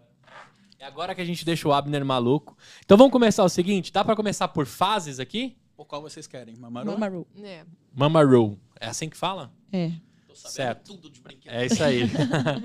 [0.79, 2.57] é agora que a gente deixa o Abner maluco.
[2.85, 5.57] Então vamos começar o seguinte, dá para começar por fases aqui?
[5.83, 6.55] Por qual vocês querem?
[6.55, 6.93] Mamaru?
[6.93, 7.27] Mamaru.
[7.43, 7.67] É.
[7.93, 8.57] Mama Roll.
[8.79, 9.53] É assim que fala?
[9.73, 9.91] É.
[10.29, 10.93] Tô sabendo Certo.
[10.93, 11.53] tudo de brinquedo.
[11.53, 12.03] É isso aí.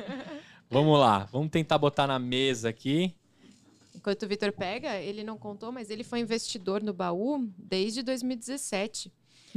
[0.69, 3.15] vamos lá, vamos tentar botar na mesa aqui.
[3.95, 9.11] Enquanto o Vitor pega, ele não contou, mas ele foi investidor no baú desde 2017.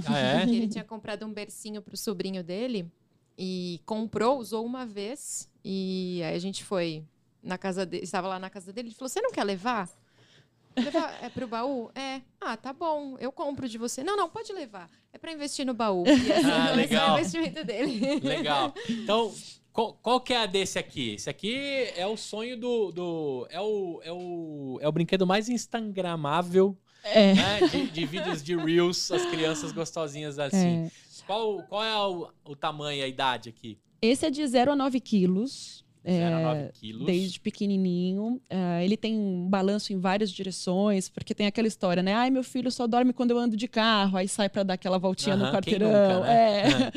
[0.07, 0.43] Ah, é?
[0.45, 2.91] Ele tinha comprado um bercinho para o sobrinho dele
[3.37, 5.51] e comprou, usou uma vez.
[5.63, 7.05] E aí a gente foi
[7.43, 9.87] na casa dele, estava lá na casa dele, ele falou: Você não quer levar?
[10.77, 11.91] Levar, é pro baú?
[11.95, 12.21] É.
[12.41, 13.17] Ah, tá bom.
[13.19, 14.03] Eu compro de você.
[14.05, 14.89] Não, não, pode levar.
[15.13, 16.05] É pra investir no baú.
[16.07, 17.11] E assim, Ah, esse é legal.
[17.11, 18.21] o investimento dele.
[18.21, 18.75] Legal.
[18.89, 19.35] Então,
[19.73, 21.15] qual, qual que é a desse aqui?
[21.15, 21.57] Esse aqui
[21.97, 22.91] é o sonho do.
[22.93, 27.35] do é, o, é, o, é o brinquedo mais instagramável É.
[27.35, 30.87] né, de, de vídeos de Reels, as crianças gostosinhas assim.
[30.87, 30.91] é.
[31.27, 33.79] Qual, qual é o, o tamanho, a idade aqui?
[34.03, 35.85] Esse é de 0 a 9 quilos.
[36.05, 37.07] 0 a É, 9 quilos.
[37.07, 38.41] Desde pequenininho.
[38.49, 42.15] Ah, ele tem um balanço em várias direções, porque tem aquela história, né?
[42.15, 44.99] Ai, meu filho só dorme quando eu ando de carro, aí sai pra dar aquela
[44.99, 45.89] voltinha no quarteirão.
[45.89, 46.63] nunca, né?
[46.63, 46.93] É.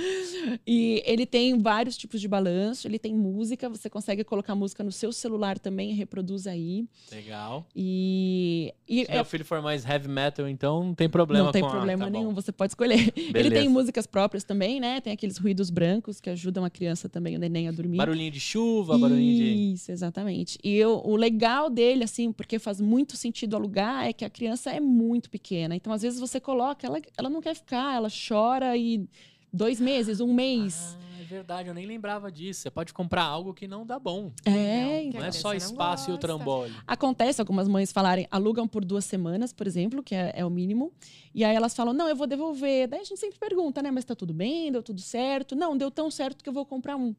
[0.66, 4.92] e ele tem vários tipos de balanço, ele tem música, você consegue colocar música no
[4.92, 6.86] seu celular também e reproduz aí.
[7.12, 7.66] Legal.
[7.76, 11.52] E, e Se é meu filho for mais heavy metal, então não tem problema não
[11.52, 12.18] tem com a- problema tá bom.
[12.20, 13.12] nenhum, você pode escolher.
[13.16, 13.56] Ele Beleza.
[13.56, 15.02] tem músicas próprias também, né?
[15.02, 17.98] Tem aqueles ruídos brancos que ajudam a criança também, o neném a dormir.
[17.98, 19.74] Barulhinho de chuva, barulhinho de.
[19.74, 20.58] Isso, exatamente.
[20.64, 24.72] E eu- o legal dele, assim, porque faz muito sentido alugar, é que a criança
[24.72, 25.76] é muito pequena.
[25.76, 29.08] Então, às vezes, você coloca, ela, ela não quer ficar, ela chora e
[29.52, 30.98] dois meses, um mês.
[31.00, 32.62] Ah, é verdade, eu nem lembrava disso.
[32.62, 34.32] Você pode comprar algo que não dá bom.
[34.46, 36.74] é, Não a é só não espaço e o trambolho.
[36.88, 40.92] Acontece algumas mães falarem, alugam por duas semanas, por exemplo, que é, é o mínimo.
[41.34, 42.88] E aí elas falam, não, eu vou devolver.
[42.88, 43.90] Daí a gente sempre pergunta, né?
[43.92, 44.72] Mas tá tudo bem?
[44.72, 45.56] Deu tudo certo?
[45.56, 47.16] Não, deu tão certo que eu vou comprar um.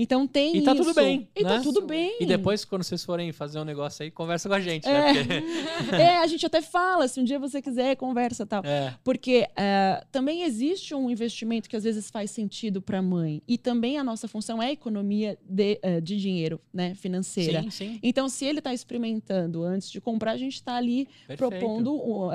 [0.00, 0.84] Então tem E tá isso.
[0.84, 1.48] tudo bem, E né?
[1.48, 2.16] tá tudo bem.
[2.20, 4.92] E depois, quando vocês forem fazer um negócio aí, conversa com a gente, É.
[4.92, 5.12] né?
[5.12, 5.42] Porque-
[6.00, 8.62] É, a gente até fala, se um dia você quiser, conversa e tal.
[8.64, 8.94] É.
[9.02, 13.42] Porque eh, também existe um investimento que às vezes faz sentido para a mãe.
[13.48, 16.94] E também a nossa função é economia de, eh, de dinheiro, né?
[16.94, 17.62] Financeira.
[17.62, 17.98] Sim, sim.
[18.00, 21.38] Então, se ele está experimentando antes de comprar, a gente está ali Perfeito.
[21.50, 22.30] propondo uh,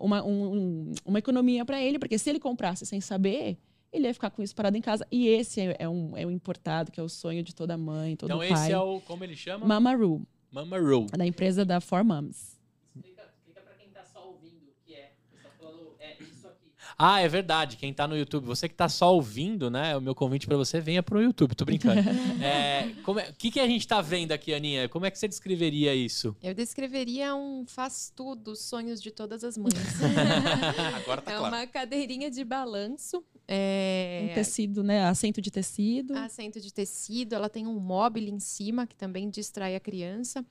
[0.00, 3.58] uma, um- um- uma economia para ele, porque se ele comprasse sem saber,
[3.92, 5.06] ele ia ficar com isso parado em casa.
[5.10, 8.16] E esse é, é um, é um importado, que é o sonho de toda mãe,
[8.16, 8.50] todo Então pai.
[8.52, 9.00] esse é o.
[9.02, 9.66] Como ele chama?
[9.66, 11.06] Mama Ru, Mama Roll.
[11.16, 12.58] da empresa da Four Moms.
[12.96, 13.22] Explica,
[13.62, 15.12] pra quem tá só ouvindo o que é.
[15.30, 16.68] Você tá falando, é isso aqui.
[16.98, 17.76] Ah, é verdade.
[17.76, 19.96] Quem tá no YouTube, você que tá só ouvindo, né?
[19.96, 21.54] O meu convite pra você, venha pro YouTube.
[21.54, 22.00] Tô brincando.
[22.42, 24.88] É, como é- o que, que a gente tá vendo aqui, Aninha?
[24.88, 26.34] Como é que você descreveria isso?
[26.42, 29.72] Eu descreveria um faz tudo, sonhos de todas as mães.
[30.96, 31.54] Agora tá é claro.
[31.56, 33.24] uma cadeirinha de balanço.
[33.46, 34.28] É...
[34.30, 35.04] Um tecido, né?
[35.04, 36.16] Assento de tecido.
[36.16, 40.44] assento de tecido, ela tem um móvel em cima que também distrai a criança.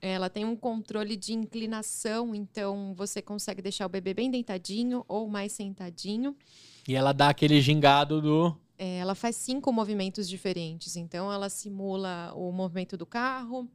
[0.00, 5.28] Ela tem um controle de inclinação, então você consegue deixar o bebê bem deitadinho ou
[5.28, 6.36] mais sentadinho.
[6.88, 8.56] E ela dá aquele gingado do.
[8.76, 13.70] É, ela faz cinco movimentos diferentes, então ela simula o movimento do carro.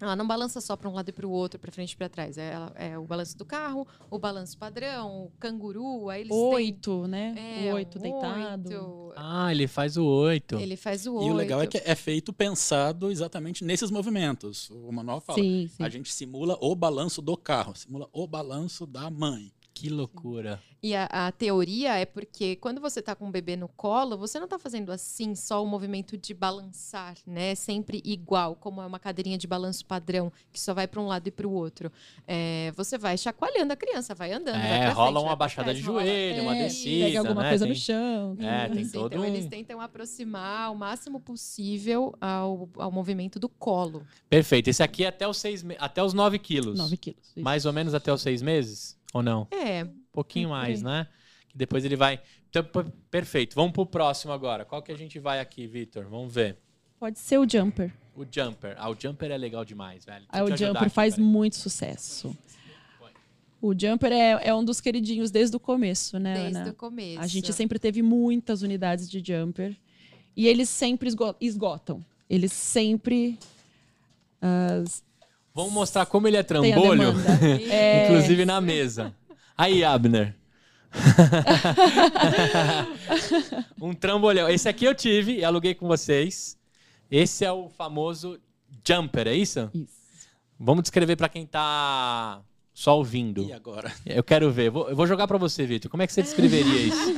[0.00, 2.08] Ela não balança só para um lado e para o outro, para frente e para
[2.08, 2.38] trás.
[2.38, 6.08] É, ela- é o balanço do carro, o balanço padrão, o canguru.
[6.08, 7.34] Aí eles têm- Oito, né?
[7.66, 8.68] É, o oito um deitado.
[8.70, 9.12] oito.
[9.16, 10.56] Ah, ele faz o oito.
[10.58, 11.28] Ele faz o oito.
[11.28, 14.70] E o legal é que é feito pensado exatamente nesses movimentos.
[14.70, 15.38] O manual fala.
[15.38, 15.82] Sim, sim.
[15.82, 19.52] A gente simula o balanço do carro, simula o balanço da mãe.
[19.80, 20.60] Que loucura.
[20.82, 24.38] E a, a teoria é porque quando você tá com um bebê no colo, você
[24.40, 27.54] não tá fazendo assim só o movimento de balançar, né?
[27.54, 31.26] Sempre igual, como é uma cadeirinha de balanço padrão, que só vai para um lado
[31.28, 31.90] e para o outro.
[32.26, 34.54] É, você vai chacoalhando a criança, vai andando.
[34.60, 36.64] vai É, pra rola frente, uma vai pra baixada trás, de rola- joelho, uma É,
[36.64, 37.04] descida.
[37.06, 37.48] Pega alguma né?
[37.48, 38.36] coisa Tem- no chão.
[38.40, 43.48] É, tem todo então, um- eles tentam aproximar o máximo possível ao, ao movimento do
[43.48, 44.02] colo.
[44.28, 44.68] Perfeito.
[44.68, 46.78] Esse aqui é até os, seis me- até os 9 quilos.
[46.78, 47.20] 9 quilos.
[47.36, 47.40] isso.
[47.44, 48.98] Mais ou menos até os seis meses?
[49.12, 49.46] Ou não?
[49.50, 51.06] É, Um pouquinho Por mais, né?
[51.48, 52.20] Que depois ele vai.
[52.48, 52.64] Então,
[53.10, 53.54] perfeito.
[53.54, 54.64] Vamos pro próximo agora.
[54.64, 56.04] Qual que a gente vai aqui, Vitor?
[56.08, 56.56] Vamos ver.
[56.98, 57.92] Pode ser o jumper.
[58.14, 58.74] O Jumper.
[58.76, 60.26] Ah, o Jumper é legal demais, velho.
[60.34, 61.26] Eu o jumper aqui, faz peraí.
[61.30, 62.36] muito sucesso.
[63.62, 66.70] O jumper é, é um dos queridinhos desde o começo, né, desde Ana?
[66.70, 67.20] o começo.
[67.20, 69.76] A gente sempre teve muitas unidades de jumper.
[70.36, 72.04] E eles sempre esgo- esgotam.
[72.28, 73.38] Eles sempre
[74.40, 75.02] as-
[75.54, 77.12] Vamos mostrar como ele é trambolho.
[77.70, 79.14] É, Inclusive na mesa.
[79.56, 80.34] Aí, Abner.
[83.80, 84.48] um trambolhão.
[84.48, 86.56] Esse aqui eu tive e aluguei com vocês.
[87.10, 88.38] Esse é o famoso
[88.86, 89.70] jumper, é isso?
[89.74, 90.00] Isso.
[90.58, 92.40] Vamos descrever pra quem tá
[92.72, 93.44] só ouvindo.
[93.44, 93.92] E agora?
[94.06, 94.70] Eu quero ver.
[94.70, 95.90] Vou- Eu vou jogar pra você, Vitor.
[95.90, 97.14] Como é que você descreveria isso?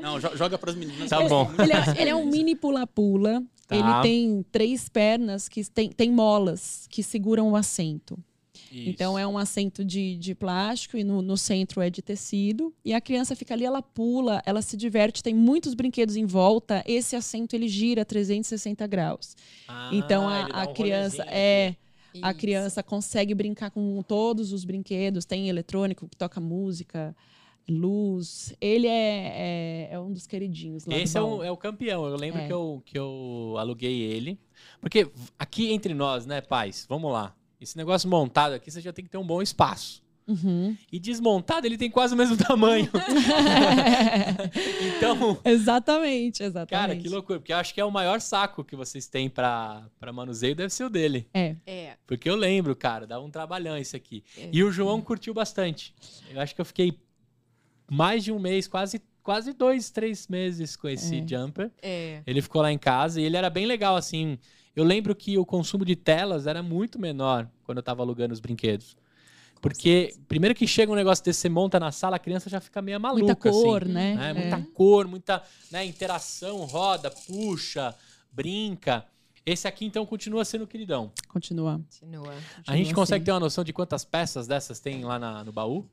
[0.00, 1.08] Não, jo- joga pras meninas.
[1.08, 1.50] Tá bom.
[1.58, 3.42] Ele é, ele é um mini pula-pula.
[3.66, 3.76] Tá.
[3.76, 8.18] Ele tem três pernas que tem, tem molas que seguram o assento.
[8.74, 12.74] Então é um assento de, de plástico e no, no centro é de tecido.
[12.84, 16.82] E a criança fica ali, ela pula, ela se diverte, tem muitos brinquedos em volta.
[16.86, 19.36] Esse assento ele gira 360 graus.
[19.68, 21.76] Ah, então a, a um criança é.
[22.22, 22.40] A Isso.
[22.40, 25.24] criança consegue brincar com todos os brinquedos.
[25.24, 27.14] Tem eletrônico que toca música,
[27.68, 28.54] luz.
[28.60, 31.38] Ele é, é, é um dos queridinhos lá do Esse é baú.
[31.38, 32.04] o, é o campeão.
[32.06, 32.46] Eu lembro É.
[32.46, 34.38] que, eu, que eu aluguei ele.
[34.80, 35.08] Porque
[35.38, 36.86] aqui entre nós, né, pais?
[36.88, 37.34] Vamos lá.
[37.60, 40.02] esse negócio montado aqui, você já tem que ter um bom espaço.
[40.26, 40.74] Uhum.
[40.90, 42.90] E desmontado, ele tem quase o mesmo tamanho.
[44.96, 46.70] então, exatamente, exatamente.
[46.70, 47.38] cara, que loucura.
[47.38, 50.72] Porque eu acho que é o maior saco que vocês têm pra, pra manuseio, deve
[50.72, 51.26] ser o dele.
[51.32, 51.56] É.
[51.66, 51.96] É.
[52.06, 54.24] Porque eu lembro, cara, dá um trabalhão esse aqui.
[54.38, 54.48] É.
[54.52, 55.94] E o João curtiu bastante.
[56.30, 56.98] Eu acho que eu fiquei
[57.90, 61.26] mais de um mês, quase, quase dois, três meses com esse É.
[61.26, 61.70] jumper.
[61.82, 62.22] É.
[62.26, 64.38] Ele ficou lá em casa e ele era bem legal, assim.
[64.74, 68.40] Eu lembro que o consumo de telas era muito menor quando eu tava alugando os
[68.40, 68.96] brinquedos.
[69.62, 72.82] Porque, primeiro que chega um negócio desse, você monta na sala, a criança já fica
[72.82, 73.24] meio maluca.
[73.24, 74.14] Muita cor, assim, né?
[74.14, 74.30] né?
[74.30, 74.32] É.
[74.34, 77.94] Muita cor, muita né, interação, roda, puxa,
[78.30, 79.06] brinca.
[79.46, 81.12] Esse aqui, então, continua sendo queridão.
[81.28, 81.80] Continua.
[82.00, 82.34] Continua.
[82.66, 83.24] A gente consegue assim.
[83.26, 85.86] ter uma noção de quantas peças dessas tem lá na- no baú?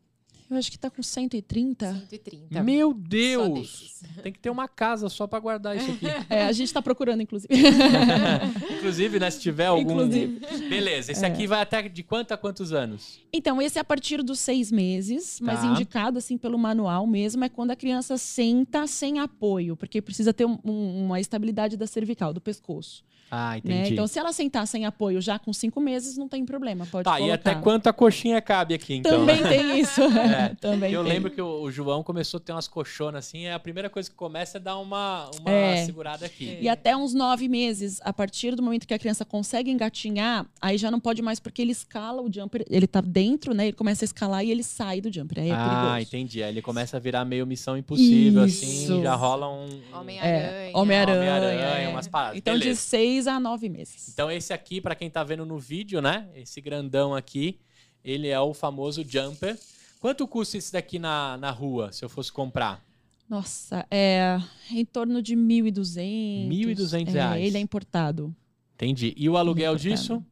[0.52, 1.94] Eu acho que tá com 130.
[2.10, 2.62] 130.
[2.62, 4.02] Meu Deus!
[4.22, 6.06] Tem que ter uma casa só pra guardar isso aqui.
[6.30, 7.54] É, a gente tá procurando, inclusive.
[8.78, 9.92] Inclusive, né, se tiver algum...
[9.92, 10.40] Inclusive.
[10.70, 11.28] Beleza, esse É.
[11.28, 13.20] aqui vai até de quanto a quantos anos?
[13.32, 15.68] Então, esse é a partir dos seis meses, mas Tá.
[15.68, 20.46] indicado assim pelo manual mesmo, é quando a criança senta sem apoio, porque precisa ter
[20.46, 23.04] um- um- uma estabilidade da cervical, do pescoço.
[23.34, 23.58] Ah, né?
[23.60, 23.94] entendi.
[23.94, 27.16] Então, se ela sentar sem apoio já com cinco meses, não tem problema, pode tá,
[27.18, 27.36] e colocar.
[27.36, 29.20] até quanto a coxinha cabe aqui, então?
[29.26, 30.02] Também tem isso.
[30.22, 30.41] É.
[30.62, 31.14] Também Eu tem.
[31.14, 34.10] lembro que o, o João começou a ter umas coxonas assim, e a primeira coisa
[34.10, 35.86] que começa é dar uma, uma É.
[35.86, 36.58] segurada aqui.
[36.62, 40.78] E até uns nove meses, a partir do momento que a criança consegue engatinhar, aí
[40.78, 43.66] já não pode mais, porque ele escala o jumper, ele tá dentro, né?
[43.68, 45.40] Ele começa a escalar e ele sai do jumper.
[45.44, 46.08] Aí é ah, perigoso.
[46.08, 46.44] entendi.
[46.44, 49.02] Aí ele começa a virar meio missão impossível, assim, Isso.
[49.02, 49.68] já rola um.
[49.94, 50.22] Homem-Aranha.
[50.22, 51.20] É, Homem-Aranha.
[51.20, 51.88] Homem-Aranha, é.
[51.90, 52.38] umas paradas.
[52.38, 52.82] Então, de Beleza.
[52.82, 54.10] seis a nove meses.
[54.10, 56.28] Então, esse aqui, pra quem tá vendo no vídeo, né?
[56.36, 57.60] Esse grandão aqui,
[58.04, 59.58] ele é o famoso jumper.
[60.02, 62.84] Quanto custa esse daqui na, na rua, se eu fosse comprar?
[63.30, 64.38] Nossa, é
[64.72, 66.50] em torno de 1.200.
[66.50, 67.44] 1.200 É, reais.
[67.46, 68.36] ele é importado.
[68.76, 69.14] Entendi.
[69.16, 69.96] E o aluguel Importado.
[69.96, 70.26] disso?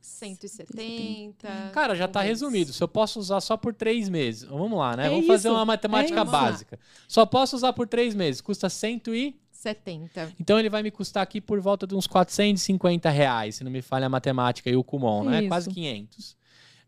[0.00, 1.70] 170.
[1.72, 2.40] Cara, já tá talvez.
[2.40, 2.72] resumido.
[2.72, 4.44] Se eu posso usar só por três meses.
[4.48, 5.06] Vamos lá, né?
[5.06, 6.78] É Vamos fazer isso, uma matemática é básica.
[7.06, 8.40] Só posso usar por três meses.
[8.40, 9.38] Custa cento e...
[9.52, 10.32] 70.
[10.40, 13.82] Então ele vai me custar aqui por volta de uns 450 reais, se não me
[13.82, 15.40] falha a matemática e o Kumon, né?
[15.40, 15.48] Isso.
[15.48, 16.37] Quase 500.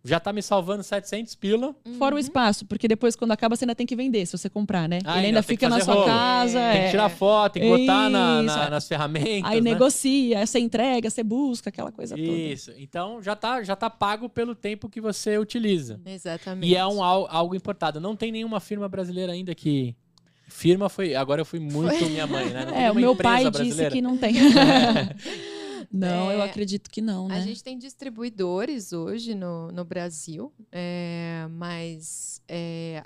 [0.03, 1.75] Já tá me salvando 700 pila.
[1.99, 2.21] Fora o Uhum.
[2.21, 4.99] espaço, porque depois, quando acaba, você ainda tem que vender, se você comprar, né?
[5.05, 6.07] Ah, ele ainda fica na sua rolo.
[6.07, 6.59] casa.
[6.59, 6.91] Tem que é.
[6.91, 8.71] tirar foto, tem que botar na- na- Isso.
[8.71, 9.71] nas ferramentas, Aí né?
[9.73, 12.27] negocia, você entrega, você busca, aquela coisa toda.
[12.29, 12.73] Isso.
[12.79, 16.01] Então já tá, já tá pago pelo tempo que você utiliza.
[16.07, 16.71] Exatamente.
[16.71, 18.01] E é um, al- algo importado.
[18.01, 19.95] Não tem nenhuma firma brasileira ainda que...
[20.49, 21.15] Firma foi...
[21.15, 22.67] Agora eu fui muito minha mãe, né?
[22.87, 23.75] É, o meu pai brasileira.
[23.91, 24.35] disse que não tem.
[25.91, 27.37] não, eu É, acredito que não, né?
[27.37, 33.03] A gente tem distribuidores hoje no, no Brasil, é, mas é,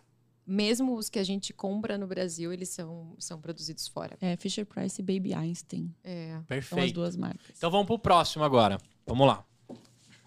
[0.46, 4.16] mesmo os que a gente compra no Brasil, eles são, são produzidos fora.
[4.20, 5.94] É Fisher Price e Baby Einstein.
[6.04, 6.28] É.
[6.28, 6.94] São as Perfeito.
[6.94, 7.56] duas marcas.
[7.56, 8.78] Então vamos pro próximo agora.
[9.06, 9.44] Vamos lá.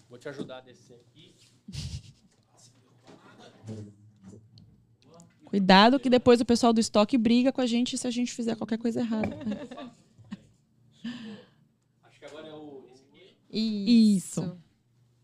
[0.09, 1.35] Vou te ajudar a descer aqui.
[5.45, 8.55] Cuidado que depois o pessoal do estoque briga com a gente se a gente fizer
[8.55, 9.37] qualquer coisa errada.
[12.03, 12.85] Acho que agora é o.
[13.49, 14.15] Aqui.
[14.15, 14.57] Isso.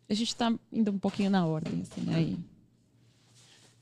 [0.10, 2.16] A gente tá indo um pouquinho na ordem, assim, né?
[2.16, 2.40] Aí.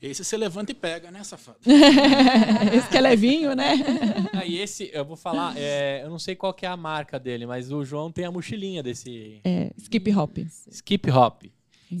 [0.00, 1.58] Esse você levanta e pega, né, safado?
[2.74, 3.74] Esse que é levinho, né?
[4.34, 7.20] Ah, e esse, eu vou falar, é, eu não sei qual que é a marca
[7.20, 10.38] dele, mas o João tem a mochilinha desse É, skip hop.
[10.70, 11.42] Skip Hop.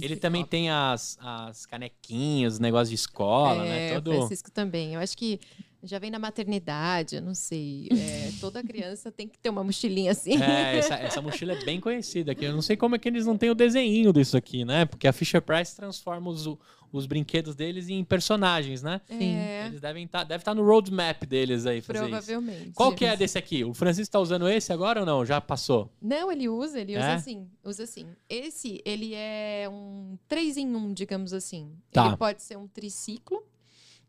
[0.00, 3.94] Ele também tem as, as canequinhas, os negócios de escola, é, né?
[3.94, 4.12] Todo.
[4.12, 4.94] Francisco também.
[4.94, 5.38] Eu acho que
[5.82, 7.88] já vem na maternidade, eu não sei.
[7.90, 10.40] É, toda criança tem que ter uma mochilinha assim.
[10.40, 12.44] É, essa, essa mochila é bem conhecida aqui.
[12.44, 14.84] Eu não sei como é que eles não têm o desenho disso aqui, né?
[14.84, 16.46] Porque a Fisher Price transforma os,
[16.92, 19.00] os brinquedos deles em personagens, né?
[19.08, 19.34] Sim.
[19.34, 22.08] É, Eles devem estar deve tá no roadmap deles aí fazer isso.
[22.08, 22.70] provavelmente.
[22.74, 23.64] Qual que é desse aqui?
[23.64, 25.24] O Francisco tá usando esse agora ou não?
[25.24, 25.90] Já passou?
[26.00, 27.14] Não, ele usa, ele usa É?
[27.14, 27.48] assim.
[27.64, 28.06] Usa assim.
[28.28, 31.72] Esse, ele é um 3 em 1, digamos assim.
[31.90, 32.06] Tá.
[32.06, 33.42] Ele pode ser um triciclo,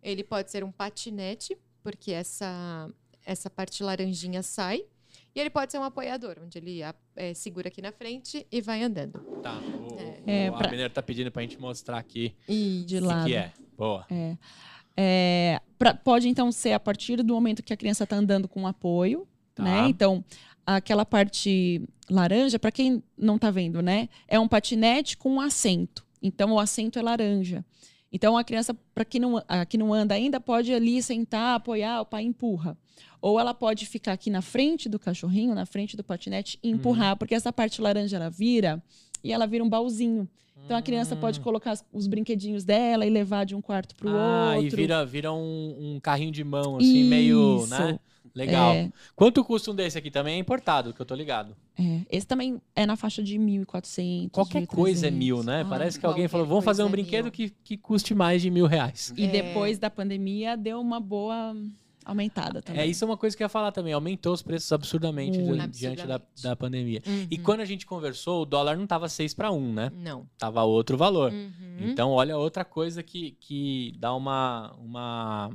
[0.03, 2.89] ele pode ser um patinete, porque essa,
[3.25, 4.83] essa parte laranjinha sai.
[5.35, 8.61] E ele pode ser um apoiador, onde ele a- é, segura aqui na frente e
[8.61, 9.19] vai andando.
[9.41, 9.57] Tá.
[9.59, 13.25] O, É, o pra- Abner tá pedindo pra gente mostrar aqui E De o lado.
[13.27, 13.51] que é.
[13.75, 14.05] Boa.
[14.11, 14.37] É.
[14.95, 18.67] É, pra- pode então ser a partir do momento que a criança está andando com
[18.67, 19.63] apoio, Tá.
[19.63, 19.87] né?
[19.87, 20.23] Então,
[20.65, 24.09] aquela parte laranja, para quem não está vendo, né?
[24.27, 26.05] É um patinete com um assento.
[26.21, 27.65] Então, o assento é laranja.
[28.13, 32.01] Então, a criança, para quem não, a que não anda ainda, pode ali sentar, apoiar,
[32.01, 32.77] o pai empurra.
[33.19, 36.75] Ou ela pode ficar aqui na frente do cachorrinho, na frente do patinete e Uhum.
[36.75, 38.81] empurrar, porque essa parte laranja ela vira
[39.23, 40.29] e ela vira um baúzinho.
[40.65, 41.43] Então a criança pode Hum.
[41.43, 44.67] colocar os brinquedinhos dela e levar de um quarto pro ah, outro.
[44.67, 47.99] e vira, vira um, um carrinho de mão, assim, meio, né?
[48.35, 48.73] Legal.
[48.73, 50.09] É, Quanto custa um desse aqui?
[50.09, 51.55] Também é importado, que eu tô ligado.
[51.77, 52.01] é.
[52.09, 54.31] Esse também é na faixa de 1.400.
[54.31, 55.13] Qualquer coisa é 1.300.
[55.15, 55.61] mil, né?
[55.61, 57.31] Ah, Parece que alguém falou, vamos fazer um é brinquedo mil.
[57.31, 59.13] que, que custe mais de mil reais.
[59.15, 59.27] E É.
[59.27, 61.55] depois da pandemia deu uma boa
[62.05, 62.81] aumentada também.
[62.81, 63.93] É, isso é uma coisa que eu ia falar também.
[63.93, 65.55] Aumentou os preços absurdamente diante
[66.05, 66.43] da, Absurdamente.
[66.43, 67.01] da pandemia.
[67.29, 67.43] E Uhum.
[67.43, 69.91] quando a gente conversou, o dólar não tava 6 para 1, né?
[69.95, 70.27] Não.
[70.37, 71.31] Tava outro valor.
[71.31, 71.77] Uhum.
[71.81, 75.51] Então, olha outra coisa que, que dá uma, uma,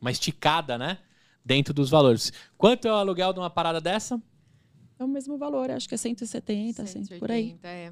[0.00, 0.98] uma esticada, né?
[1.44, 2.32] Dentro dos valores.
[2.56, 4.20] Quanto é o aluguel de uma parada dessa?
[4.98, 7.56] É o mesmo valor, acho que é 170, assim, por aí.
[7.58, 7.84] 180, é.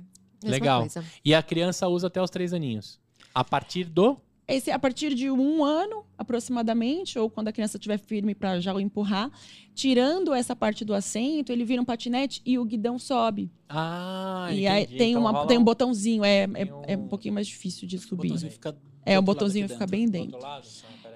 [0.42, 0.80] Mesma Legal.
[0.80, 1.04] coisa.
[1.24, 3.00] E a criança usa até os três aninhos.
[3.34, 4.16] A partir do.
[4.46, 8.72] Esse a partir de um ano, aproximadamente, ou quando a criança estiver firme para já
[8.74, 9.30] o empurrar,
[9.74, 13.50] tirando essa parte do assento, ele vira um patinete e o guidão sobe.
[13.68, 14.98] Ah, e aí entendi.
[14.98, 17.46] tem, Então uma, rola tem um botãozinho, é, tem é, é um- um pouquinho mais
[17.46, 18.28] difícil de O subir.
[18.28, 19.90] botãozinho fica É, lado botãozinho fica dentro.
[19.90, 20.34] bem do dentro.
[20.36, 20.66] outro lado?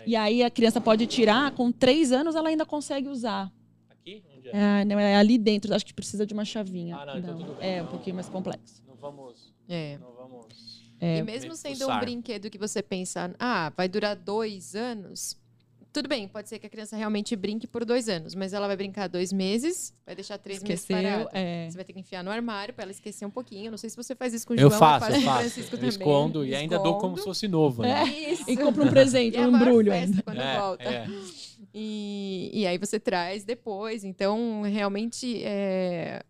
[0.06, 3.52] E aí a criança pode tirar, com três anos ela ainda consegue usar.
[3.88, 4.22] Aqui?
[4.36, 4.80] Onde é?
[4.80, 6.96] É, não, é ali dentro, acho que precisa de uma chavinha.
[6.96, 7.76] Ah, não, então tudo bem.
[7.76, 8.82] É um pouquinho mais complexo.
[8.86, 9.52] Não vamos.
[9.68, 9.98] É.
[9.98, 10.82] Não vamos.
[11.00, 15.36] É, e mesmo sendo um brinquedo que você pensa, ah, vai durar dois anos.
[15.92, 18.76] Tudo bem, pode ser que a criança realmente brinque por dois anos, mas ela vai
[18.76, 20.96] brincar dois meses, vai deixar três esqueceu.
[20.96, 21.28] meses parado.
[21.34, 21.68] É.
[21.68, 23.70] Você vai ter que enfiar no armário para ela esquecer um pouquinho.
[23.70, 25.24] Não sei se você faz isso com o Eu João, faço, eu faço com o
[25.24, 25.38] faço.
[25.40, 25.88] Francisco Eu também.
[25.90, 27.84] escondo e ainda dou como se fosse novo.
[27.84, 27.92] É.
[28.02, 28.30] Ainda.
[28.32, 28.44] Isso.
[28.50, 30.22] E compra um presente, um maior embrulho festa ainda.
[30.22, 30.82] quando É, volta.
[30.84, 31.06] é.
[31.74, 34.02] E, e aí você traz depois.
[34.04, 36.22] Então, realmente, é,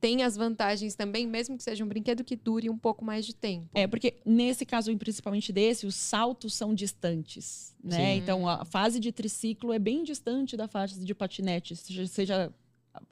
[0.00, 3.34] tem as vantagens também, mesmo que seja um brinquedo que dure um pouco mais de
[3.34, 3.68] tempo.
[3.74, 8.14] É, porque nesse caso, principalmente desse, os saltos são distantes, né?
[8.14, 8.18] Sim.
[8.18, 12.54] Então, a fase de triciclo é bem distante da fase de patinete, seja, seja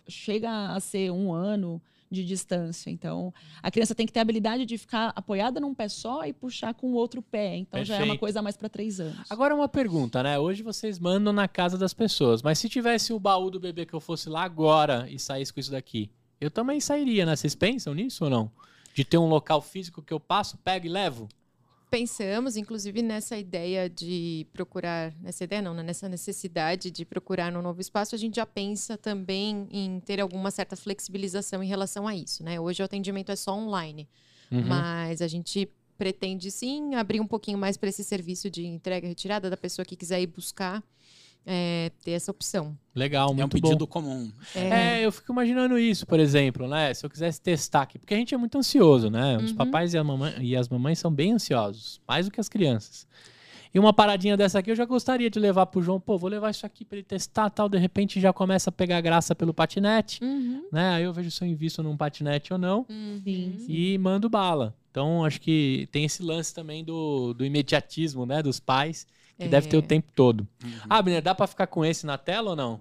[0.08, 1.80] chega a ser um ano
[2.10, 2.90] de distância.
[2.90, 3.32] Então,
[3.62, 6.74] a criança tem que ter a habilidade de ficar apoiada num pé só e puxar
[6.74, 7.56] com o outro pé.
[7.56, 8.20] Então, já é uma Perfeito.
[8.20, 9.30] coisa mais para três anos.
[9.30, 10.38] Agora uma pergunta, né?
[10.38, 13.94] Hoje vocês mandam na casa das pessoas, mas se tivesse o baú do bebê que
[13.94, 16.10] eu fosse lá agora e saísse com isso daqui,
[16.40, 17.34] eu também sairia, né?
[17.36, 18.50] Vocês pensam nisso ou não?
[18.94, 21.28] De ter um local físico que eu passo, pego e levo?
[21.90, 25.82] Pensamos, inclusive, nessa ideia de procurar, nessa ideia não, né?
[25.82, 30.50] nessa necessidade de procurar um novo espaço, a gente já pensa também em ter alguma
[30.50, 32.60] certa flexibilização em relação a isso, né?
[32.60, 34.06] Hoje o atendimento é só online,
[34.50, 34.64] Uhum.
[34.66, 39.08] mas a gente pretende sim abrir um pouquinho mais para esse serviço de entrega e
[39.08, 40.82] retirada da pessoa que quiser ir buscar,
[41.46, 42.76] é, ter essa opção.
[42.94, 43.52] Legal, muito É um bom.
[43.68, 44.30] pedido comum.
[44.54, 46.92] É, eu fico imaginando isso, por exemplo, né?
[46.92, 49.36] Se eu quisesse testar aqui, porque a gente é muito ansioso, né?
[49.38, 49.56] Os Uhum.
[49.56, 53.06] papais e, a mamãe- e as mamães são bem ansiosos, mais do que as crianças.
[53.72, 56.50] E uma paradinha dessa aqui eu já gostaria de levar pro João, pô, vou levar
[56.50, 60.24] isso aqui pra ele testar, tal, de repente já começa a pegar graça pelo patinete,
[60.24, 60.64] Uhum.
[60.72, 60.90] né?
[60.94, 63.22] Aí eu vejo se eu invisto num patinete ou não Uhum.
[63.68, 64.74] E mando bala.
[64.90, 69.06] Então acho que tem esse lance também do, do imediatismo, né, dos pais,
[69.38, 69.82] que deve ter o É.
[69.82, 70.40] tempo todo.
[70.62, 70.70] Uhum.
[70.90, 72.80] Ah, Abner, dá pra ficar com esse na tela ou não?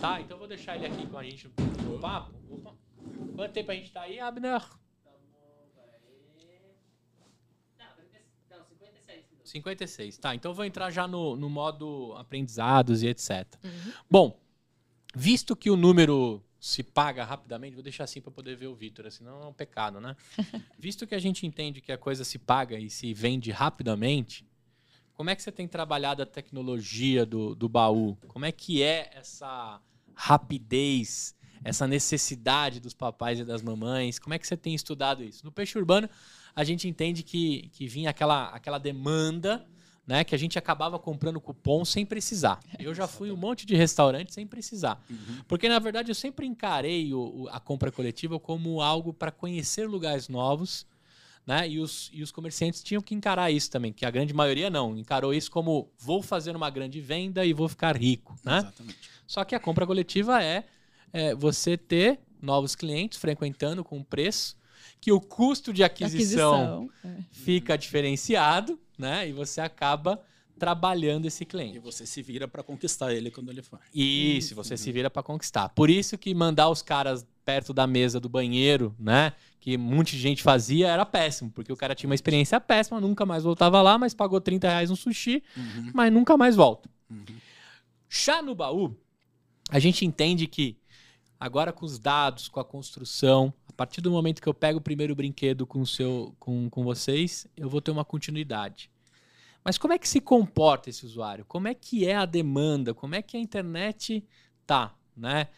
[0.00, 1.50] Tá, então eu vou deixar ele aqui com a gente
[1.84, 2.32] no papo.
[2.50, 2.74] Opa.
[3.34, 4.62] Quanto tempo a gente tá aí, Abner?
[9.44, 10.18] 56.
[10.18, 13.46] Tá, então eu vou entrar já no, no modo aprendizados e etc.
[13.64, 13.92] Uhum.
[14.10, 14.40] Bom,
[15.14, 19.10] visto que o número se paga rapidamente, vou deixar assim para poder ver o Vitor,
[19.10, 20.16] senão é um pecado, né?
[20.78, 24.44] visto que a gente entende que a coisa se paga e se vende rapidamente,
[25.18, 28.16] como é que você tem trabalhado a tecnologia do, do baú?
[28.28, 29.80] Como é que é essa
[30.14, 34.20] rapidez, essa necessidade dos papais e das mamães?
[34.20, 35.44] Como é que você tem estudado isso?
[35.44, 36.08] No peixe urbano,
[36.54, 39.66] a gente entende que, que vinha aquela, aquela demanda,
[40.06, 40.22] né?
[40.22, 42.60] Que a gente acabava comprando cupom sem precisar.
[42.78, 45.04] Eu já fui um monte de restaurante sem precisar.
[45.10, 45.40] Uhum.
[45.48, 50.28] Porque, na verdade, eu sempre encarei o- a compra coletiva como algo para conhecer lugares
[50.28, 50.86] novos,
[51.48, 51.66] né?
[51.66, 54.94] E os, e os comerciantes tinham que encarar isso também, que a grande maioria não.
[54.94, 58.58] Encarou isso como vou fazer uma grande venda e vou ficar rico, né?
[58.58, 59.10] Exatamente.
[59.26, 60.64] Só que a compra coletiva é,
[61.10, 64.58] é você ter novos clientes frequentando com preço,
[65.00, 67.08] que o custo de aquisição, é.
[67.32, 69.26] fica diferenciado, né?
[69.26, 70.22] E você acaba
[70.58, 71.76] trabalhando esse cliente.
[71.76, 73.80] E você se vira para conquistar ele quando ele for.
[73.94, 75.70] Isso, você se vira para conquistar.
[75.70, 79.32] Por isso que mandar os caras perto da mesa do banheiro, né?
[79.58, 83.00] Que um monte de gente fazia, era péssimo, porque o cara tinha uma experiência péssima,
[83.00, 85.90] nunca mais voltava lá, mas pagou 30 reais no sushi, Uhum.
[85.94, 86.90] mas nunca mais volta.
[87.10, 87.24] Uhum.
[88.06, 88.94] Já no baú,
[89.70, 90.76] a gente entende que
[91.40, 94.82] agora com os dados, com a construção, a partir do momento que eu pego o
[94.82, 98.90] primeiro brinquedo com, o seu, com, com vocês, eu vou ter uma continuidade.
[99.64, 101.46] Mas como é que se comporta esse usuário?
[101.46, 102.92] Como é que é a demanda?
[102.92, 104.22] Como é que a internet
[104.66, 105.48] tá, né?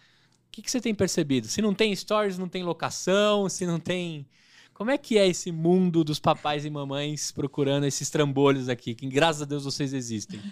[0.51, 1.47] Que, que você tem percebido?
[1.49, 4.27] Se não tem stories, não tem locação, se não tem.
[4.75, 8.95] Como é que é esse mundo dos papais e mamães procurando esses trambolhos aqui?
[8.95, 10.41] Que graças a Deus vocês existem.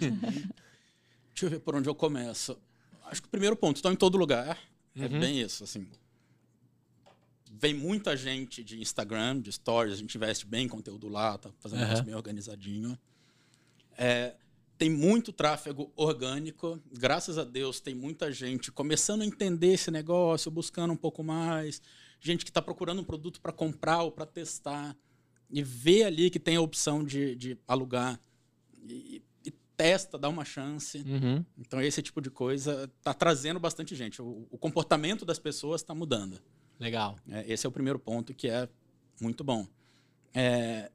[1.34, 2.58] Deixa eu ver por onde eu começo.
[3.06, 4.58] Acho que o primeiro ponto, estão em todo lugar.
[4.96, 5.20] É Uhum.
[5.20, 5.86] bem isso, assim.
[7.50, 11.50] Vem muita gente de Instagram, de stories, a gente investe bem em conteúdo lá, tá
[11.60, 12.98] fazendo um negócio bem organizadinho.
[13.96, 14.34] É,
[14.78, 16.80] tem muito tráfego orgânico.
[16.92, 21.82] Graças a Deus, tem muita gente começando a entender esse negócio, buscando um pouco mais.
[22.20, 24.96] Gente que está procurando um produto para comprar ou para testar.
[25.50, 28.20] E vê ali que tem a opção de, de alugar.
[28.88, 30.98] E, e testa, dá uma chance.
[30.98, 31.44] Uhum.
[31.58, 34.22] Então, esse tipo de coisa está trazendo bastante gente.
[34.22, 36.40] O, o comportamento das pessoas está mudando.
[36.78, 37.18] Legal.
[37.28, 38.68] É, esse é o primeiro ponto que é
[39.20, 39.66] muito bom.
[40.32, 40.90] É,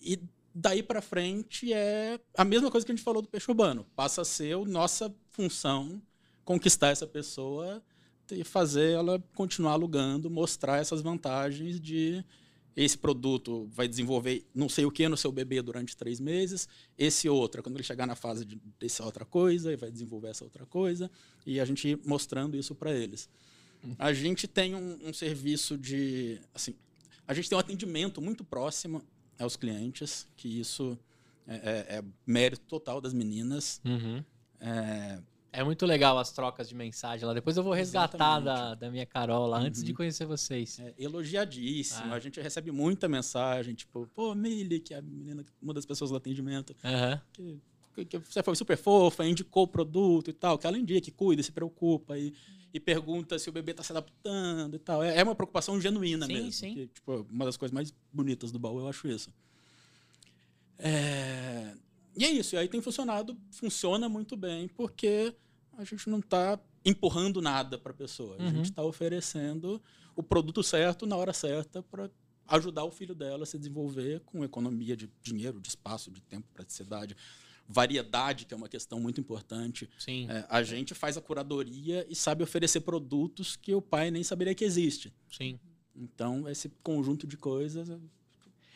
[0.00, 0.18] e
[0.58, 3.86] daí para frente é a mesma coisa que a gente falou do peixe urbano.
[3.94, 6.00] Passa a ser a nossa função
[6.44, 7.82] conquistar essa pessoa
[8.30, 12.24] e fazer ela continuar alugando, mostrar essas vantagens de
[12.74, 17.28] esse produto vai desenvolver não sei o que no seu bebê durante três meses, esse
[17.28, 20.66] outro, quando ele chegar na fase de, dessa outra coisa, ele vai desenvolver essa outra
[20.66, 21.10] coisa,
[21.46, 23.28] e a gente ir mostrando isso para eles.
[23.98, 26.40] A gente tem um, um serviço de.
[26.52, 26.74] Assim,
[27.26, 29.02] a gente tem um atendimento muito próximo
[29.38, 30.98] aos clientes, que isso
[31.46, 33.80] é, é- é mérito total das meninas.
[33.84, 34.22] Uhum.
[34.60, 35.18] É,
[35.52, 37.32] É muito legal as trocas de mensagem lá.
[37.32, 39.86] Depois eu vou resgatar da, da minha Carol lá, antes Uhum.
[39.86, 40.78] de conhecer vocês.
[40.78, 42.12] é elogiadíssimo.
[42.12, 42.16] Ah.
[42.16, 46.10] A gente recebe muita mensagem, tipo, pô, Mili, que é a menina, uma das pessoas
[46.10, 47.22] do atendimento, Aham.
[47.32, 47.58] que,
[48.04, 51.42] que- você foi super fofa, indicou o produto e tal, que ela indica, que cuida,
[51.42, 52.34] se preocupa e,
[52.74, 55.02] e pergunta se o bebê está se adaptando e tal.
[55.02, 56.52] É, é uma preocupação genuína Sim, mesmo.
[56.52, 56.74] sim.
[56.74, 59.30] que, tipo, uma das coisas mais bonitas do baú, eu acho isso.
[60.78, 61.74] É,
[62.18, 65.34] E é isso, e aí tem funcionado, funciona muito bem, porque
[65.76, 68.36] a gente não está empurrando nada para a pessoa.
[68.38, 68.50] A Uhum.
[68.50, 69.82] gente está oferecendo
[70.14, 72.10] o produto certo na hora certa para
[72.48, 76.46] ajudar o filho dela a se desenvolver com economia de dinheiro, de espaço, de tempo,
[76.54, 77.14] praticidade,
[77.68, 79.88] variedade, que é uma questão muito importante.
[79.98, 84.22] Sim, É, a gente faz a curadoria e sabe oferecer produtos que o pai nem
[84.22, 85.12] saberia que existe.
[85.30, 85.58] sim.
[85.98, 87.88] Então, esse conjunto de coisas,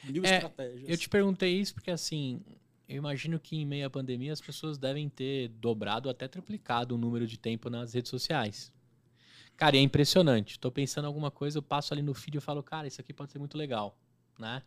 [0.05, 0.89] mil É, estratégias.
[0.89, 2.41] Eu te perguntei isso porque, assim,
[2.89, 6.99] eu imagino que em meio à pandemia as pessoas devem ter dobrado até triplicado o
[6.99, 8.73] número de tempo nas redes sociais.
[9.55, 10.59] Cara, é impressionante.
[10.59, 13.13] Tô pensando em alguma coisa, eu passo ali no feed e falo, cara, isso aqui
[13.13, 13.95] pode ser muito legal,
[14.39, 14.63] né?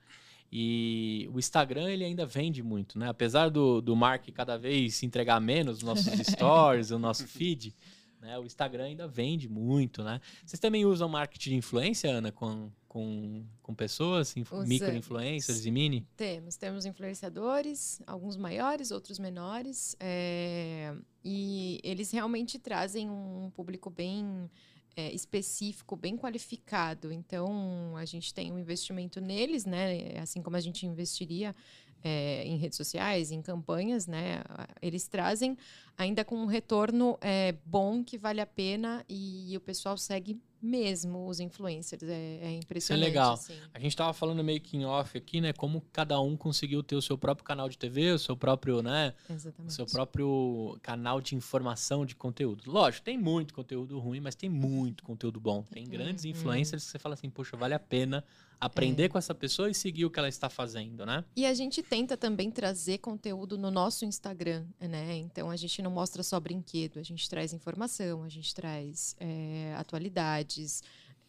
[0.55, 3.09] E o Instagram, ele ainda vende muito, né?
[3.09, 7.75] Apesar do, do Mark cada vez se entregar menos nos nossos stories, o nosso feed,
[8.21, 8.37] né?
[8.37, 10.21] O Instagram ainda vende muito, né?
[10.45, 16.07] Vocês também usam marketing de influência, Ana, com, com, com pessoas, micro-influencers e mini?
[16.15, 20.93] Temos, temos influenciadores, alguns maiores, outros menores, é,
[21.25, 24.47] e eles realmente trazem um público bem
[24.95, 27.11] é, específico, bem qualificado.
[27.11, 30.19] Então, a gente tem um investimento neles, né?
[30.21, 31.55] Assim como a gente investiria
[32.03, 34.43] é, em redes sociais, em campanhas, né?
[34.81, 35.57] Eles trazem
[35.97, 41.27] ainda com um retorno é, bom que vale a pena e o pessoal segue mesmo
[41.27, 42.03] os influencers.
[42.03, 43.05] É, é impressionante.
[43.05, 43.33] legal.
[43.33, 43.53] assim.
[43.73, 45.51] A gente tava falando meio que em off aqui, né?
[45.51, 49.13] Como cada um conseguiu ter o seu próprio canal de TV, o seu próprio, né?
[49.29, 49.73] O Exatamente.
[49.73, 52.63] seu próprio canal de informação de conteúdo.
[52.71, 55.63] Lógico, tem muito conteúdo ruim, mas tem muito conteúdo bom.
[55.63, 56.31] Tem grandes Uhum.
[56.31, 58.23] influencers que você fala assim, poxa, vale a pena
[58.61, 58.65] É.
[58.65, 61.25] aprender com essa pessoa e seguir o que ela está fazendo, né?
[61.35, 65.17] E a gente tenta também trazer conteúdo no nosso Instagram, né?
[65.17, 69.75] Então a gente não mostra só brinquedo, a gente traz informação, a gente traz é,
[69.77, 70.81] atualidades.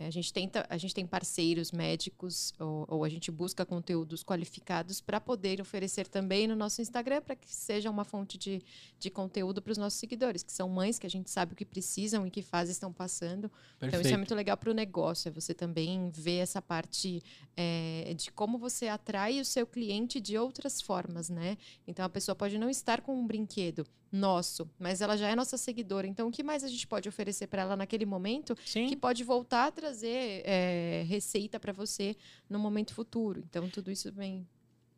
[0.04, 4.22] É, A gente tenta, a gente tem parceiros médicos ou, ou a gente busca conteúdos
[4.22, 8.62] qualificados para poder oferecer também no nosso Instagram para que seja uma fonte de,
[8.98, 11.64] de conteúdo para os nossos seguidores, que são mães que a gente sabe o que
[11.64, 13.46] precisam e que fases estão passando.
[13.76, 14.06] Então, Perfeito.
[14.06, 17.22] isso é muito legal para o negócio, é você também ver essa parte
[17.56, 21.56] é, de como você atrai o seu cliente de outras formas, né?
[21.86, 25.56] Então, a pessoa pode não estar com um brinquedo nosso, mas ela já é nossa
[25.56, 26.06] seguidora.
[26.06, 28.86] Então, o que mais a gente pode oferecer para ela naquele momento Sim.
[28.86, 32.16] que pode voltar a trazer é, receita para você
[32.48, 33.40] no momento futuro?
[33.40, 34.46] Então, tudo isso vem.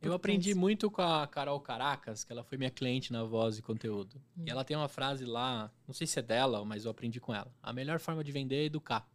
[0.00, 3.62] Eu aprendi muito com a Carol Caracas, que ela foi minha cliente na Voz e
[3.62, 4.20] Conteúdo.
[4.38, 4.44] Hum.
[4.46, 7.34] E ela tem uma frase lá, não sei se é dela, mas eu aprendi com
[7.34, 7.50] ela.
[7.62, 9.08] A melhor forma de vender é educar.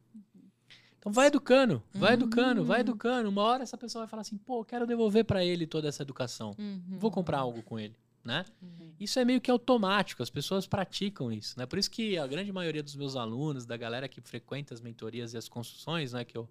[1.00, 2.14] Então vai educando, vai Uhum.
[2.22, 3.30] educando, vai educando.
[3.30, 6.56] Uma hora essa pessoa vai falar assim, pô, quero devolver pra ele toda essa educação.
[6.60, 6.84] Uhum.
[7.00, 8.46] Vou comprar algo com ele, né?
[8.62, 8.94] Uhum.
[9.00, 11.66] Isso é meio que automático, as pessoas praticam isso, né?
[11.66, 15.34] Por isso que a grande maioria dos meus alunos, da galera que frequenta as mentorias
[15.34, 16.48] e as construções, né, que eu,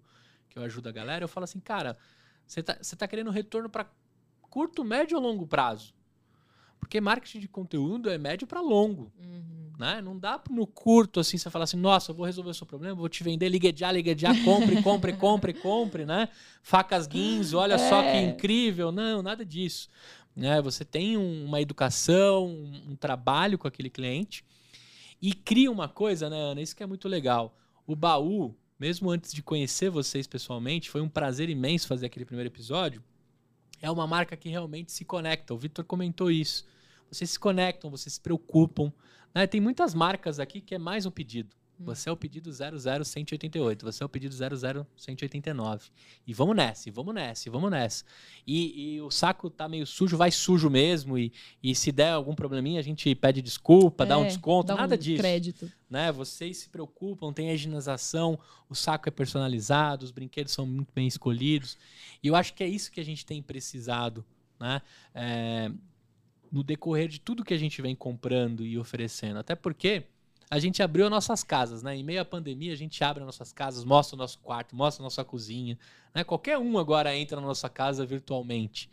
[0.49, 1.97] que eu ajudo a galera, eu falo assim, cara,
[2.45, 3.89] você tá, você tá querendo retorno para
[4.41, 5.93] curto, médio ou longo prazo?
[6.77, 9.13] Porque marketing de conteúdo é médio para longo.
[9.17, 9.71] Uhum.
[9.79, 10.01] Né?
[10.01, 12.93] Não dá no curto assim você falar assim, nossa, eu vou resolver o seu problema,
[12.93, 16.27] vou te vender, ligue já, ligue já, compre, compre, compre, compre, né?
[16.61, 18.21] Facas Guinzo, olha só que É.
[18.29, 18.91] incrível.
[18.91, 19.89] Não, nada disso.
[20.35, 20.61] Né?
[20.61, 24.43] Você tem um- uma educação, um, um trabalho com aquele cliente
[25.21, 26.61] e cria uma coisa, né, Ana?
[26.61, 27.57] Isso que é muito legal.
[27.85, 32.49] O baú, mesmo antes de conhecer vocês pessoalmente, foi um prazer imenso fazer aquele primeiro
[32.49, 33.03] episódio.
[33.81, 35.53] É uma marca que realmente se conecta.
[35.53, 36.65] O Vitor comentou isso.
[37.11, 38.91] Vocês se conectam, vocês se preocupam.
[39.35, 39.47] né?
[39.47, 41.55] Tem muitas marcas aqui que é mais um pedido.
[41.83, 45.89] Você é o pedido 00188, você é o pedido 00189.
[46.25, 48.03] E vamos nessa, e vamos nessa, e vamos nessa.
[48.45, 51.17] E, e o saco tá meio sujo, vai sujo mesmo.
[51.17, 54.75] E, e se der algum probleminha, a gente pede desculpa, dá um É, desconto, dá
[54.75, 55.71] nada um disso crédito.
[55.89, 56.11] né?
[56.11, 61.07] Vocês se preocupam, tem a higienização, o saco é personalizado, os brinquedos são muito bem
[61.07, 61.77] escolhidos.
[62.23, 64.23] E eu acho que é isso que a gente tem precisado,
[64.59, 64.81] né?
[65.13, 65.71] É,
[66.51, 69.39] no decorrer de tudo que a gente vem comprando e oferecendo.
[69.39, 70.03] Até porque
[70.51, 71.95] a gente abriu as nossas casas, né?
[71.95, 75.01] Em meio à pandemia, a gente abre as nossas casas, mostra o nosso quarto, mostra
[75.01, 75.79] a nossa cozinha.
[76.13, 76.25] Né?
[76.25, 78.89] Qualquer um agora entra na nossa casa virtualmente.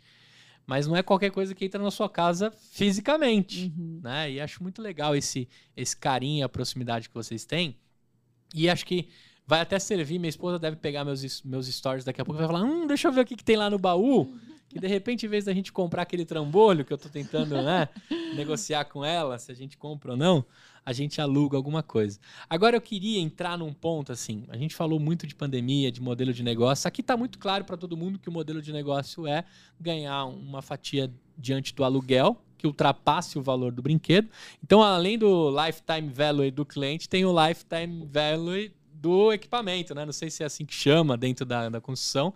[0.65, 3.99] Mas não é qualquer coisa que entra na sua casa fisicamente Uhum.
[4.01, 4.31] né?
[4.31, 7.75] E acho muito legal esse, esse carinho a proximidade que vocês têm.
[8.55, 9.09] E acho que
[9.45, 10.17] vai até servir.
[10.17, 13.09] Minha esposa deve pegar meus, meus stories daqui a pouco e vai falar: Hum, deixa
[13.09, 14.33] eu ver o que, que tem lá no baú.
[14.69, 17.89] Que de repente, em vez da gente comprar aquele trambolho que eu tô tentando né,
[18.35, 20.45] negociar com ela, se a gente compra ou não,
[20.85, 22.19] a gente aluga alguma coisa.
[22.49, 24.45] Agora eu queria entrar num ponto assim.
[24.47, 26.87] A gente falou muito de pandemia, de modelo de negócio.
[26.87, 29.43] Aqui tá muito claro para todo mundo que o modelo de negócio é
[29.79, 34.29] ganhar uma fatia diante do aluguel que ultrapasse o valor do brinquedo.
[34.61, 38.69] Então, além do lifetime value do cliente, tem o lifetime value
[38.99, 40.05] do equipamento, né?
[40.05, 42.33] Não sei se é assim que chama dentro da, da construção,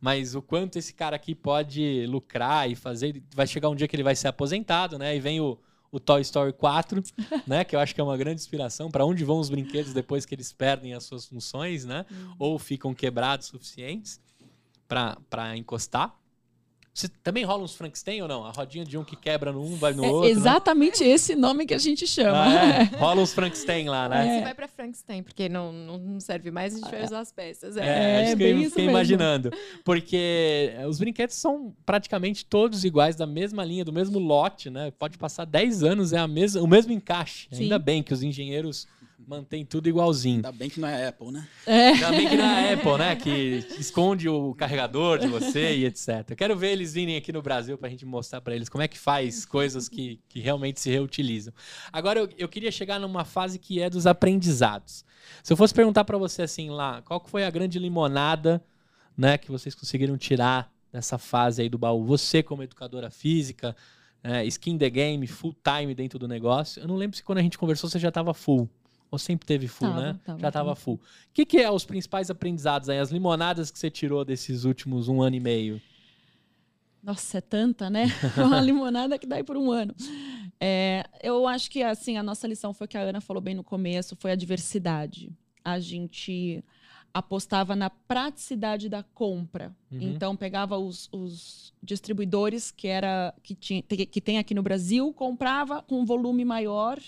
[0.00, 3.22] mas o quanto esse cara aqui pode lucrar e fazer.
[3.34, 5.16] Vai chegar um dia que ele vai ser aposentado, né?
[5.16, 5.58] E vem o,
[5.90, 7.02] o Toy Story 4,
[7.46, 7.64] né?
[7.64, 10.34] Que eu acho que é uma grande inspiração para onde vão os brinquedos depois que
[10.34, 12.06] eles perdem as suas funções, né?
[12.38, 14.20] Ou ficam quebrados suficientes
[14.88, 16.14] para encostar.
[16.96, 18.42] Você também rola uns Frankenstein ou não?
[18.46, 20.22] A rodinha de um que quebra no um vai no É outro.
[20.24, 20.30] né?
[20.30, 22.42] exatamente esse nome que a gente chama.
[22.42, 22.82] Ah, é?
[22.96, 24.38] Rola uns Frankenstein lá, né?
[24.38, 27.76] Você vai pra Frankenstein, porque não, não, serve mais, a gente vai usar as peças.
[27.76, 27.86] É, É.
[27.86, 28.96] É, acho que bem eu isso fiquei mesmo.
[28.98, 29.52] imaginando.
[29.84, 34.90] Porque é, os brinquedos são praticamente todos iguais, da mesma linha, do mesmo lote, né?
[34.98, 37.46] Pode passar 10 anos, é a mesma, o mesmo encaixe.
[37.52, 37.64] Sim.
[37.64, 38.88] Ainda bem que os engenheiros
[39.26, 40.36] mantêm tudo igualzinho.
[40.36, 41.48] Ainda bem que não é Apple, né?
[41.66, 41.88] É.
[41.88, 43.16] Ainda bem que na Apple, né?
[43.16, 46.30] Que esconde o carregador de você e etc.
[46.30, 48.88] Eu quero ver eles virem aqui no Brasil pra gente mostrar pra eles como é
[48.88, 51.52] que faz coisas que, que realmente se reutilizam.
[51.92, 55.04] Agora, eu, eu queria chegar numa fase que é dos aprendizados.
[55.42, 58.62] Se eu fosse perguntar pra você assim lá, qual que foi a grande limonada,
[59.16, 62.04] né, que vocês conseguiram tirar dessa fase aí do baú?
[62.04, 63.74] Você como educadora física,
[64.22, 66.80] é, skin the game, full time dentro do negócio.
[66.80, 68.70] Eu não lembro se quando a gente conversou você já estava full.
[69.10, 70.20] Ou sempre teve full, Tava, né?
[70.24, 70.76] tava, já estava tava.
[70.76, 70.94] full.
[70.94, 71.00] O
[71.32, 75.22] que, que é os principais aprendizados aí, as limonadas que você tirou desses últimos um
[75.22, 75.80] ano e meio?
[77.02, 78.06] Nossa, é tanta, né?
[78.36, 79.94] Uma limonada que dá aí por um ano.
[80.60, 83.54] É, eu acho que assim a nossa lição foi o que a Ana falou bem
[83.54, 85.32] no começo, foi a diversidade.
[85.64, 86.64] A gente
[87.14, 89.74] apostava na praticidade da compra.
[89.90, 90.00] Uhum.
[90.00, 95.82] Então pegava os, os distribuidores que era que, tinha, que tem aqui no Brasil, comprava
[95.82, 96.98] com um volume maior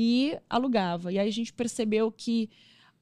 [0.00, 1.12] e alugava.
[1.12, 2.48] E aí a gente percebeu que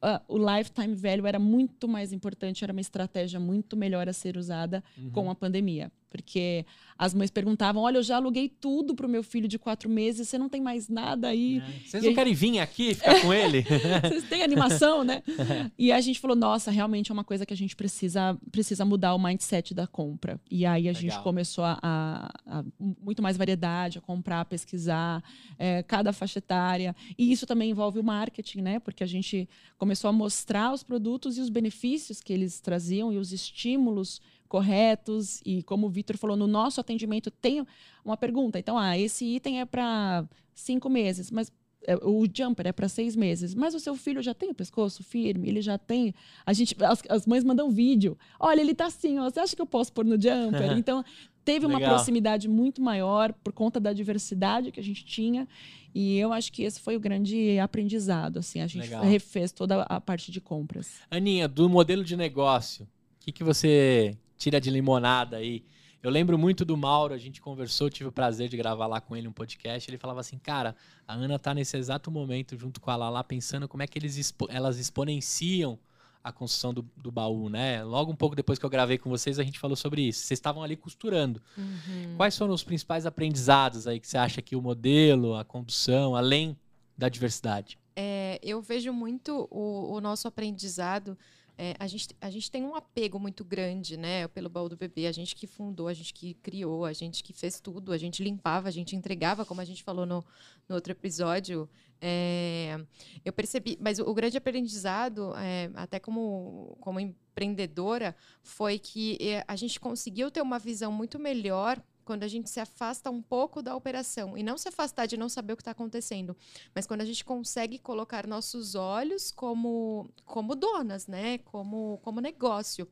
[0.01, 4.38] ah, o lifetime value era muito mais importante, era uma estratégia muito melhor a ser
[4.38, 5.11] usada Uhum.
[5.11, 5.92] com a pandemia.
[6.09, 6.64] Porque
[6.98, 10.28] as mães perguntavam: olha, eu já aluguei tudo para o meu filho de quatro meses,
[10.28, 11.59] você não tem mais nada aí?
[11.59, 11.88] É.
[11.88, 13.64] Vocês E não querem vir aqui e ficar com ele?
[14.09, 15.22] Vocês têm animação, né?
[15.78, 19.14] E a gente falou, nossa, realmente é uma coisa que a gente precisa, precisa mudar
[19.14, 20.40] o mindset da compra.
[20.50, 21.22] E aí a gente Legal.
[21.22, 25.22] começou a, a- a- muito mais variedade, a comprar, a pesquisar,
[25.59, 26.94] é, cada faixa etária.
[27.18, 28.78] E isso também envolve o marketing, né?
[28.78, 33.18] Porque a gente começou a mostrar os produtos e os benefícios que eles traziam e
[33.18, 35.40] os estímulos corretos.
[35.44, 37.66] E como o Vitor falou, no nosso atendimento tem
[38.05, 38.59] uma pergunta.
[38.59, 40.24] Então, ah, esse item é para
[40.55, 41.53] cinco meses, mas
[41.86, 45.05] é, o jumper é para seis meses, mas o seu filho já tem o pescoço
[45.05, 46.14] firme, ele já tem.
[46.44, 48.18] A gente, as, as mães mandam vídeo.
[48.40, 50.72] Olha, ele tá assim, ó, você acha que eu posso pôr no jumper?
[50.76, 51.05] Então,
[51.44, 51.94] teve uma Legal.
[51.94, 55.47] proximidade muito maior por conta da diversidade que a gente tinha.
[55.94, 58.40] E eu acho que esse foi o grande aprendizado.
[58.40, 59.03] Assim, a gente Legal.
[59.05, 60.97] refez toda a parte de compras.
[61.11, 65.64] Aninha, do modelo de negócio, o que, que você tira de limonada aí?
[66.03, 69.16] Eu lembro muito do Mauro, a gente conversou, tive o prazer de gravar lá com
[69.16, 69.91] ele um podcast.
[69.91, 70.76] Ele falava assim, cara,
[71.07, 74.16] a Ana tá nesse exato momento junto com a Lala pensando como é que eles
[74.16, 75.78] expo- elas exponenciam
[76.22, 77.82] a construção do, do baú, né?
[77.82, 80.21] Logo um pouco depois que eu gravei com vocês, a gente falou sobre isso.
[80.21, 81.41] Vocês estavam ali costurando.
[81.57, 82.14] Uhum.
[82.17, 86.57] Quais foram os principais aprendizados aí que você acha que o modelo, a condução, além
[86.99, 87.79] da diversidade?
[87.95, 91.17] É, eu vejo muito o, o nosso aprendizado.
[91.58, 95.07] É, a, gente, a gente tem um apego muito grande, né, pelo baú do bebê.
[95.07, 98.22] A gente que fundou, a gente que criou, a gente que fez tudo, a gente
[98.22, 100.24] limpava, a gente entregava, como a gente falou no,
[100.68, 101.68] no outro episódio.
[102.00, 102.78] É,
[103.24, 109.42] eu percebi, mas o, o grande aprendizado, é, até como, como empreendedora, foi que é,
[109.49, 113.61] a gente conseguiu ter uma visão muito melhor quando a gente se afasta um pouco
[113.61, 114.38] da operação.
[114.38, 116.34] E não se afastar de não saber o que está acontecendo,
[116.74, 121.38] mas quando a gente consegue colocar nossos olhos como, como donas, né?
[121.38, 122.88] Como, como negócio.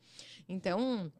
[0.47, 1.11] Então,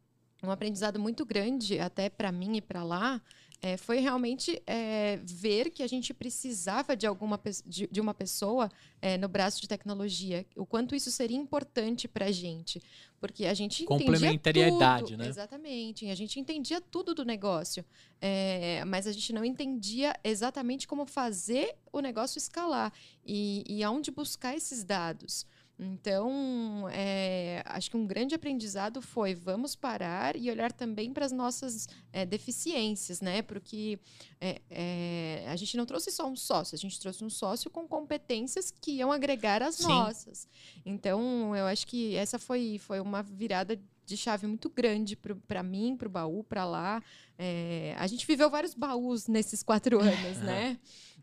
[0.42, 3.20] um aprendizado muito grande, até para mim e para lá,
[3.62, 8.70] é, foi realmente é, ver que a gente precisava de alguma de, de uma pessoa
[9.00, 12.82] é, no braço de tecnologia, o quanto isso seria importante para a gente,
[13.18, 15.28] porque a gente Complementariedade, tudo, né?
[15.28, 17.84] Exatamente, a gente entendia tudo do negócio,
[18.20, 22.92] é, mas a gente não entendia exatamente como fazer o negócio escalar
[23.24, 25.46] e, e aonde buscar esses dados.
[25.78, 31.32] Então, é, acho que um grande aprendizado foi vamos parar e olhar também para as
[31.32, 33.42] nossas é, deficiências, né?
[33.42, 33.98] Porque
[34.40, 37.86] é, é, a gente não trouxe só um sócio, a gente trouxe um sócio com
[37.86, 39.88] competências que iam agregar as Sim.
[39.88, 40.48] nossas.
[40.84, 45.96] Então, eu acho que essa foi, foi uma virada de chave muito grande para mim,
[45.96, 47.02] para o baú, para lá.
[47.36, 50.78] É, a gente viveu vários baús nesses quatro anos, né?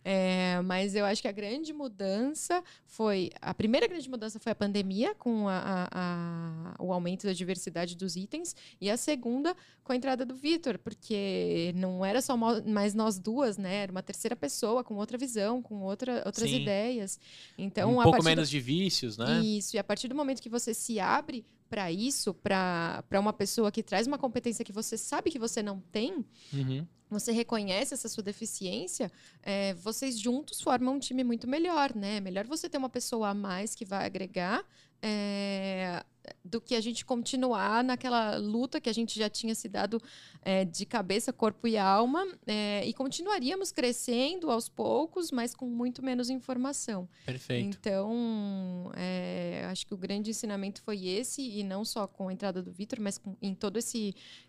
[0.06, 3.30] É, mas eu acho que a grande mudança foi.
[3.42, 7.96] A primeira grande mudança foi a pandemia, com a- a- a- o aumento da diversidade
[7.96, 12.94] dos itens, e a segunda com a entrada do Vitor, porque não era só mais
[12.94, 13.76] nós duas, né?
[13.84, 16.62] Era uma terceira pessoa com outra visão, com outra, outras Sim.
[16.62, 17.20] ideias.
[17.58, 19.42] Então, um pouco partir do- menos de vícios, né?
[19.42, 23.72] isso, e a partir do momento que você se abre para isso, para uma pessoa
[23.72, 26.24] que traz uma competência que você sabe que você não tem,
[26.54, 26.86] Uhum.
[27.10, 32.20] você reconhece essa sua deficiência, é, vocês juntos formam um time muito melhor, né?
[32.20, 34.64] Melhor você ter uma pessoa a mais que vai agregar
[35.02, 36.04] é,
[36.44, 40.02] do que a gente continuar naquela luta que a gente já tinha se dado
[40.42, 46.04] é, de cabeça, corpo e alma, é, e continuaríamos crescendo aos poucos, mas com muito
[46.04, 47.08] menos informação.
[47.26, 47.66] Perfeito.
[47.66, 52.62] Então, é, acho que o grande ensinamento foi esse, e não só com a entrada
[52.62, 53.80] do Vitor, mas com, em toda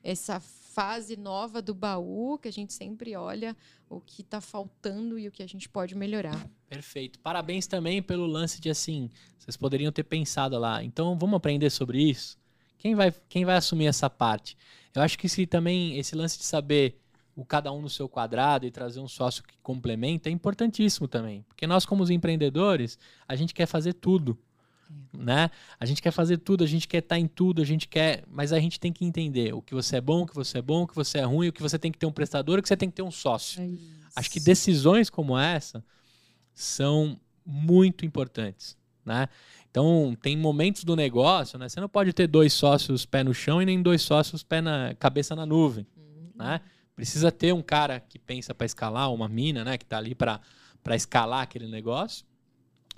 [0.02, 3.56] essa fase nova do baú, que a gente sempre olha
[3.96, 6.48] o que está faltando e o que a gente pode melhorar.
[6.68, 7.18] Perfeito.
[7.18, 10.82] Parabéns também pelo lance de assim, vocês poderiam ter pensado lá.
[10.82, 12.38] Então vamos aprender sobre isso.
[12.78, 14.56] Quem vai, quem vai assumir essa parte?
[14.94, 17.00] Eu acho que se também esse lance de saber
[17.34, 21.42] o cada um no seu quadrado e trazer um sócio que complementa é importantíssimo também,
[21.48, 24.38] porque nós como os empreendedores a gente quer fazer tudo,
[25.12, 25.51] né?
[25.78, 28.52] A gente quer fazer tudo, a gente quer estar em tudo, a gente quer, mas
[28.52, 30.82] a gente tem que entender o que você é bom, o que você é bom,
[30.82, 32.69] o que você é ruim, o que você tem que ter um prestador, o que
[32.69, 33.62] você tem que ter um sócio.
[33.62, 33.69] É
[34.16, 35.85] Acho que decisões como essa
[36.55, 39.28] são muito importantes, né?
[39.70, 41.69] Então, tem momentos do negócio, né?
[41.69, 44.94] Você não pode ter dois sócios pé no chão e nem dois sócios pé na
[44.94, 45.86] cabeça na nuvem,
[46.35, 46.61] né?
[46.94, 50.40] Precisa ter um cara que pensa para escalar, uma mina, né, que tá ali para
[50.85, 52.27] para escalar aquele negócio.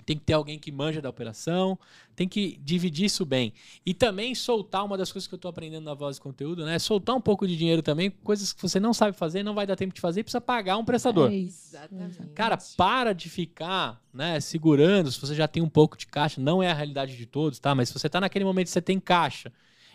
[0.07, 1.77] Tem que ter alguém que manja da operação,
[2.15, 3.51] tem que dividir isso bem.
[3.85, 6.79] E também soltar uma das coisas que eu estou aprendendo na voz de conteúdo, né?
[6.79, 9.75] Soltar um pouco de dinheiro também, coisas que você não sabe fazer, não vai dar
[9.75, 11.29] tempo de fazer precisa pagar um prestador.
[11.29, 11.35] É.
[11.35, 12.19] Exatamente.
[12.33, 16.63] Cara, para de ficar, né, segurando, se você já tem um pouco de caixa, não
[16.63, 17.75] é a realidade de todos, tá?
[17.75, 19.51] Mas se você tá naquele momento que você tem caixa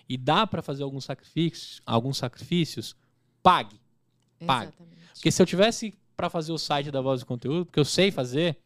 [0.06, 2.94] e dá para fazer alguns sacrifícios, alguns sacrifícios,
[3.42, 3.80] pague.
[4.46, 4.64] paga.
[4.64, 4.92] Exatamente.
[5.14, 8.10] Porque se eu tivesse para fazer o site da Voz do Conteúdo, porque eu sei
[8.10, 8.58] fazer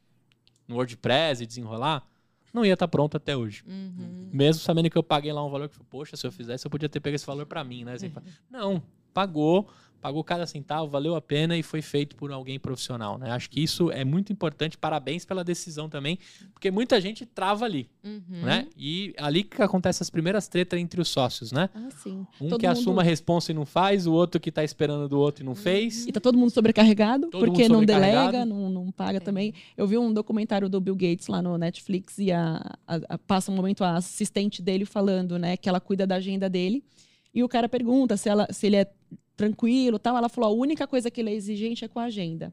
[0.68, 2.06] no WordPress e desenrolar,
[2.52, 3.62] não ia estar pronto até hoje.
[3.66, 4.30] Uhum.
[4.32, 6.88] Mesmo sabendo que eu paguei lá um valor que, poxa, se eu fizesse, eu podia
[6.88, 7.92] ter pego esse valor para mim, né?
[7.94, 8.10] Assim,
[8.50, 8.82] Não,
[9.12, 9.68] pagou,
[10.00, 13.30] pagou cada centavo, valeu a pena e foi feito por alguém profissional, né?
[13.30, 14.78] Acho que isso é muito importante.
[14.78, 16.18] Parabéns pela decisão também,
[16.52, 18.22] porque muita gente trava ali, Uhum.
[18.44, 18.66] né?
[18.76, 21.68] E ali que acontece as primeiras tretas entre os sócios, né?
[21.74, 22.26] Ah, sim.
[22.40, 25.08] Um Todo que mundo- assume a responsa e não faz, o outro que tá esperando
[25.08, 26.06] do outro e não fez.
[26.06, 28.30] E tá todo mundo sobrecarregado, Todo porque mundo não sobrecarregado.
[28.32, 29.20] delega, não, não paga É.
[29.20, 29.54] também.
[29.76, 32.56] Eu vi um documentário do Bill Gates lá no Netflix e a,
[32.86, 36.48] a- a- passa um momento a assistente dele falando, né, que ela cuida da agenda
[36.48, 36.84] dele.
[37.34, 38.90] E o cara pergunta se, ela, se ele é
[39.36, 40.16] tranquilo tal.
[40.16, 42.52] Ela falou: a única coisa que ele é exigente é com a agenda.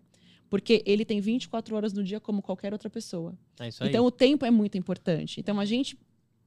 [0.49, 3.35] Porque ele tem 24 horas no dia como qualquer outra pessoa.
[3.59, 3.89] É isso aí.
[3.89, 5.39] Então, o tempo é muito importante.
[5.39, 5.97] Então, a gente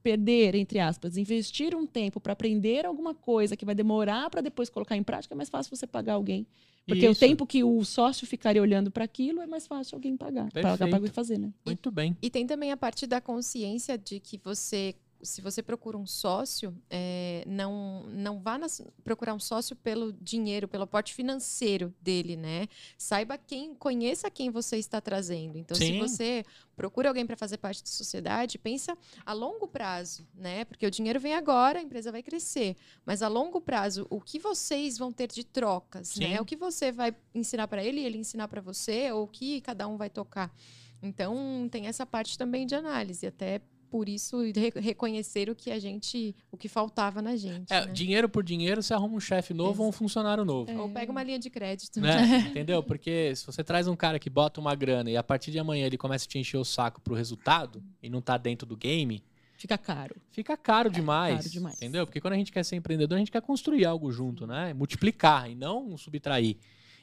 [0.01, 4.69] perder, entre aspas, investir um tempo para aprender alguma coisa que vai demorar para depois
[4.69, 6.47] colocar em prática, é mais fácil você pagar alguém.
[6.85, 7.19] Porque o Isso.
[7.19, 10.49] tempo que o sócio ficaria olhando para aquilo é mais fácil alguém pagar.
[10.53, 11.01] Pagar Perfeito.
[11.01, 11.51] para fazer, né?
[11.65, 12.15] Muito bem.
[12.21, 16.75] E tem também a parte da consciência de que você se você procura um sócio,
[16.89, 22.67] é, não, não vá nas- procurar um sócio pelo dinheiro, pelo aporte financeiro dele, né?
[22.97, 25.57] Saiba quem, conheça quem você está trazendo.
[25.57, 25.99] Então, se Sim.
[25.99, 26.45] você
[26.75, 30.65] procura alguém para fazer parte da sociedade, pensa a longo prazo, né?
[30.65, 32.75] Porque o dinheiro vem agora, a empresa vai crescer.
[33.05, 36.21] Mas a longo prazo, o que vocês vão ter de trocas, Sim.
[36.29, 36.41] né?
[36.41, 39.61] O que você vai ensinar para ele e ele ensinar para você, ou o que
[39.61, 40.53] cada um vai tocar.
[41.01, 45.79] Então, tem essa parte também de análise, até por isso re- reconhecer o que a
[45.79, 47.71] gente, o que faltava na gente.
[47.71, 47.91] É, né?
[47.91, 50.71] dinheiro por dinheiro, você arruma um chefe novo ou um funcionário novo.
[50.79, 51.99] Ou pega uma linha de crédito.
[51.99, 52.39] Né?
[52.51, 52.83] Entendeu?
[52.83, 55.85] Porque se você traz um cara que bota uma grana e a partir de amanhã
[55.85, 59.23] ele começa a te encher o saco pro resultado e não tá dentro do game,
[59.57, 60.15] Fica caro.
[60.29, 61.37] fica caro demais.
[61.37, 61.75] caro demais.
[61.77, 62.05] Entendeu?
[62.05, 64.71] Porque quando a gente quer ser empreendedor, a gente quer construir algo junto, né?
[64.73, 66.57] Multiplicar e não subtrair.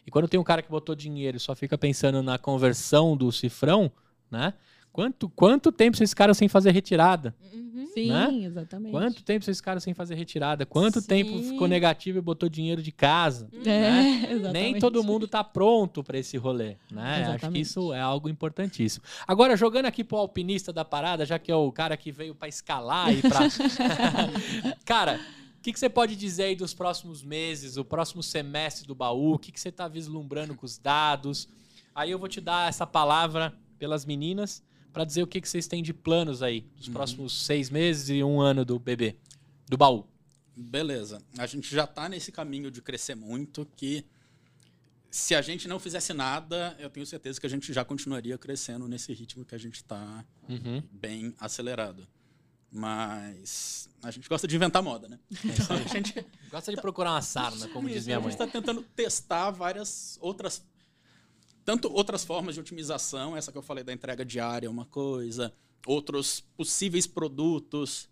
[0.07, 3.33] E quando tem um cara que botou dinheiro e só fica pensando na conversão do
[3.33, 3.91] cifrão,
[4.31, 4.55] né?
[4.95, 7.35] Quanto, quanto tempo esses caras sem fazer retirada?
[7.53, 7.85] Uhum.
[7.93, 8.45] Sim, Né?
[8.45, 8.93] exatamente.
[8.93, 10.65] Quanto tempo esses caras sem fazer retirada?
[10.65, 11.07] Quanto Sim.
[11.09, 13.49] tempo ficou negativo e botou dinheiro de casa?
[13.53, 14.27] É, né?
[14.31, 14.53] exatamente.
[14.53, 17.25] Nem todo mundo tá pronto para esse rolê, né?
[17.35, 19.05] Acho que isso é algo importantíssimo.
[19.27, 22.47] Agora, jogando aqui pro alpinista da parada, já que é o cara que veio para
[22.47, 23.41] escalar e para
[24.87, 25.19] Cara,
[25.59, 29.35] o que, que você pode dizer aí dos próximos meses, o próximo semestre do baú?
[29.35, 31.49] O que, que você tá vislumbrando com os dados?
[31.93, 34.63] Aí eu vou te dar essa palavra pelas meninas
[34.95, 38.23] para dizer o que, que vocês têm de planos aí dos próximos seis meses e
[38.25, 39.17] um ano do bebê,
[39.69, 40.07] do baú.
[40.57, 41.21] Beleza.
[41.37, 44.05] A gente já está nesse caminho de crescer muito que
[45.11, 48.87] se a gente não fizesse nada, eu tenho certeza que a gente já continuaria crescendo
[48.89, 50.83] nesse ritmo que a gente está Uhum.
[50.93, 52.07] bem acelerado.
[52.71, 55.19] Mas a gente gosta de inventar moda, né?
[55.45, 58.31] Então a gente Gosta de procurar uma sarna, como diz minha a mãe.
[58.31, 60.63] gente está tentando testar várias outras.
[61.65, 65.53] Tanto outras formas de otimização, essa que eu falei da entrega diária é uma coisa,
[65.87, 68.09] outros possíveis produtos.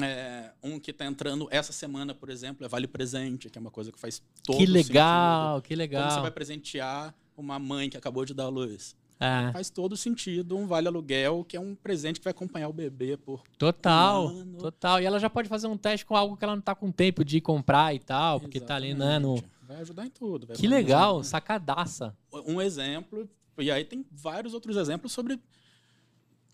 [0.00, 3.70] é, um que está entrando essa semana, por exemplo, é Vale Presente, que é uma
[3.70, 5.62] coisa que faz todo Que legal, sentido.
[5.68, 6.22] que Como você legal.
[6.22, 8.96] vai presentear uma mãe que acabou de dar à luz?
[9.20, 12.72] É, Faz todo sentido um Vale Aluguel, que é um presente que vai acompanhar o
[12.72, 14.58] bebê por total, Mano.
[14.58, 15.00] total.
[15.00, 17.24] E ela já pode fazer um teste com algo que ela não tá com tempo
[17.24, 19.42] de ir comprar e tal, porque tá ali, né, no...
[19.72, 20.46] Vai ajudar em tudo.
[20.48, 22.16] Que legal, sacadaça.
[22.46, 23.28] um exemplo,
[23.58, 25.40] e aí tem vários outros exemplos sobre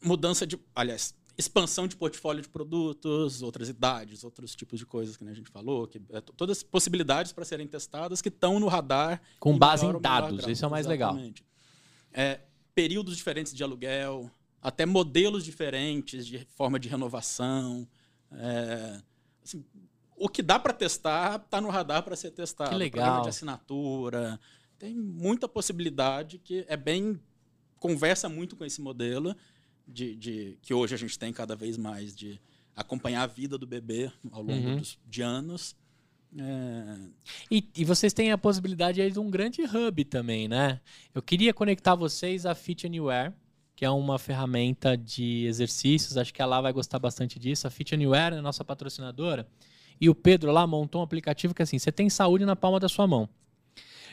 [0.03, 5.25] mudança de, aliás, expansão de portfólio de produtos, outras idades, outros tipos de coisas que
[5.25, 8.59] né, a gente falou, que é, to- todas as possibilidades para serem testadas que estão
[8.59, 9.21] no radar.
[9.39, 10.51] Com base em dados, grau.
[10.51, 11.11] isso é o mais legal.
[11.13, 11.45] Exatamente.
[12.13, 12.41] É,
[12.75, 14.31] períodos diferentes de aluguel,
[14.63, 17.87] até modelos diferentes de forma de renovação.
[18.33, 19.01] é,
[19.43, 19.65] assim,
[20.21, 22.71] o que dá para testar está no radar para ser testado.
[22.71, 23.05] Que legal.
[23.05, 24.41] Programa de assinatura.
[24.79, 27.19] Tem muita possibilidade que é bem.
[27.79, 29.37] conversa muito com esse modelo
[29.87, 32.41] de, de- que hoje a gente tem cada vez mais de
[32.75, 34.77] acompanhar a vida do bebê ao longo Uhum.
[34.79, 35.77] dos, de anos.
[36.37, 36.97] É,
[37.51, 40.81] E, e vocês têm a possibilidade aí de um grande hub também, né?
[41.15, 43.33] Eu queria conectar vocês à Fit Anywhere,
[43.77, 46.17] que é uma ferramenta de exercícios.
[46.17, 47.67] Acho que a Lá vai gostar bastante disso.
[47.67, 49.47] A Fit Anywhere é a nossa patrocinadora.
[50.01, 52.89] E o Pedro lá montou um aplicativo que assim, você tem saúde na palma da
[52.89, 53.29] sua mão.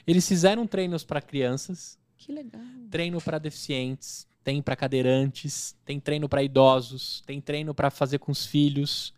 [0.05, 2.61] Eles fizeram treinos para crianças, Que legal.
[2.89, 8.31] treino para deficientes, tem para cadeirantes, tem treino para idosos, tem treino para fazer com
[8.31, 9.13] os filhos.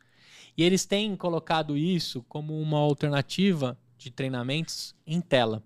[0.58, 5.62] E eles têm colocado isso como uma alternativa de treinamentos em tela.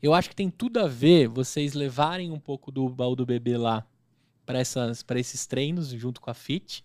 [0.00, 3.56] Eu acho que tem tudo a ver vocês levarem um pouco do baú do bebê
[3.56, 3.86] lá
[4.46, 6.84] para esses treinos junto com a Fit,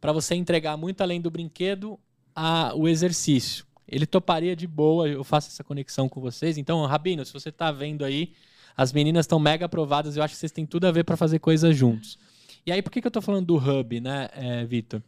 [0.00, 1.98] para você entregar muito além do brinquedo
[2.36, 3.64] a, o exercício.
[3.88, 6.58] Ele toparia de boa, eu faço essa conexão com vocês.
[6.58, 8.34] Então, Rabino, se você está vendo aí,
[8.76, 11.38] as meninas estão mega aprovadas, eu acho que vocês têm tudo a ver para fazer
[11.38, 12.18] coisas juntos.
[12.66, 15.02] E aí, por que, que eu tô falando do hub, né, é, Vitor?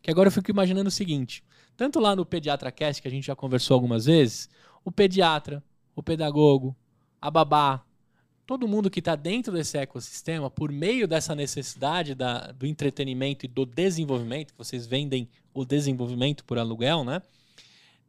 [0.00, 1.44] Que agora eu fico imaginando o seguinte:
[1.76, 4.48] tanto lá no Pediatra Cast, que a gente já conversou algumas vezes,
[4.84, 5.62] o pediatra,
[5.94, 6.74] o pedagogo,
[7.20, 7.82] a babá,
[8.50, 13.48] todo mundo que está dentro desse ecossistema, por meio dessa necessidade da, do entretenimento e
[13.48, 17.22] do desenvolvimento, que vocês vendem o desenvolvimento por aluguel, né?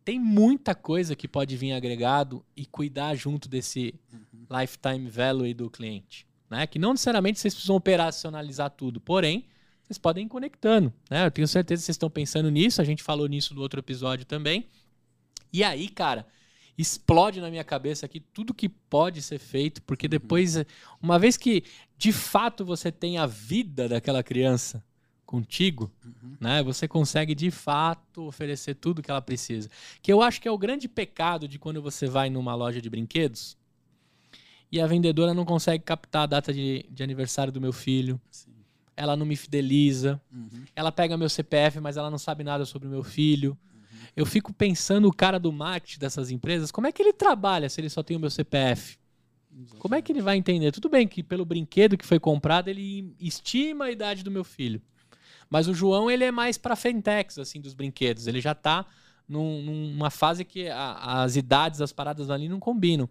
[0.04, 3.94] Tem muita coisa que pode vir agregado e cuidar junto desse
[4.50, 6.26] lifetime value do cliente.
[6.50, 6.66] Né?
[6.66, 9.46] Que não necessariamente vocês precisam operacionalizar tudo, porém,
[9.84, 10.92] vocês podem ir conectando.
[11.08, 11.24] Né?
[11.24, 14.26] Eu tenho certeza que vocês estão pensando nisso, a gente falou nisso no outro episódio
[14.26, 14.66] também.
[15.54, 16.26] E aí, cara,
[16.77, 20.56] explode na minha cabeça aqui tudo que pode ser feito, porque depois,
[21.02, 21.64] uma vez que
[21.98, 24.84] de fato você tem a vida daquela criança
[25.26, 25.89] contigo,
[26.41, 29.69] né, você consegue de fato oferecer tudo que ela precisa.
[30.02, 32.89] Que eu acho que é o grande pecado de quando você vai numa loja de
[32.89, 33.56] brinquedos
[34.72, 38.19] e a vendedora não consegue captar a data de, de aniversário do meu filho.
[38.30, 38.52] sim.
[38.95, 40.64] ela não me fideliza, Uhum.
[40.76, 43.57] ela pega meu CPF, mas ela não sabe nada sobre o meu filho.
[44.16, 47.80] Eu fico pensando o cara do marketing dessas empresas, como é que ele trabalha se
[47.80, 48.98] ele só tem o meu CPF?
[49.80, 50.72] Como é que ele vai entender?
[50.72, 54.82] Tudo bem que pelo brinquedo que foi comprado, ele estima a idade do meu filho.
[55.50, 58.28] Mas o João, ele é mais pra fentex, assim, dos brinquedos.
[58.28, 58.86] Ele já tá
[59.28, 63.10] num- numa fase que a- as idades, as paradas ali não combinam.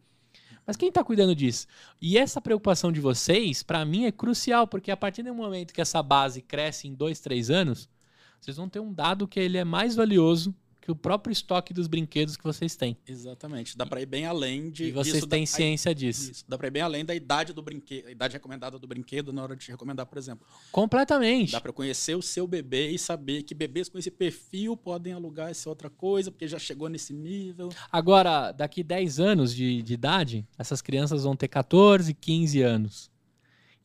[0.67, 1.67] Mas quem tá cuidando disso?
[2.01, 5.81] E essa preocupação de vocês, pra mim, é crucial, porque a partir do momento que
[5.81, 7.89] essa base cresce em dois, três anos,
[8.41, 10.55] vocês vão ter um dado que ele é mais valioso
[10.91, 12.97] que o próprio estoque dos brinquedos que vocês têm.
[13.07, 13.77] Exatamente.
[13.79, 14.87] Dá pra ir bem além de.
[14.87, 16.33] E vocês da- têm aí- ciência disso.
[16.33, 16.45] Isso.
[16.49, 19.43] Dá pra ir bem além da idade do brinquedo, a idade recomendada do brinquedo na
[19.43, 20.45] hora de te recomendar, por exemplo.
[20.73, 21.53] Completamente.
[21.53, 25.49] Dá pra conhecer o seu bebê e saber que bebês com esse perfil podem alugar
[25.51, 27.69] essa outra coisa, porque já chegou nesse nível.
[27.93, 33.11] Agora, daqui 10 anos de, de idade, essas crianças vão ter 14, 15 anos.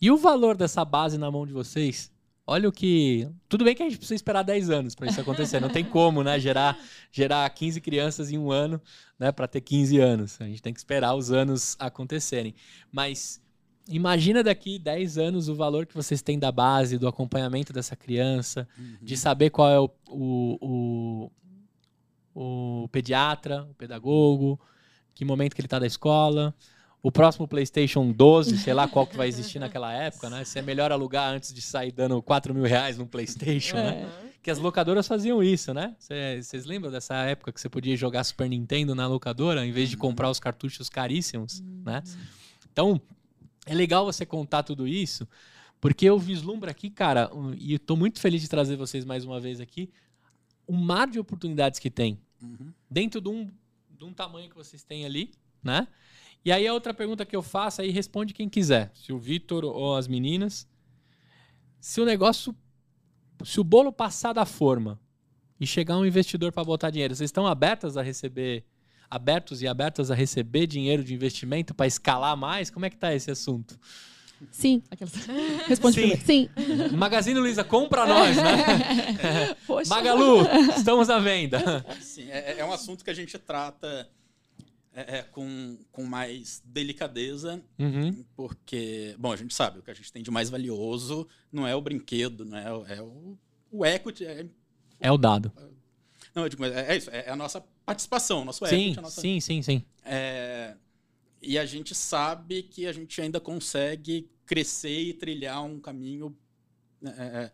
[0.01, 2.11] E o valor dessa base na mão de vocês?
[2.47, 3.27] Olha o que.
[3.49, 5.59] Tudo bem que a gente precisa esperar 10 anos para isso acontecer.
[5.59, 6.39] Não tem como, né?
[6.39, 6.77] Gerar,
[7.11, 8.79] gerar 15 crianças em um ano,
[9.17, 9.31] né?
[9.31, 10.39] Para ter 15 anos.
[10.39, 12.53] A gente tem que esperar os anos acontecerem.
[12.91, 13.41] Mas
[13.87, 18.67] imagina daqui 10 anos o valor que vocês têm da base, do acompanhamento dessa criança,
[19.01, 21.31] de saber qual é o, o,
[22.35, 24.59] o, o pediatra, o pedagogo,
[25.15, 26.53] que momento que ele tá da escola.
[27.05, 30.43] O próximo PlayStation 12, sei lá qual que vai existir naquela época, né?
[30.43, 34.09] Se é melhor alugar antes de sair dando 4 mil reais num PlayStation, né?
[34.41, 35.95] Que as locadoras faziam isso, né?
[35.99, 39.95] Vocês lembram dessa época que você podia jogar Super Nintendo na locadora em vez de
[39.95, 42.01] comprar os cartuchos caríssimos, né?
[42.71, 42.99] Então,
[43.67, 45.27] é legal você contar tudo isso,
[45.79, 47.29] porque eu vislumbro aqui, cara,
[47.59, 49.91] e eu tô muito feliz de trazer vocês mais uma vez aqui,
[50.65, 52.73] o mar de oportunidades que tem Uhum.
[52.89, 53.47] dentro de um,
[53.91, 55.31] de um tamanho que vocês têm ali,
[55.63, 55.87] né?
[56.45, 59.65] E aí a outra pergunta que eu faço aí responde quem quiser, se o Vitor
[59.65, 60.67] ou as meninas.
[61.81, 62.55] Se o negócio,
[63.43, 64.99] se o bolo passar da forma
[65.59, 68.63] e chegar um investidor para botar dinheiro, vocês estão abertas a receber,
[69.09, 72.69] abertos e abertas a receber dinheiro de investimento para escalar mais?
[72.69, 73.79] Como é que tá esse assunto?
[74.51, 74.83] Sim.
[74.91, 75.13] Aquelas...
[75.65, 76.01] Responde Sim.
[76.01, 76.25] primeiro.
[76.25, 76.95] Sim.
[76.95, 79.55] Magazine Luiza, compra nós, né?
[79.65, 79.89] Poxa.
[79.89, 80.45] Magalu,
[80.77, 81.83] estamos à venda.
[82.01, 84.07] Sim, é, é um assunto que a gente trata
[84.95, 88.23] é, é, com, com mais delicadeza, Uhum.
[88.35, 91.75] porque, bom, a gente sabe, o que a gente tem de mais valioso não é
[91.75, 93.37] o brinquedo, não é, o- é o,
[93.71, 94.25] o equity.
[94.25, 94.45] é-
[94.99, 95.51] É o dado.
[96.33, 99.01] não, eu digo, é, é isso, é a nossa participação, o nosso Sim, equity, a
[99.01, 99.83] nossa sim, sim, sim.
[100.03, 100.75] É,
[101.41, 106.35] e a gente sabe que a gente ainda consegue crescer e trilhar um caminho,
[107.03, 107.51] é, é,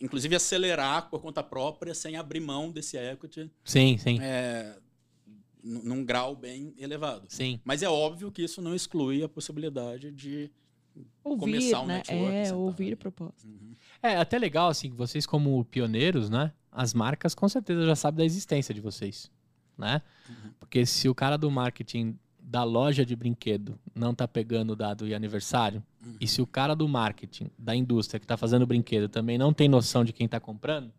[0.00, 4.18] inclusive acelerar por conta própria, sem abrir mão desse equity Sim, sim.
[4.20, 4.76] é,
[5.62, 7.24] num grau bem elevado.
[7.28, 7.60] Sim.
[7.64, 10.50] Mas é óbvio que isso não exclui a possibilidade de.
[11.24, 11.96] Ouvir, começar um né?
[11.98, 12.96] network, É, ouvir ali.
[12.96, 13.46] proposta.
[13.48, 13.74] Uhum.
[14.02, 16.52] É até legal, assim, que vocês, como pioneiros, né?
[16.70, 19.30] As marcas com certeza já sabem da existência de vocês,
[19.78, 20.02] né?
[20.28, 20.50] Uhum.
[20.60, 25.06] Porque se o cara do marketing da loja de brinquedo não tá pegando o dado
[25.06, 26.16] e aniversário, Uhum.
[26.20, 29.52] e se o cara do marketing da indústria que tá fazendo o brinquedo também não
[29.52, 30.92] tem noção de quem tá comprando,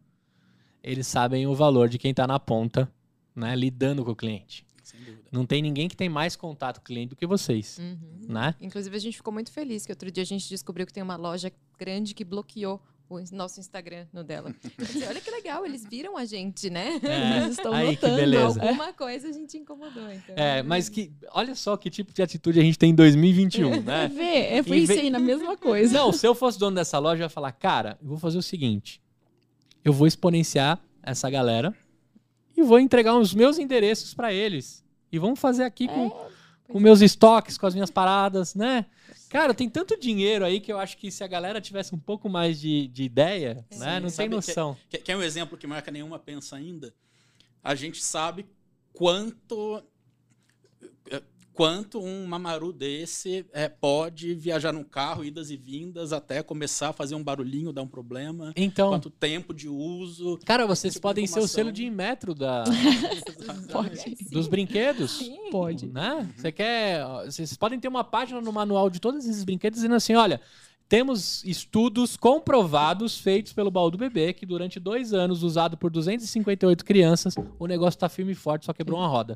[0.81, 2.89] eles sabem o valor de quem tá na ponta,
[3.35, 3.55] né?
[3.55, 4.65] Lidando com o cliente.
[4.83, 5.23] Sem dúvida.
[5.31, 7.97] Não tem ninguém que tem mais contato com o cliente do que vocês, Uhum.
[8.27, 8.53] né?
[8.59, 11.15] Inclusive, a gente ficou muito feliz que outro dia a gente descobriu que tem uma
[11.15, 14.53] loja grande que bloqueou o nosso Instagram no dela.
[14.77, 16.99] Eu disse, Olha que legal, eles viram a gente, né?
[17.03, 18.15] É, Eles estão aí, que notando.
[18.15, 18.61] beleza.
[18.61, 20.11] Alguma coisa a gente incomodou.
[20.11, 20.35] Então.
[20.35, 24.07] É, mas que, olha só que tipo de atitude a gente tem em 2021, né?
[24.09, 24.23] Vê,
[24.57, 25.93] é, foi Em isso aí, na mesma coisa.
[25.93, 28.41] Não, se eu fosse dono dessa loja, eu ia falar, cara, eu vou fazer o
[28.43, 29.01] seguinte:
[29.85, 31.73] eu vou exponenciar essa galera
[32.63, 34.83] e vou entregar os meus endereços pra eles.
[35.11, 36.09] E vamos fazer aqui com,
[36.67, 38.85] com meus estoques, com as minhas paradas, né?
[39.29, 42.29] Cara, tem tanto dinheiro aí que eu acho que se a galera tivesse um pouco
[42.29, 43.79] mais de, de ideia, Sim.
[43.79, 43.99] né?
[43.99, 44.77] Não Sabe tem que- noção.
[44.89, 46.93] Que, que é um exemplo que marca nenhuma pensa ainda.
[47.63, 48.45] A gente sabe
[48.91, 49.83] quanto
[51.53, 56.93] quanto um mamaru desse é, pode viajar num carro, idas e vindas, até começar a
[56.93, 58.51] fazer um barulhinho, dar um problema.
[58.55, 60.39] Então, Quanto tempo de uso.
[60.45, 62.63] cara, vocês tipo de podem ser o selo de metro da,
[63.71, 64.15] Pode.
[64.31, 65.11] dos brinquedos.
[65.19, 65.49] Sim.
[65.51, 65.87] Pode.
[65.87, 66.29] né?
[66.35, 67.05] Você quer.
[67.25, 70.41] Vocês podem ter uma página no manual de todos esses brinquedos dizendo assim: olha,
[70.93, 76.85] temos estudos comprovados feitos pelo Baú do Bebê que durante dois anos, usado por 258
[76.85, 79.35] crianças, o negócio tá firme e forte, só quebrou uma roda.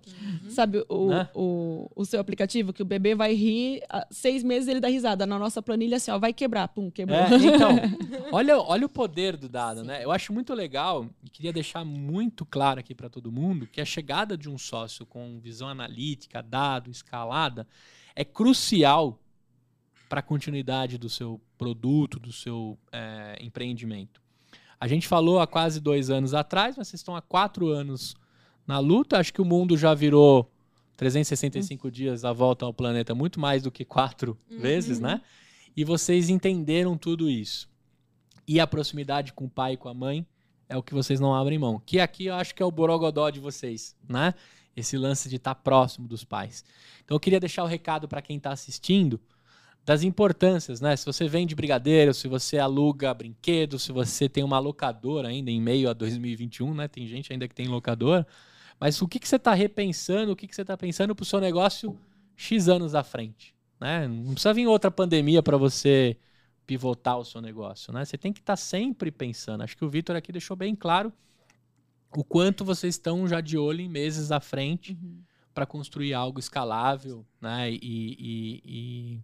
[0.50, 1.28] Sabe o, Né?
[1.34, 5.26] o, o seu aplicativo, que o bebê vai rir, ah, seis meses ele dá risada.
[5.26, 6.68] Na nossa planilha, assim, ó, vai quebrar.
[6.68, 7.18] Pum, quebrou.
[7.18, 7.72] É, então,
[8.32, 10.06] olha, olha o poder do dado, né?
[10.06, 13.86] Eu acho muito legal e queria deixar muito claro aqui para todo mundo que a
[13.86, 17.68] chegada de um sócio com visão analítica, dado, escalada,
[18.16, 19.20] é crucial
[20.08, 24.22] para a continuidade do seu produto, do seu é, empreendimento?
[24.80, 28.16] A gente falou há quase dois anos atrás, mas vocês estão há quatro anos
[28.66, 29.18] na luta.
[29.18, 30.52] Acho que o mundo já virou
[30.96, 34.60] 365 dias a volta ao planeta muito mais do que quatro Uhum.
[34.60, 35.22] vezes, né?
[35.76, 37.70] E vocês entenderam tudo isso.
[38.48, 40.26] E a proximidade com o pai e com a mãe
[40.70, 41.82] é o que vocês não abrem mão.
[41.86, 44.34] Que aqui eu acho que é o borogodó de vocês, né?
[44.76, 46.64] Esse lance de estar próximo dos pais.
[47.04, 49.20] Então eu queria deixar o recado para quem está assistindo
[49.88, 50.98] das importâncias, né?
[50.98, 55.62] Se você vende brigadeiro, se você aluga brinquedos, se você tem uma locadora ainda em
[55.62, 56.90] meio a 2021, né?
[56.90, 58.28] Tem gente ainda que tem locadora.
[58.78, 61.26] Mas o que, que você está repensando, o que, que você está pensando para o
[61.26, 61.98] seu negócio
[62.36, 63.56] X anos à frente?
[63.80, 64.10] Né?
[64.10, 66.18] Não precisa vir outra pandemia para você
[66.66, 68.04] pivotar o seu negócio, né?
[68.04, 69.64] Você tem que estar sempre pensando.
[69.64, 71.14] Acho que o Vitor aqui deixou bem claro
[72.14, 75.22] o quanto vocês estão já de olho em meses à frente Uhum.
[75.54, 77.72] para construir algo escalável, né?
[77.72, 79.20] E, e- e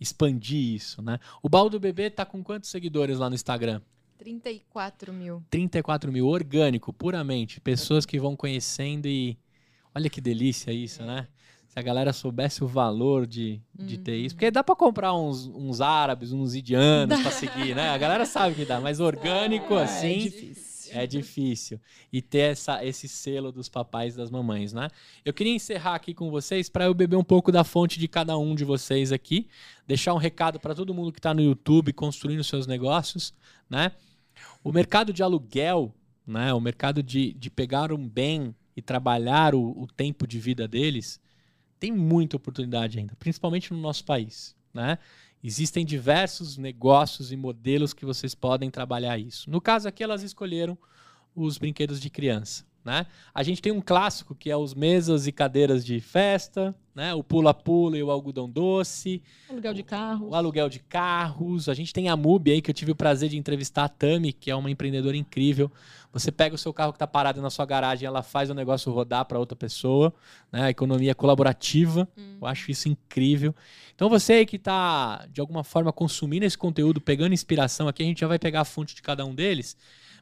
[0.00, 1.18] expandir isso, né?
[1.42, 3.80] O Baldo Bebê tá com quantos seguidores lá no Instagram?
[4.18, 5.42] 34 mil.
[5.48, 7.60] 34 mil, orgânico, puramente.
[7.60, 9.38] Pessoas que vão conhecendo e.
[9.94, 11.28] Olha que delícia isso, né?
[11.68, 14.34] Se a galera soubesse o valor de, de ter isso.
[14.34, 17.90] Porque dá pra comprar uns, uns árabes, uns indianos pra seguir, né?
[17.90, 20.54] A galera sabe que dá, mas orgânico É assim.
[20.88, 21.00] Difícil.
[21.00, 21.80] É difícil.
[22.12, 24.88] E ter essa, esse selo dos papais e das mamães, né?
[25.24, 28.36] Eu queria encerrar aqui com vocês para eu beber um pouco da fonte de cada
[28.36, 29.48] um de vocês aqui.
[29.86, 33.34] Deixar um recado para todo mundo que está no YouTube construindo seus negócios,
[33.68, 33.92] né?
[34.62, 35.94] O mercado de aluguel,
[36.26, 36.52] né?
[36.52, 41.20] O mercado de, de pegar um bem e trabalhar o, o tempo de vida deles,
[41.80, 44.98] tem muita oportunidade ainda, principalmente no nosso país, né?
[45.42, 49.48] Existem diversos negócios e modelos que vocês podem trabalhar isso.
[49.50, 50.76] No caso aqui, elas escolheram
[51.34, 52.66] os brinquedos de criança.
[52.84, 53.06] Né?
[53.34, 57.12] A gente tem um clássico que é os mesas e cadeiras de festa, né?
[57.14, 60.28] o pula-pula e o algodão doce, Aluguel de carro.
[60.28, 61.68] o aluguel de carros.
[61.68, 64.32] A gente tem a MUBI aí, que eu tive o prazer de entrevistar a Tami,
[64.32, 65.70] que é uma empreendedora incrível.
[66.12, 68.90] Você pega o seu carro que está parado na sua garagem, ela faz o negócio
[68.92, 70.12] rodar para outra pessoa.
[70.50, 70.62] Né?
[70.62, 72.08] A economia colaborativa.
[72.40, 73.54] Eu acho isso incrível.
[73.94, 78.06] Então você aí que está, de alguma forma, consumindo esse conteúdo, pegando inspiração aqui, a
[78.06, 79.76] gente já vai pegar a fonte de cada um deles.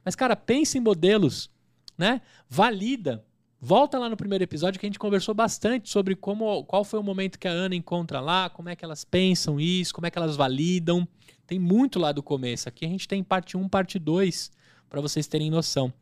[0.04, 1.50] Mas, cara, pense em modelos,
[1.96, 2.20] né?
[2.48, 3.24] Valida.
[3.60, 7.02] Volta lá no primeiro episódio que a gente conversou bastante sobre como, qual foi o
[7.02, 10.18] momento que a Ana encontra lá, como é que elas pensam isso, como é que
[10.18, 11.08] elas validam.
[11.46, 12.68] Tem muito lá do começo.
[12.68, 14.50] Aqui a gente tem parte 1, parte 2,
[14.88, 15.92] para vocês terem noção.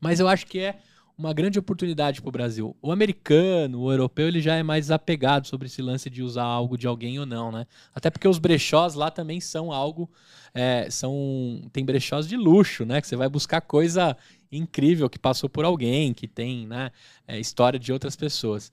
[0.00, 0.78] Mas eu acho que é
[1.16, 2.76] uma grande oportunidade para o Brasil.
[2.80, 6.78] O americano, o europeu, ele já é mais apegado sobre esse lance de usar algo
[6.78, 7.66] de alguém ou não, né?
[7.92, 10.08] Até porque os brechós lá também são algo,
[10.54, 13.00] é, são tem brechós de luxo, né?
[13.00, 14.16] Que você vai buscar coisa
[14.50, 16.90] incrível que passou por alguém, que tem, né,
[17.26, 18.72] é, história de outras pessoas.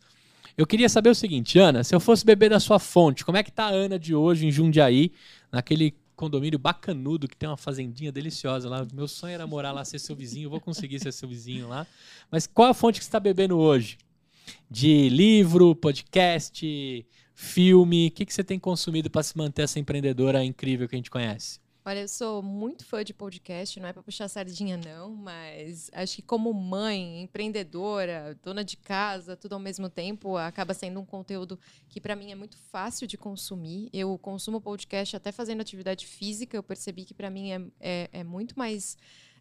[0.58, 3.44] Eu queria saber o seguinte, Ana, se eu fosse beber da sua fonte, como é
[3.44, 5.12] que tá a Ana de hoje em Jundiaí,
[5.52, 8.88] naquele condomínio bacanudo que tem uma fazendinha deliciosa lá.
[8.94, 11.86] Meu sonho era morar lá, ser seu vizinho, eu vou conseguir ser seu vizinho lá.
[12.32, 13.98] Mas qual a fonte que você está bebendo hoje?
[14.70, 18.08] De livro, podcast, filme?
[18.08, 21.12] O que, que você tem consumido para se manter essa empreendedora incrível que a gente
[21.12, 21.60] conhece?
[21.88, 26.16] Olha, eu sou muito fã de podcast, não é para puxar sardinha, não, mas acho
[26.16, 31.60] que como mãe, empreendedora, dona de casa, tudo ao mesmo tempo, acaba sendo um conteúdo
[31.88, 33.88] que para mim é muito fácil de consumir.
[33.94, 38.24] Eu consumo podcast até fazendo atividade física, eu percebi que para mim é, é, é
[38.24, 38.98] muito mais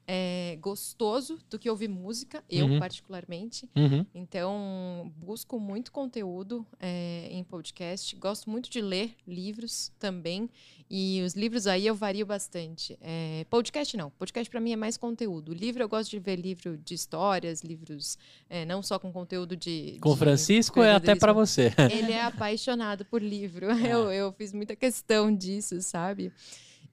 [0.07, 2.79] é, gostoso do que ouvir música, eu Uhum.
[2.79, 3.69] particularmente.
[3.75, 4.05] Uhum.
[4.15, 8.15] Então, busco muito conteúdo é, em podcast.
[8.17, 10.49] Gosto muito de ler livros também.
[10.91, 12.99] E os livros aí eu vario bastante.
[13.01, 14.11] É, podcast não.
[14.11, 15.55] Podcast para mim é mais conteúdo.
[15.55, 18.19] Livro eu gosto de ver livro de histórias, livros
[18.51, 19.97] é, não só com conteúdo de.
[20.01, 21.73] Com o de Francisco é até para você.
[21.91, 23.67] Ele é apaixonado por livro.
[23.85, 26.33] Eu, eu fiz muita questão disso, sabe?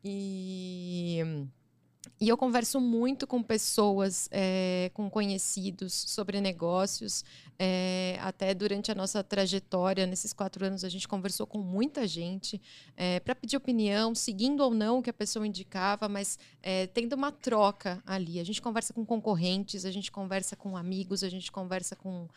[0.03, 1.19] E.
[2.21, 7.25] E eu converso muito com pessoas, é, com conhecidos sobre negócios.
[7.57, 12.61] é, até durante a nossa trajetória, nesses quatro anos, a gente conversou com muita gente
[13.23, 17.31] para pedir opinião, seguindo ou não o que a pessoa indicava, mas é, tendo uma
[17.31, 18.39] troca ali.
[18.39, 22.27] A gente conversa com concorrentes, a gente conversa com amigos, a gente conversa com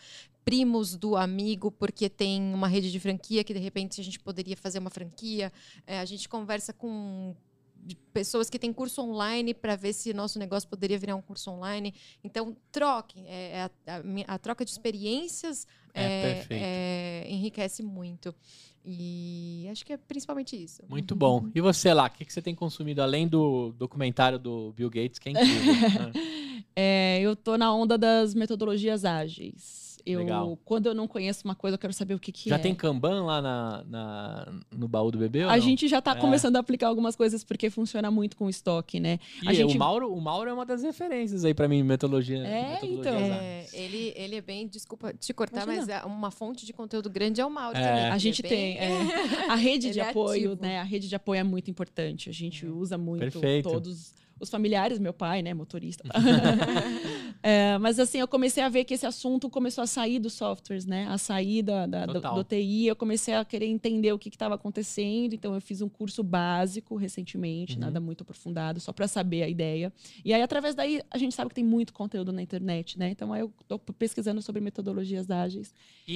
[0.45, 4.57] primos do amigo, porque tem uma rede de franquia que de repente a gente poderia
[4.57, 5.53] fazer uma franquia.
[5.87, 7.35] É, a gente conversa com
[7.85, 11.51] de pessoas que têm curso online para ver se nosso negócio poderia virar um curso
[11.51, 11.93] online.
[12.23, 13.27] Então, troquem.
[13.29, 16.63] É, é a, a a troca de experiências É, perfeito.
[16.65, 18.35] é, enriquece muito.
[18.85, 20.83] E acho que é principalmente isso.
[20.89, 21.49] Muito bom.
[21.55, 25.19] E você lá, o que, que você tem consumido além do documentário do Bill Gates,
[25.19, 25.75] que é incrível?
[25.75, 26.13] né?
[26.77, 29.84] É, eu tô na onda das metodologias ágeis.
[30.07, 30.59] Eu, Legal.
[30.67, 32.59] quando eu não conheço uma coisa, eu quero saber o que, que Já é.
[32.59, 35.45] tem Kanban lá na, na- no baú do bebê?
[35.45, 35.63] ou A não?
[35.63, 36.15] gente já tá É.
[36.17, 39.19] começando a aplicar algumas coisas porque funciona muito com estoque, né?
[39.43, 41.83] E a gente- o, Mauro, o Mauro é uma das referências aí pra mim em
[41.83, 42.39] metodologia.
[42.47, 43.15] É, metodologia então.
[43.19, 45.87] É, ele, ele é bem, desculpa te cortar, Imagina.
[45.87, 47.89] mas é uma fonte de conteúdo grande é o Mauro É.
[47.89, 48.05] também.
[48.11, 48.77] A gente é tem.
[48.77, 49.47] bem- é.
[49.51, 50.63] A rede de é apoio, ativo.
[50.63, 50.81] né?
[50.81, 52.29] A rede de apoio é muito importante.
[52.29, 53.71] A gente usa muito Perfeito.
[53.71, 55.55] todos os familiares, meu pai, né?
[55.55, 56.05] Motorista.
[57.47, 60.87] É, mas assim, eu comecei a ver que esse assunto começou a sair dos softwares,
[60.87, 61.07] né?
[61.11, 62.87] A sair da, da- do, do TI.
[62.87, 65.35] Eu comecei a querer entender o que estava acontecendo.
[65.35, 67.81] Então, eu fiz um curso básico recentemente, Uhum.
[67.81, 69.93] nada muito aprofundado, só para saber a ideia.
[70.25, 73.11] E aí, através daí, a gente sabe que tem muito conteúdo na internet, né?
[73.11, 75.75] Então, aí eu tô pesquisando sobre metodologias ágeis.
[76.09, 76.15] E,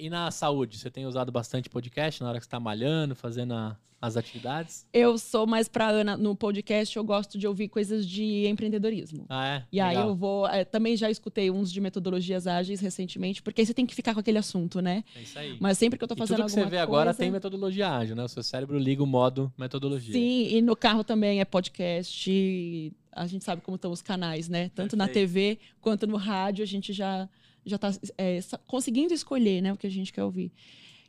[0.00, 3.16] e- e na saúde, você tem usado bastante podcast na hora que você tá malhando,
[3.16, 4.84] fazendo a- as atividades?
[4.92, 9.24] Eu sou mais pra Ana no podcast, eu gosto de ouvir coisas de empreendedorismo.
[9.28, 9.64] Ah, é?
[9.70, 10.08] E aí Legal.
[10.08, 10.46] eu vou.
[10.48, 14.12] é, também já escutei uns de metodologias ágeis recentemente, porque aí você tem que ficar
[14.12, 15.04] com aquele assunto, né?
[15.16, 15.56] É isso aí.
[15.60, 17.88] Mas sempre que eu tô e fazendo tudo que você vê agora coisa- tem metodologia
[17.88, 18.24] ágil, né?
[18.24, 20.12] O seu cérebro liga o modo metodologia.
[20.12, 22.28] Sim, e no carro também é podcast.
[22.30, 24.70] e A gente sabe como estão os canais, né?
[24.74, 25.28] Tanto na Perfeito.
[25.32, 27.28] TV quanto no rádio, a gente já,
[27.64, 30.50] já tá é, conseguindo escolher né, o que a gente quer ouvir.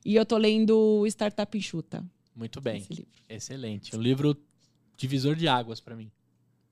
[0.06, 2.04] E eu tô lendo Startup Enxuta,
[2.36, 2.78] Muito bem.
[2.78, 3.12] esse livro.
[3.30, 3.96] Excelente.
[3.96, 4.36] Um livro
[4.98, 6.12] divisor de águas pra mim.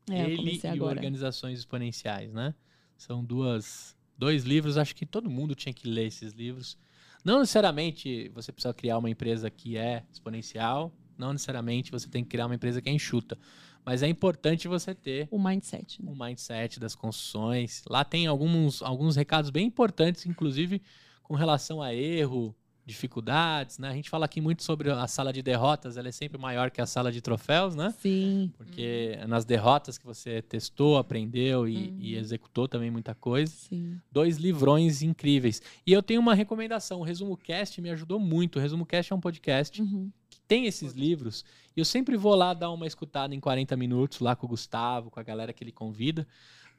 [0.09, 0.95] É, Ele e agora.
[0.95, 2.53] Organizações Exponenciais, né?
[2.97, 6.77] São duas, dois livros, acho que todo mundo tinha que ler esses livros.
[7.23, 12.29] Não necessariamente você precisa criar uma empresa que é exponencial, não necessariamente você tem que
[12.31, 13.37] criar uma empresa que é enxuta,
[13.85, 16.11] mas é importante você ter O mindset, né?
[16.11, 17.83] o mindset das construções.
[17.87, 20.81] Lá tem alguns, alguns recados bem importantes, inclusive
[21.23, 22.55] com relação a erro,
[22.91, 23.89] dificuldades, né?
[23.89, 26.79] A gente fala aqui muito sobre a sala de derrotas, ela é sempre maior que
[26.81, 27.93] a sala de troféus, né?
[27.99, 28.51] Sim.
[28.55, 33.51] Porque nas derrotas que você testou, aprendeu e, e executou também muita coisa.
[33.51, 33.99] Sim.
[34.11, 35.61] Dois livrões incríveis.
[35.85, 36.99] E eu tenho uma recomendação.
[36.99, 38.57] O Resumo Cast me ajudou muito.
[38.57, 40.11] O Resumo Cast é um podcast Uhum.
[40.29, 41.43] que tem esses livros.
[41.75, 45.09] E eu sempre vou lá dar uma escutada em 40 minutos, lá com o Gustavo,
[45.09, 46.27] com a galera que ele convida,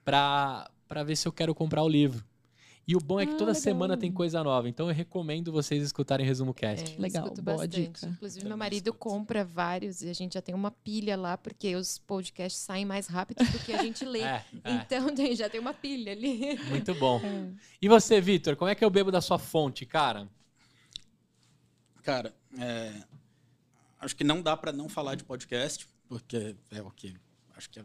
[0.04, 2.24] pra, pra ver se eu quero comprar o livro.
[2.86, 3.62] E o bom é que Ah, toda legal.
[3.62, 4.68] semana tem coisa nova.
[4.68, 6.94] Então eu recomendo vocês escutarem Resumo Cast.
[6.94, 7.80] É, Legal, escuto boa bastante.
[7.86, 8.06] dica.
[8.06, 8.98] Inclusive, Também meu marido escuto.
[8.98, 13.06] compra vários e a gente já tem uma pilha lá, porque os podcasts saem mais
[13.06, 14.22] rápido do que a gente lê.
[14.26, 16.58] É, é, Então tem- já tem uma pilha ali.
[16.68, 17.20] muito bom.
[17.80, 20.28] E você, Vitor, como é que eu bebo da sua fonte, cara?
[22.02, 23.00] Cara, é,
[24.00, 27.14] acho que não dá pra não falar de podcast, porque é o que
[27.56, 27.84] acho que é,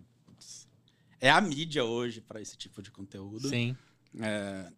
[1.22, 3.48] é a mídia hoje para esse tipo de conteúdo.
[3.48, 3.78] Sim.
[4.19, 4.72] É,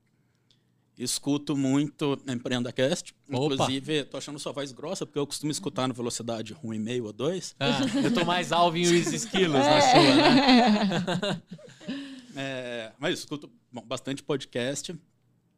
[0.99, 3.15] escuto muito EmpreendaCast.
[3.31, 3.53] Opa.
[3.55, 7.55] Inclusive, tô achando sua voz grossa, porque eu costumo escutar no velocidade 1,5 ou 2.
[7.59, 9.69] Ah, eu tô mais Alvin e os esquilos É.
[9.69, 11.41] na sua, né?
[12.35, 14.95] É, mas escuto bom, bastante podcast,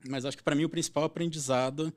[0.07, 1.93] mas acho que para mim o principal aprendizado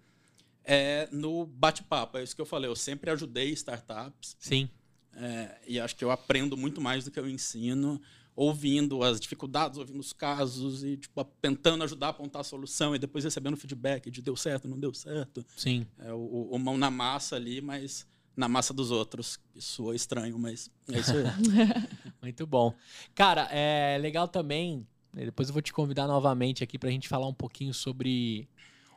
[0.64, 2.18] é no bate-papo.
[2.18, 2.68] É isso que eu falei.
[2.68, 4.68] Eu sempre ajudei startups Sim.
[5.16, 8.00] é, e acho que eu aprendo muito mais do que eu ensino
[8.36, 12.98] ouvindo as dificuldades, ouvindo os casos e tipo, tentando ajudar a apontar a solução e
[12.98, 15.44] depois recebendo feedback de deu certo, não deu certo.
[15.56, 15.86] Sim.
[15.98, 18.06] É o, o- o mão na massa ali, mas
[18.36, 19.38] na massa dos outros.
[19.54, 21.24] Isso soa estranho, mas é isso aí.
[22.20, 22.74] Muito bom.
[23.14, 24.84] Cara, é legal também.
[25.12, 28.48] Depois eu vou te convidar novamente aqui para a gente falar um pouquinho sobre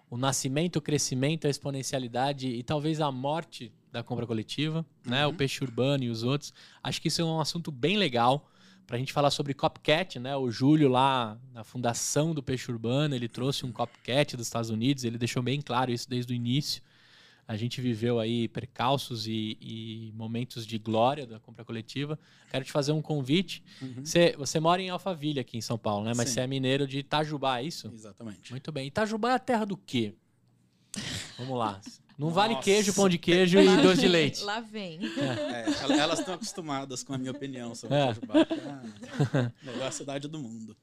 [0.09, 5.27] o nascimento, o crescimento, a exponencialidade e talvez a morte da compra coletiva, né?
[5.27, 6.51] O peixe urbano e os outros.
[6.81, 8.49] Acho que isso é um assunto bem legal
[8.87, 10.35] para a gente falar sobre Copcat, né?
[10.37, 15.03] O Júlio lá na fundação do peixe urbano, ele trouxe um Copcat dos Estados Unidos,
[15.03, 16.81] ele deixou bem claro isso desde o início.
[17.45, 22.17] A gente viveu aí percalços e, e momentos de glória da compra coletiva.
[22.49, 23.63] Quero te fazer um convite.
[23.81, 24.05] Uhum.
[24.05, 26.13] Você, você mora em Alphaville aqui em São Paulo, né?
[26.15, 26.35] Mas Sim.
[26.35, 27.89] você é mineiro de Itajubá, é isso?
[27.93, 28.51] Exatamente.
[28.51, 28.87] Muito bem.
[28.87, 30.13] Itajubá é a terra do quê?
[31.37, 31.79] Vamos lá.
[32.17, 32.63] Não vale Nossa.
[32.65, 34.43] queijo, pão de queijo e doce de leite.
[34.43, 34.99] Lá vem.
[35.05, 38.03] É, el- elas estão acostumadas com a minha opinião sobre É.
[38.11, 38.45] Itajubá.
[38.45, 38.53] que
[39.37, 40.75] é a melhor cidade do mundo.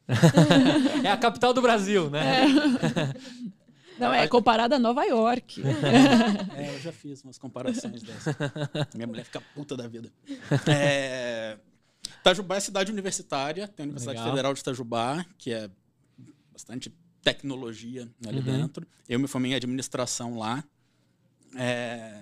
[1.02, 2.44] É a capital do Brasil, né?
[3.98, 5.62] Não, é comparada a Nova York.
[6.56, 8.35] É, eu já fiz umas comparações dessas.
[8.94, 10.12] Minha mulher fica puta da vida.
[10.69, 11.56] É,
[12.20, 14.32] Itajubá é cidade universitária, tem a Universidade Legal.
[14.32, 15.69] Federal de Itajubá, que é
[16.52, 16.93] bastante
[17.23, 18.44] tecnologia ali Uhum.
[18.44, 18.86] dentro.
[19.09, 20.62] Eu me formei em administração lá.
[21.56, 22.20] É,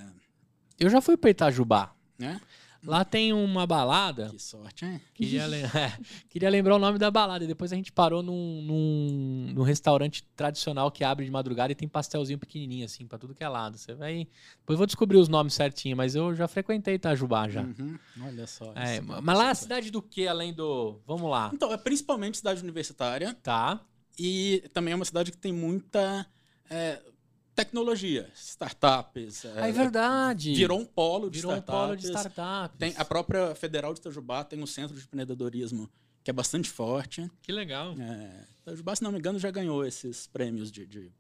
[0.79, 1.95] Eu já fui pra Itajubá.
[2.19, 2.41] né?
[2.85, 4.31] Lá tem uma balada.
[4.31, 5.01] Que sorte, hein?
[5.15, 5.97] Queria, le- é,
[6.29, 7.45] queria lembrar o nome da balada.
[7.45, 11.77] E depois a gente parou num, num, num restaurante tradicional que abre de madrugada e
[11.77, 13.79] tem pastelzinho pequenininho, assim, pra tudo que é lado.
[13.79, 14.27] Você vai.
[14.59, 17.63] Depois eu vou descobrir os nomes certinho, mas eu já frequentei Itajubá já.
[17.63, 17.97] Uhum.
[18.21, 18.73] Olha só.
[18.75, 21.01] É, isso mas lá é cidade do que, além do.
[21.07, 21.53] Vamos lá.
[21.55, 23.33] Então, é principalmente cidade universitária.
[23.45, 23.81] Tá.
[24.19, 26.27] E também é uma cidade que tem muita
[26.69, 27.01] é,
[27.55, 29.45] tecnologia, startups.
[29.47, 30.55] Ah, é verdade.
[30.55, 31.87] Virou um polo de Virou um startups.
[31.87, 32.79] polo de startups.
[32.79, 35.91] Tem a própria Federal de Itajubá tem um centro de empreendedorismo
[36.23, 37.29] que é bastante forte.
[37.43, 37.95] Que legal.
[37.99, 41.12] É, Itajubá, se não me engano, já ganhou esses prêmios de, de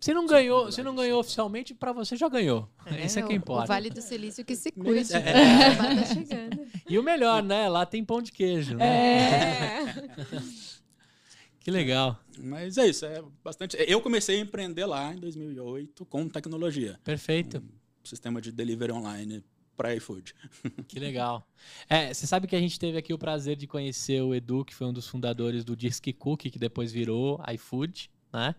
[0.00, 2.68] Se não ganhou, se não ganhou oficialmente, pra você já ganhou.
[3.02, 3.64] Esse é que importa.
[3.64, 5.12] O Vale do Silício que se cuide.
[5.12, 5.18] É.
[5.18, 5.76] é.
[5.76, 6.66] tá chegando.
[6.88, 7.68] E o melhor, né?
[7.68, 8.76] Lá tem pão de queijo.
[8.76, 8.86] Né?
[8.86, 9.94] É.
[11.64, 12.20] Que legal.
[12.38, 13.74] Mas é isso, é bastante.
[13.88, 17.64] Eu comecei a empreender lá em 2008 com tecnologia, Perfeito.
[18.04, 19.42] sistema de delivery online
[19.74, 20.34] para iFood.
[20.86, 21.48] Que legal.
[21.88, 24.74] É, você sabe que a gente teve aqui o prazer de conhecer o Edu, que
[24.74, 28.54] foi um dos fundadores do Disque Cookie, que depois virou iFood, né?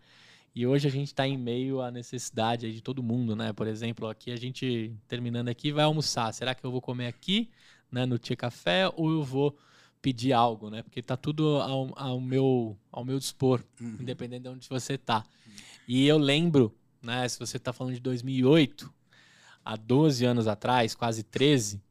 [0.55, 3.53] E hoje a gente está em meio à necessidade de todo mundo, né?
[3.53, 6.33] Por exemplo, aqui a gente, terminando aqui, vai almoçar.
[6.33, 7.51] Será que eu vou comer aqui,
[7.91, 9.55] né, no Tia Café, ou eu vou
[10.05, 10.83] pedir algo, né?
[10.83, 13.97] Porque tá tudo ao, ao meu, ao meu dispor, Uhum.
[13.99, 15.25] independente de onde você tá.
[15.87, 16.71] E eu lembro,
[17.01, 18.93] né, se você tá falando de 2008,
[19.63, 21.81] há 12 anos atrás, quase 13,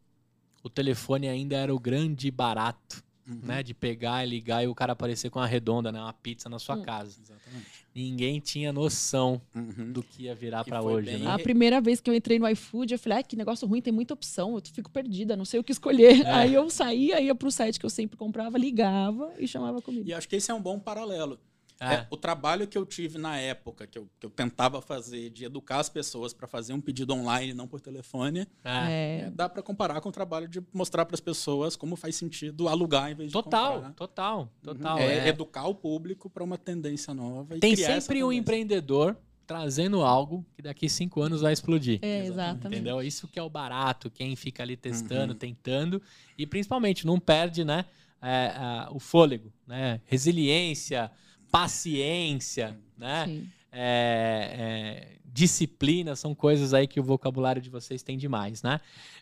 [0.63, 3.41] o telefone ainda era o grande barato, Uhum.
[3.43, 3.63] né?
[3.65, 5.99] De pegar e ligar e o cara aparecer com uma redonda, né?
[6.01, 6.83] Uma pizza na sua Hum.
[6.83, 7.19] casa.
[7.21, 7.84] Exatamente.
[7.95, 9.93] Ninguém tinha noção Uhum.
[9.93, 11.31] do que ia virar pra foi hoje, bem- né?
[11.31, 13.93] A primeira vez que eu entrei no iFood, eu falei, ah, que negócio ruim, tem
[13.93, 16.25] muita opção, eu fico perdida, não sei o que escolher.
[16.27, 16.31] É.
[16.31, 20.09] Aí eu saía, ia pro site que eu sempre comprava, ligava e chamava comigo.
[20.09, 21.39] E acho que esse é um bom paralelo.
[21.85, 21.95] É.
[21.95, 25.45] É, o trabalho que eu tive na época, que eu, que eu tentava fazer, de
[25.45, 29.27] educar as pessoas para fazer um pedido online, não por telefone, É.
[29.27, 32.69] é, dá para comparar com o trabalho de mostrar para as pessoas como faz sentido
[32.69, 33.93] alugar em vez de Total, comprar.
[33.95, 34.99] total, total.
[34.99, 35.29] É, é.
[35.29, 37.57] educar o público para uma tendência nova.
[37.57, 39.17] E Tem criar essa sempre um empreendedor
[39.47, 41.99] trazendo algo que daqui cinco anos vai explodir.
[42.01, 42.81] É, exatamente.
[42.81, 43.03] Entendeu?
[43.03, 45.39] Isso que é o barato, quem fica ali testando, Uhum.
[45.39, 46.01] tentando
[46.39, 47.85] e principalmente não perde, né,
[48.23, 50.01] é, a- o fôlego, né?
[50.07, 51.11] Resiliência,
[51.55, 53.47] paciência, né?
[53.71, 58.81] É, é, disciplina são coisas aí que o vocabulário de vocês tem demais, né?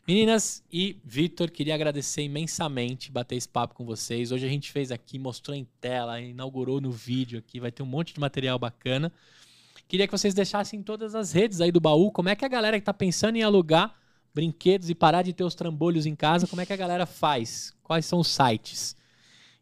[0.08, 4.32] Meninas e Vitor, queria agradecer imensamente bater esse papo com vocês.
[4.32, 7.86] Hoje a gente fez aqui, mostrou em tela, inaugurou no vídeo aqui, vai ter um
[7.86, 9.12] monte de material bacana.
[9.86, 12.10] Queria que vocês deixassem todas as redes aí do baú.
[12.10, 13.94] Como é que a galera que tá pensando em alugar
[14.34, 17.74] brinquedos e parar de ter os trambolhos em casa, como é que a galera faz?
[17.82, 18.96] Quais são os sites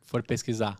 [0.02, 0.78] for pesquisar.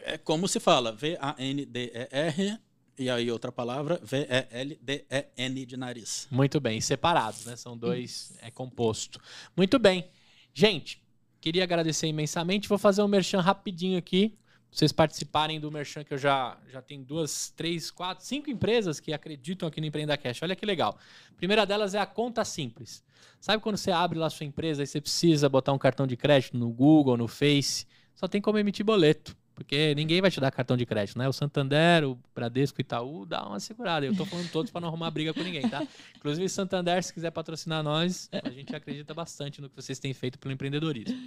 [0.00, 2.58] É como se fala, V-A-N-D-E-R,
[2.98, 6.28] e aí outra palavra, V-E-L-D-E-N de nariz.
[6.30, 6.80] Muito bem.
[6.80, 7.56] Separados, né?
[7.56, 9.20] São dois, é composto.
[9.56, 10.08] Muito bem.
[10.54, 11.02] Gente,
[11.46, 12.68] queria agradecer imensamente.
[12.68, 14.36] Vou fazer um merchan rapidinho aqui.
[14.68, 19.12] Vocês participarem do merchan que eu já, já tenho duas, três, quatro, cinco empresas que
[19.12, 20.42] acreditam aqui no Empreenda Cash.
[20.42, 20.98] Olha que legal.
[21.30, 23.00] A primeira delas é a Conta Simples.
[23.40, 26.58] Sabe quando você abre lá sua empresa e você precisa botar um cartão de crédito
[26.58, 27.86] no Google, no Face?
[28.16, 29.36] Só tem como emitir boleto.
[29.56, 31.26] Porque ninguém vai te dar cartão de crédito, né?
[31.26, 34.04] O Santander, o Bradesco, o Itaú, dá uma segurada.
[34.04, 35.82] Eu tô falando todos para não arrumar briga com ninguém, tá?
[36.14, 40.38] Inclusive, Santander, se quiser patrocinar nós, a gente acredita bastante no que vocês têm feito
[40.38, 41.18] pelo empreendedorismo.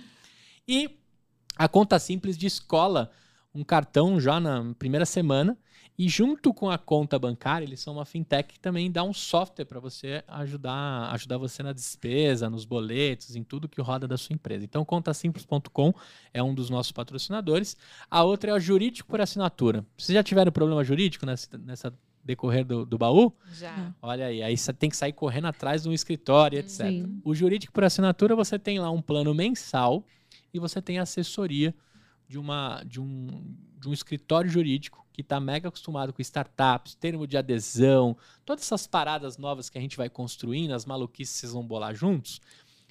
[0.68, 1.00] E
[1.58, 3.12] a conta simples de escola
[3.54, 5.58] um cartão já na primeira semana
[6.00, 9.66] e junto com a conta bancária, eles são uma fintech que também dá um software
[9.66, 14.34] para você ajudar, ajudar você na despesa, nos boletos, em tudo que roda da sua
[14.34, 14.64] empresa.
[14.64, 15.94] Então, contasimples.com
[16.34, 17.76] é um dos nossos patrocinadores.
[18.10, 19.86] A outra é o Jurídico por Assinatura.
[19.98, 21.94] Vocês já tiveram problema jurídico nessa, nessa
[22.24, 23.34] decorrer do, do baú?
[23.52, 23.94] Já.
[24.02, 26.88] Olha aí, aí você tem que sair correndo atrás de um escritório, etc.
[26.88, 27.20] Sim.
[27.26, 30.06] O jurídico por assinatura, você tem lá um plano mensal
[30.54, 31.76] e você tem assessoria
[32.26, 33.28] de, uma, de, um,
[33.78, 38.16] de um escritório jurídico que está mega acostumado com startups, termo de adesão,
[38.46, 41.94] todas essas paradas novas que a gente vai construindo, as maluquices que vocês vão bolar
[41.94, 42.40] juntos,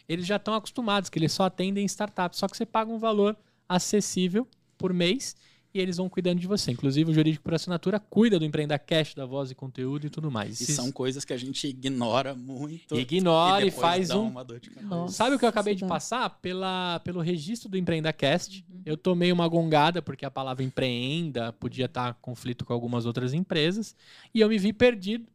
[0.07, 3.35] eles já estão acostumados, que eles só atendem startups, só que você paga um valor
[3.67, 4.47] acessível
[4.77, 5.35] por mês
[5.75, 6.71] e eles vão cuidando de você.
[6.73, 10.31] Inclusive, o Jurídico por Assinatura cuida do Empreenda Cash, da voz e conteúdo e tudo
[10.31, 10.61] mais.
[10.61, 12.95] E Se- são coisas que a gente ignora muito.
[12.99, 14.89] Ignora e depois faz um- uma dor de cabeça.
[14.95, 15.89] Nossa, Sabe o que eu acabei de dá.
[15.89, 16.31] passar?
[16.41, 18.65] Pela, pelo registro do EmpreendaCast.
[18.87, 23.33] Eu tomei uma gongada, porque a palavra empreenda podia estar em conflito com algumas outras
[23.35, 23.95] empresas.
[24.35, 25.27] E eu me vi perdido.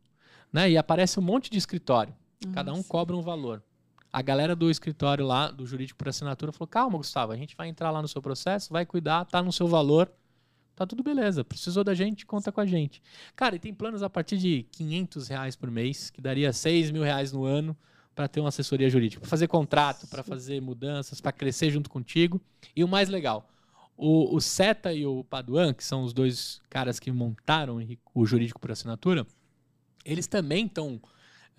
[0.51, 0.72] Né?
[0.72, 2.14] E aparece um monte de escritório.
[2.53, 2.88] Cada um Nossa.
[2.89, 3.64] cobra um valor.
[4.11, 7.68] A galera do escritório lá, do jurídico por assinatura, falou: calma, Gustavo, a gente vai
[7.69, 10.11] entrar lá no seu processo, vai cuidar, tá no seu valor.
[10.76, 11.44] Tá tudo beleza.
[11.44, 13.02] Precisou da gente, conta com a gente.
[13.36, 17.04] Cara, e tem planos a partir de 500 reais por mês, que daria 6 mil
[17.04, 17.78] reais no ano
[18.16, 22.41] para ter uma assessoria jurídica, para fazer contrato, para fazer mudanças, para crescer junto contigo.
[22.76, 23.50] E o mais legal,
[23.98, 27.80] o, o Seta e o Paduan, que são os dois caras que montaram
[28.14, 29.26] o jurídico por assinatura,
[30.06, 31.02] eles também estão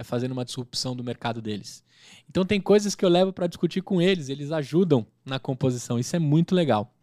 [0.02, 1.84] fazendo uma disrupção do mercado deles.
[2.28, 6.14] Então tem coisas que eu levo para discutir com eles, eles ajudam na composição, isso
[6.14, 6.93] é muito legal.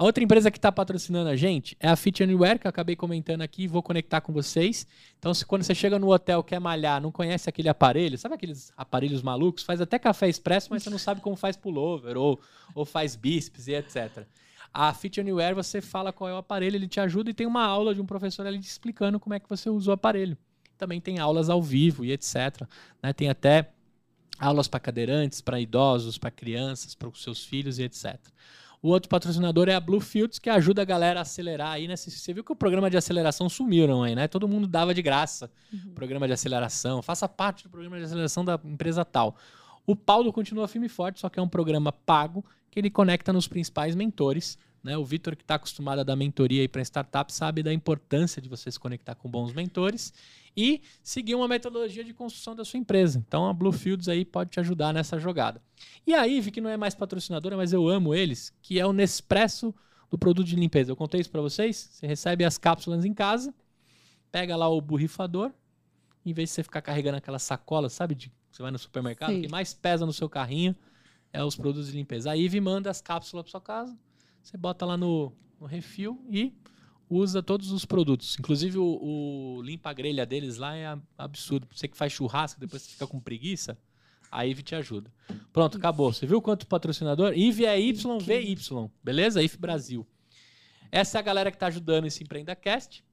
[0.00, 2.96] A outra empresa que está patrocinando a gente é a Fit Anywhere, que eu acabei
[2.96, 4.86] comentando aqui, vou conectar com vocês.
[5.18, 8.72] Então, se quando você chega no hotel, quer malhar, não conhece aquele aparelho, sabe aqueles
[8.78, 9.62] aparelhos malucos?
[9.62, 12.40] Faz até café expresso, mas você não sabe como faz pullover ou,
[12.74, 14.24] ou faz bíceps e etc.
[14.72, 17.66] A Fit Anywhere, você fala qual é o aparelho, ele te ajuda e tem uma
[17.66, 20.34] aula de um professor ali te explicando como é que você usa o aparelho.
[20.78, 22.66] Também tem aulas ao vivo e etc.
[23.02, 23.12] né?
[23.12, 23.70] Tem até
[24.38, 28.18] aulas para cadeirantes, para idosos, para crianças, para os seus filhos e etc.
[28.82, 31.96] O outro patrocinador é a Bluefields, que ajuda a galera a acelerar aí, né?
[31.96, 34.26] Você- viu que o programa de aceleração sumiram aí, né?
[34.26, 35.92] Todo mundo dava de graça Uhum.
[35.94, 37.02] programa de aceleração.
[37.02, 39.36] Faça parte do programa de aceleração da empresa tal.
[39.86, 43.32] O Paulo continua firme e forte, só que é um programa pago que ele conecta
[43.32, 44.56] nos principais mentores.
[44.82, 44.96] Né?
[44.96, 48.70] O Vitor, que está acostumado a dar mentoria para startup, sabe da importância de você
[48.70, 50.10] se conectar com bons mentores
[50.56, 53.22] e seguir uma metodologia de construção da sua empresa.
[53.26, 55.62] Então a Bluefields aí pode te ajudar nessa jogada.
[56.06, 58.92] E a Ive, que não é mais patrocinadora, mas eu amo eles, que é o
[58.92, 59.74] Nespresso
[60.10, 60.90] do produto de limpeza.
[60.90, 61.90] Eu contei isso para vocês?
[61.92, 63.54] Você recebe as cápsulas em casa,
[64.30, 65.52] pega lá o borrifador,
[66.26, 68.14] em vez de você ficar carregando aquela sacola, sabe?
[68.14, 70.74] De, você vai no supermercado, o que mais pesa no seu carrinho
[71.32, 72.30] é os produtos de limpeza.
[72.30, 73.96] A Ive manda as cápsulas para sua casa,
[74.42, 76.52] você bota lá no, no refil e
[77.10, 78.38] usa todos os produtos.
[78.38, 81.66] Inclusive o, o limpa-grelha deles lá é absurdo.
[81.74, 83.76] Você que faz churrasco, depois você fica com preguiça,
[84.30, 85.12] a Ive te ajuda.
[85.52, 86.12] Pronto, acabou.
[86.12, 87.36] Você viu quanto patrocinador?
[87.36, 88.56] Ive é YVY,
[89.02, 89.42] beleza?
[89.42, 90.06] Ive Brasil.
[90.92, 93.04] Essa é a galera que tá ajudando esse EmpreendaCast.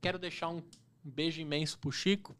[0.00, 0.60] Quero deixar um
[1.04, 2.36] beijo imenso pro Chico,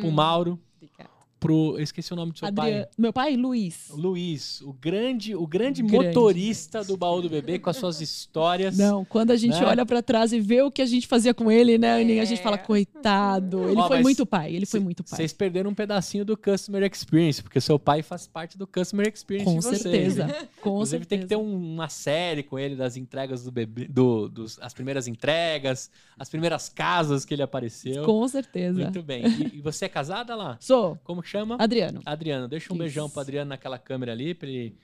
[0.00, 1.19] pro Mauro, Obrigada.
[1.40, 1.74] Pro.
[1.78, 2.88] Eu esqueci o nome do seu Adriano, pai.
[2.98, 3.88] meu pai, Luiz.
[3.90, 6.06] Luiz, o grande, o grande, Grande.
[6.08, 8.76] motorista do baú do bebê com as suas histórias.
[8.76, 9.64] Não, quando a gente Né?
[9.66, 12.24] olha pra trás e vê o que a gente fazia com ele, né, Aninha, a
[12.26, 12.42] gente É.
[12.42, 13.68] fala, coitado.
[13.68, 15.16] Ele Ó, foi muito pai, ele foi muito pai.
[15.16, 19.50] Vocês perderam um pedacinho do Customer Experience, porque seu pai faz parte do Customer Experience
[19.50, 19.82] Com de vocês.
[19.82, 20.26] certeza.
[20.26, 20.48] né?
[20.60, 21.08] Com Inclusive certeza.
[21.08, 24.74] tem que ter um- uma série com ele das entregas do bebê, do, dos, as
[24.74, 28.04] primeiras entregas, as primeiras casas que ele apareceu.
[28.04, 28.80] Com certeza.
[28.82, 29.24] Muito bem.
[29.26, 30.56] E, e você é casada lá?
[30.60, 30.98] Sou.
[31.04, 31.56] Como que chama?
[31.58, 32.00] Adriano.
[32.04, 32.82] Adriano, deixa um Isso.
[32.82, 34.34] beijão pro Adriano naquela câmera ali.
[34.34, 34.76] Pra ele...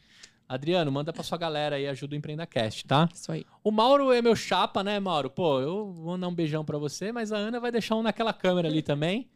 [0.48, 3.08] Adriano, manda pra sua galera aí, ajuda o EmpreendaCast, tá?
[3.12, 3.44] Isso aí.
[3.64, 5.28] O Mauro é meu chapa, né, Mauro?
[5.28, 8.32] Pô, eu vou mandar um beijão pra você, mas a Ana vai deixar um naquela
[8.32, 9.28] câmera ali também.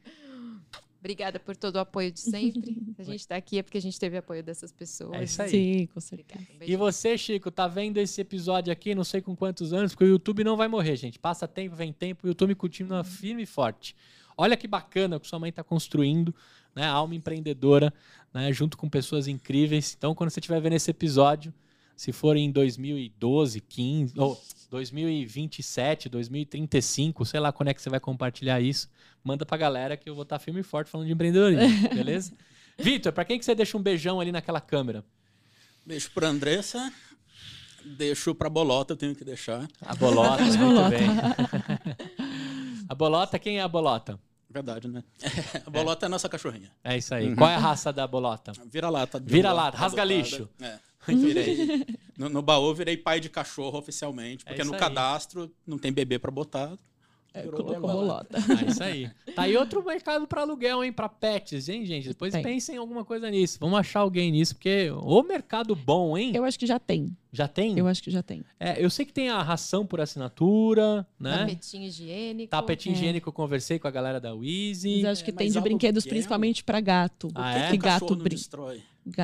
[1.01, 2.77] Obrigada por todo o apoio de sempre.
[2.95, 5.15] Se a gente está aqui é porque a gente teve apoio dessas pessoas.
[5.15, 5.49] É isso aí.
[5.49, 6.45] Sim, com certeza.
[6.45, 6.65] Obrigada.
[6.65, 10.05] Um E você, Chico, tá vendo esse episódio aqui, não sei com quantos anos, porque
[10.05, 11.19] o YouTube não vai morrer, gente.
[11.19, 13.97] Passa tempo, vem tempo, o YouTube continua firme e forte.
[14.37, 16.35] Olha que bacana o que sua mãe está construindo,
[16.74, 16.86] né?
[16.86, 17.92] Alma empreendedora,
[18.32, 18.52] né?
[18.52, 19.94] Junto com pessoas incríveis.
[19.97, 21.52] Então, quando você estiver vendo esse episódio,
[21.97, 24.40] se for em 2012, 15, ou
[24.70, 28.88] 2027, 2035, sei lá quando é que você vai compartilhar isso,
[29.22, 32.32] manda pra galera que eu vou estar firme e forte falando de empreendedorismo, beleza?
[32.78, 35.05] Vitor, pra quem que você deixa um beijão ali naquela câmera?
[35.84, 36.92] Beijo pra Andressa.
[37.84, 39.68] Deixo pra Bolota, eu tenho que deixar.
[39.80, 41.09] A bolota, muito bem.
[42.88, 44.18] a bolota, quem é a bolota?
[44.52, 45.05] Verdade, né?
[45.64, 46.70] A Bolota é, a nossa cachorrinha.
[46.82, 47.35] É isso aí.
[47.36, 48.52] Qual é a raça da bolota?
[48.70, 49.20] Vira-lata.
[49.20, 50.20] Vira-lata, rasga adotada.
[50.22, 50.48] lixo.
[50.60, 50.78] É.
[51.06, 51.86] Virei.
[52.18, 54.78] No, no baú, virei pai de cachorro oficialmente, porque É no aí.
[54.81, 56.77] cadastro não tem bebê pra botar.
[57.32, 58.40] É, colocou bolota.
[58.40, 58.65] bolota.
[58.65, 59.11] É isso aí.
[59.36, 60.93] Tá aí outro mercado para aluguel, hein?
[60.93, 62.09] Pra pets, hein, gente?
[62.09, 62.43] Depois Tem.
[62.43, 63.57] pensem em alguma coisa nisso.
[63.61, 66.32] Vamos achar alguém nisso, porque o mercado bom, hein?
[66.35, 67.16] Eu acho que já tem.
[67.32, 67.78] Já tem?
[67.78, 68.43] Eu acho que já tem.
[68.59, 71.39] É, eu sei que tem a ração por assinatura, né?
[71.39, 72.51] Tapetinho higiênico.
[72.51, 72.97] Tapetinho É.
[72.97, 75.07] higiênico, eu conversei com a galera da Mas Wheezy.
[75.07, 77.28] acho que É, tem mas de aluguel- brinquedos principalmente pra gato.
[77.35, 77.70] Ah, é?
[77.70, 78.82] que gato não brin- destrói?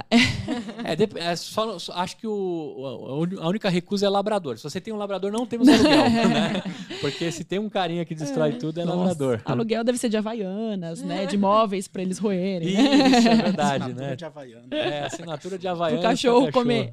[0.85, 4.57] É, é só, só- acho que o, o- a única recusa é labrador.
[4.57, 6.63] Se você tem um labrador, não temos aluguel, né?
[7.01, 9.41] Porque se tem um carinha que destrói tudo, é Nossa, labrador.
[9.45, 11.27] Aluguel deve ser de havaianas, né?
[11.27, 12.73] De móveis pra eles roerem.
[12.75, 13.09] né?
[13.19, 14.17] Isso, é verdade, Assinatura né?
[14.17, 14.67] de Havaiana.
[14.71, 16.01] É, assinatura de Havaiana.
[16.01, 16.93] Pro cachorro comer.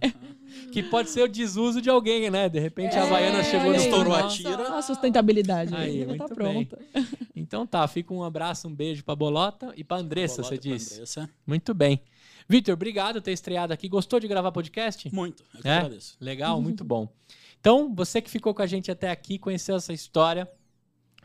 [0.72, 2.50] que pode ser o desuso de alguém, né?
[2.50, 3.78] De repente a É, Havaiana chegou no aí.
[3.78, 4.78] Estourou a.
[4.78, 6.36] A sustentabilidade Aí, tá bem.
[6.36, 6.80] pronta.
[7.36, 10.94] Então tá, fica um abraço, um beijo pra Bolota e pra Andressa, Bolota você disse.
[10.96, 11.30] Andressa.
[11.46, 12.00] Muito bem.
[12.48, 13.88] Vitor, obrigado por ter estreado aqui.
[13.88, 15.14] Gostou de gravar podcast?
[15.14, 15.78] Muito, eu que É?
[15.78, 16.18] agradeço.
[16.20, 17.08] Legal, muito bom.
[17.60, 20.50] Então, você que ficou com a gente até aqui, conheceu essa história,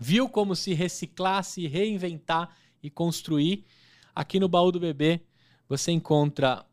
[0.00, 3.64] viu como se reciclar, se reinventar e construir.
[4.14, 5.20] Aqui no Baú do Bebê,
[5.68, 6.64] você encontra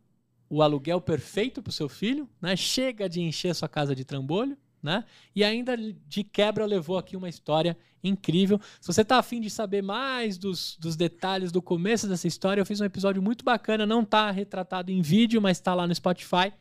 [0.50, 2.56] o aluguel perfeito para o seu filho, né?
[2.56, 4.56] Chega de encher sua casa de trambolho,
[4.86, 5.04] né?
[5.36, 8.62] E ainda de quebra levou aqui uma história incrível.
[8.80, 12.66] Se você tá afim de saber mais dos, dos detalhes do começo dessa história, eu
[12.66, 16.54] fiz um episódio muito bacana, não tá retratado em vídeo, mas tá lá no Spotify,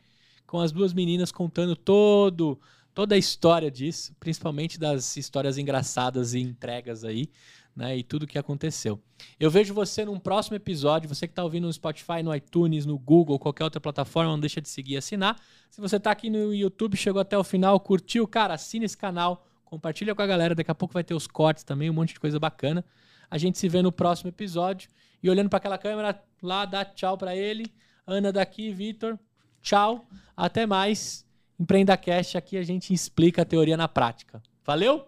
[0.45, 2.59] com as duas meninas contando todo
[2.95, 7.29] toda a história disso, principalmente das histórias engraçadas e entregas aí,
[7.75, 7.97] né?
[7.97, 9.01] E tudo que aconteceu.
[9.39, 11.09] Eu vejo você num próximo episódio.
[11.09, 14.61] Você que está ouvindo no Spotify, no iTunes, no Google, qualquer outra plataforma, não deixa
[14.61, 15.39] de seguir e assinar.
[15.69, 19.45] Se você está aqui no YouTube, chegou até o final, curtiu, cara, assina esse canal,
[19.65, 20.55] compartilha com a galera.
[20.55, 22.85] Daqui a pouco vai ter os cortes também, um monte de coisa bacana.
[23.29, 24.89] A gente se vê no próximo episódio.
[25.21, 27.73] E olhando para aquela câmera lá, dá tchau para ele.
[28.07, 29.19] Ana daqui, Vitor.
[29.61, 30.05] Tchau.
[30.37, 31.25] Até mais.
[31.59, 34.43] Empreenda Cast, aqui a gente explica a teoria na prática.
[34.63, 35.07] Valeu?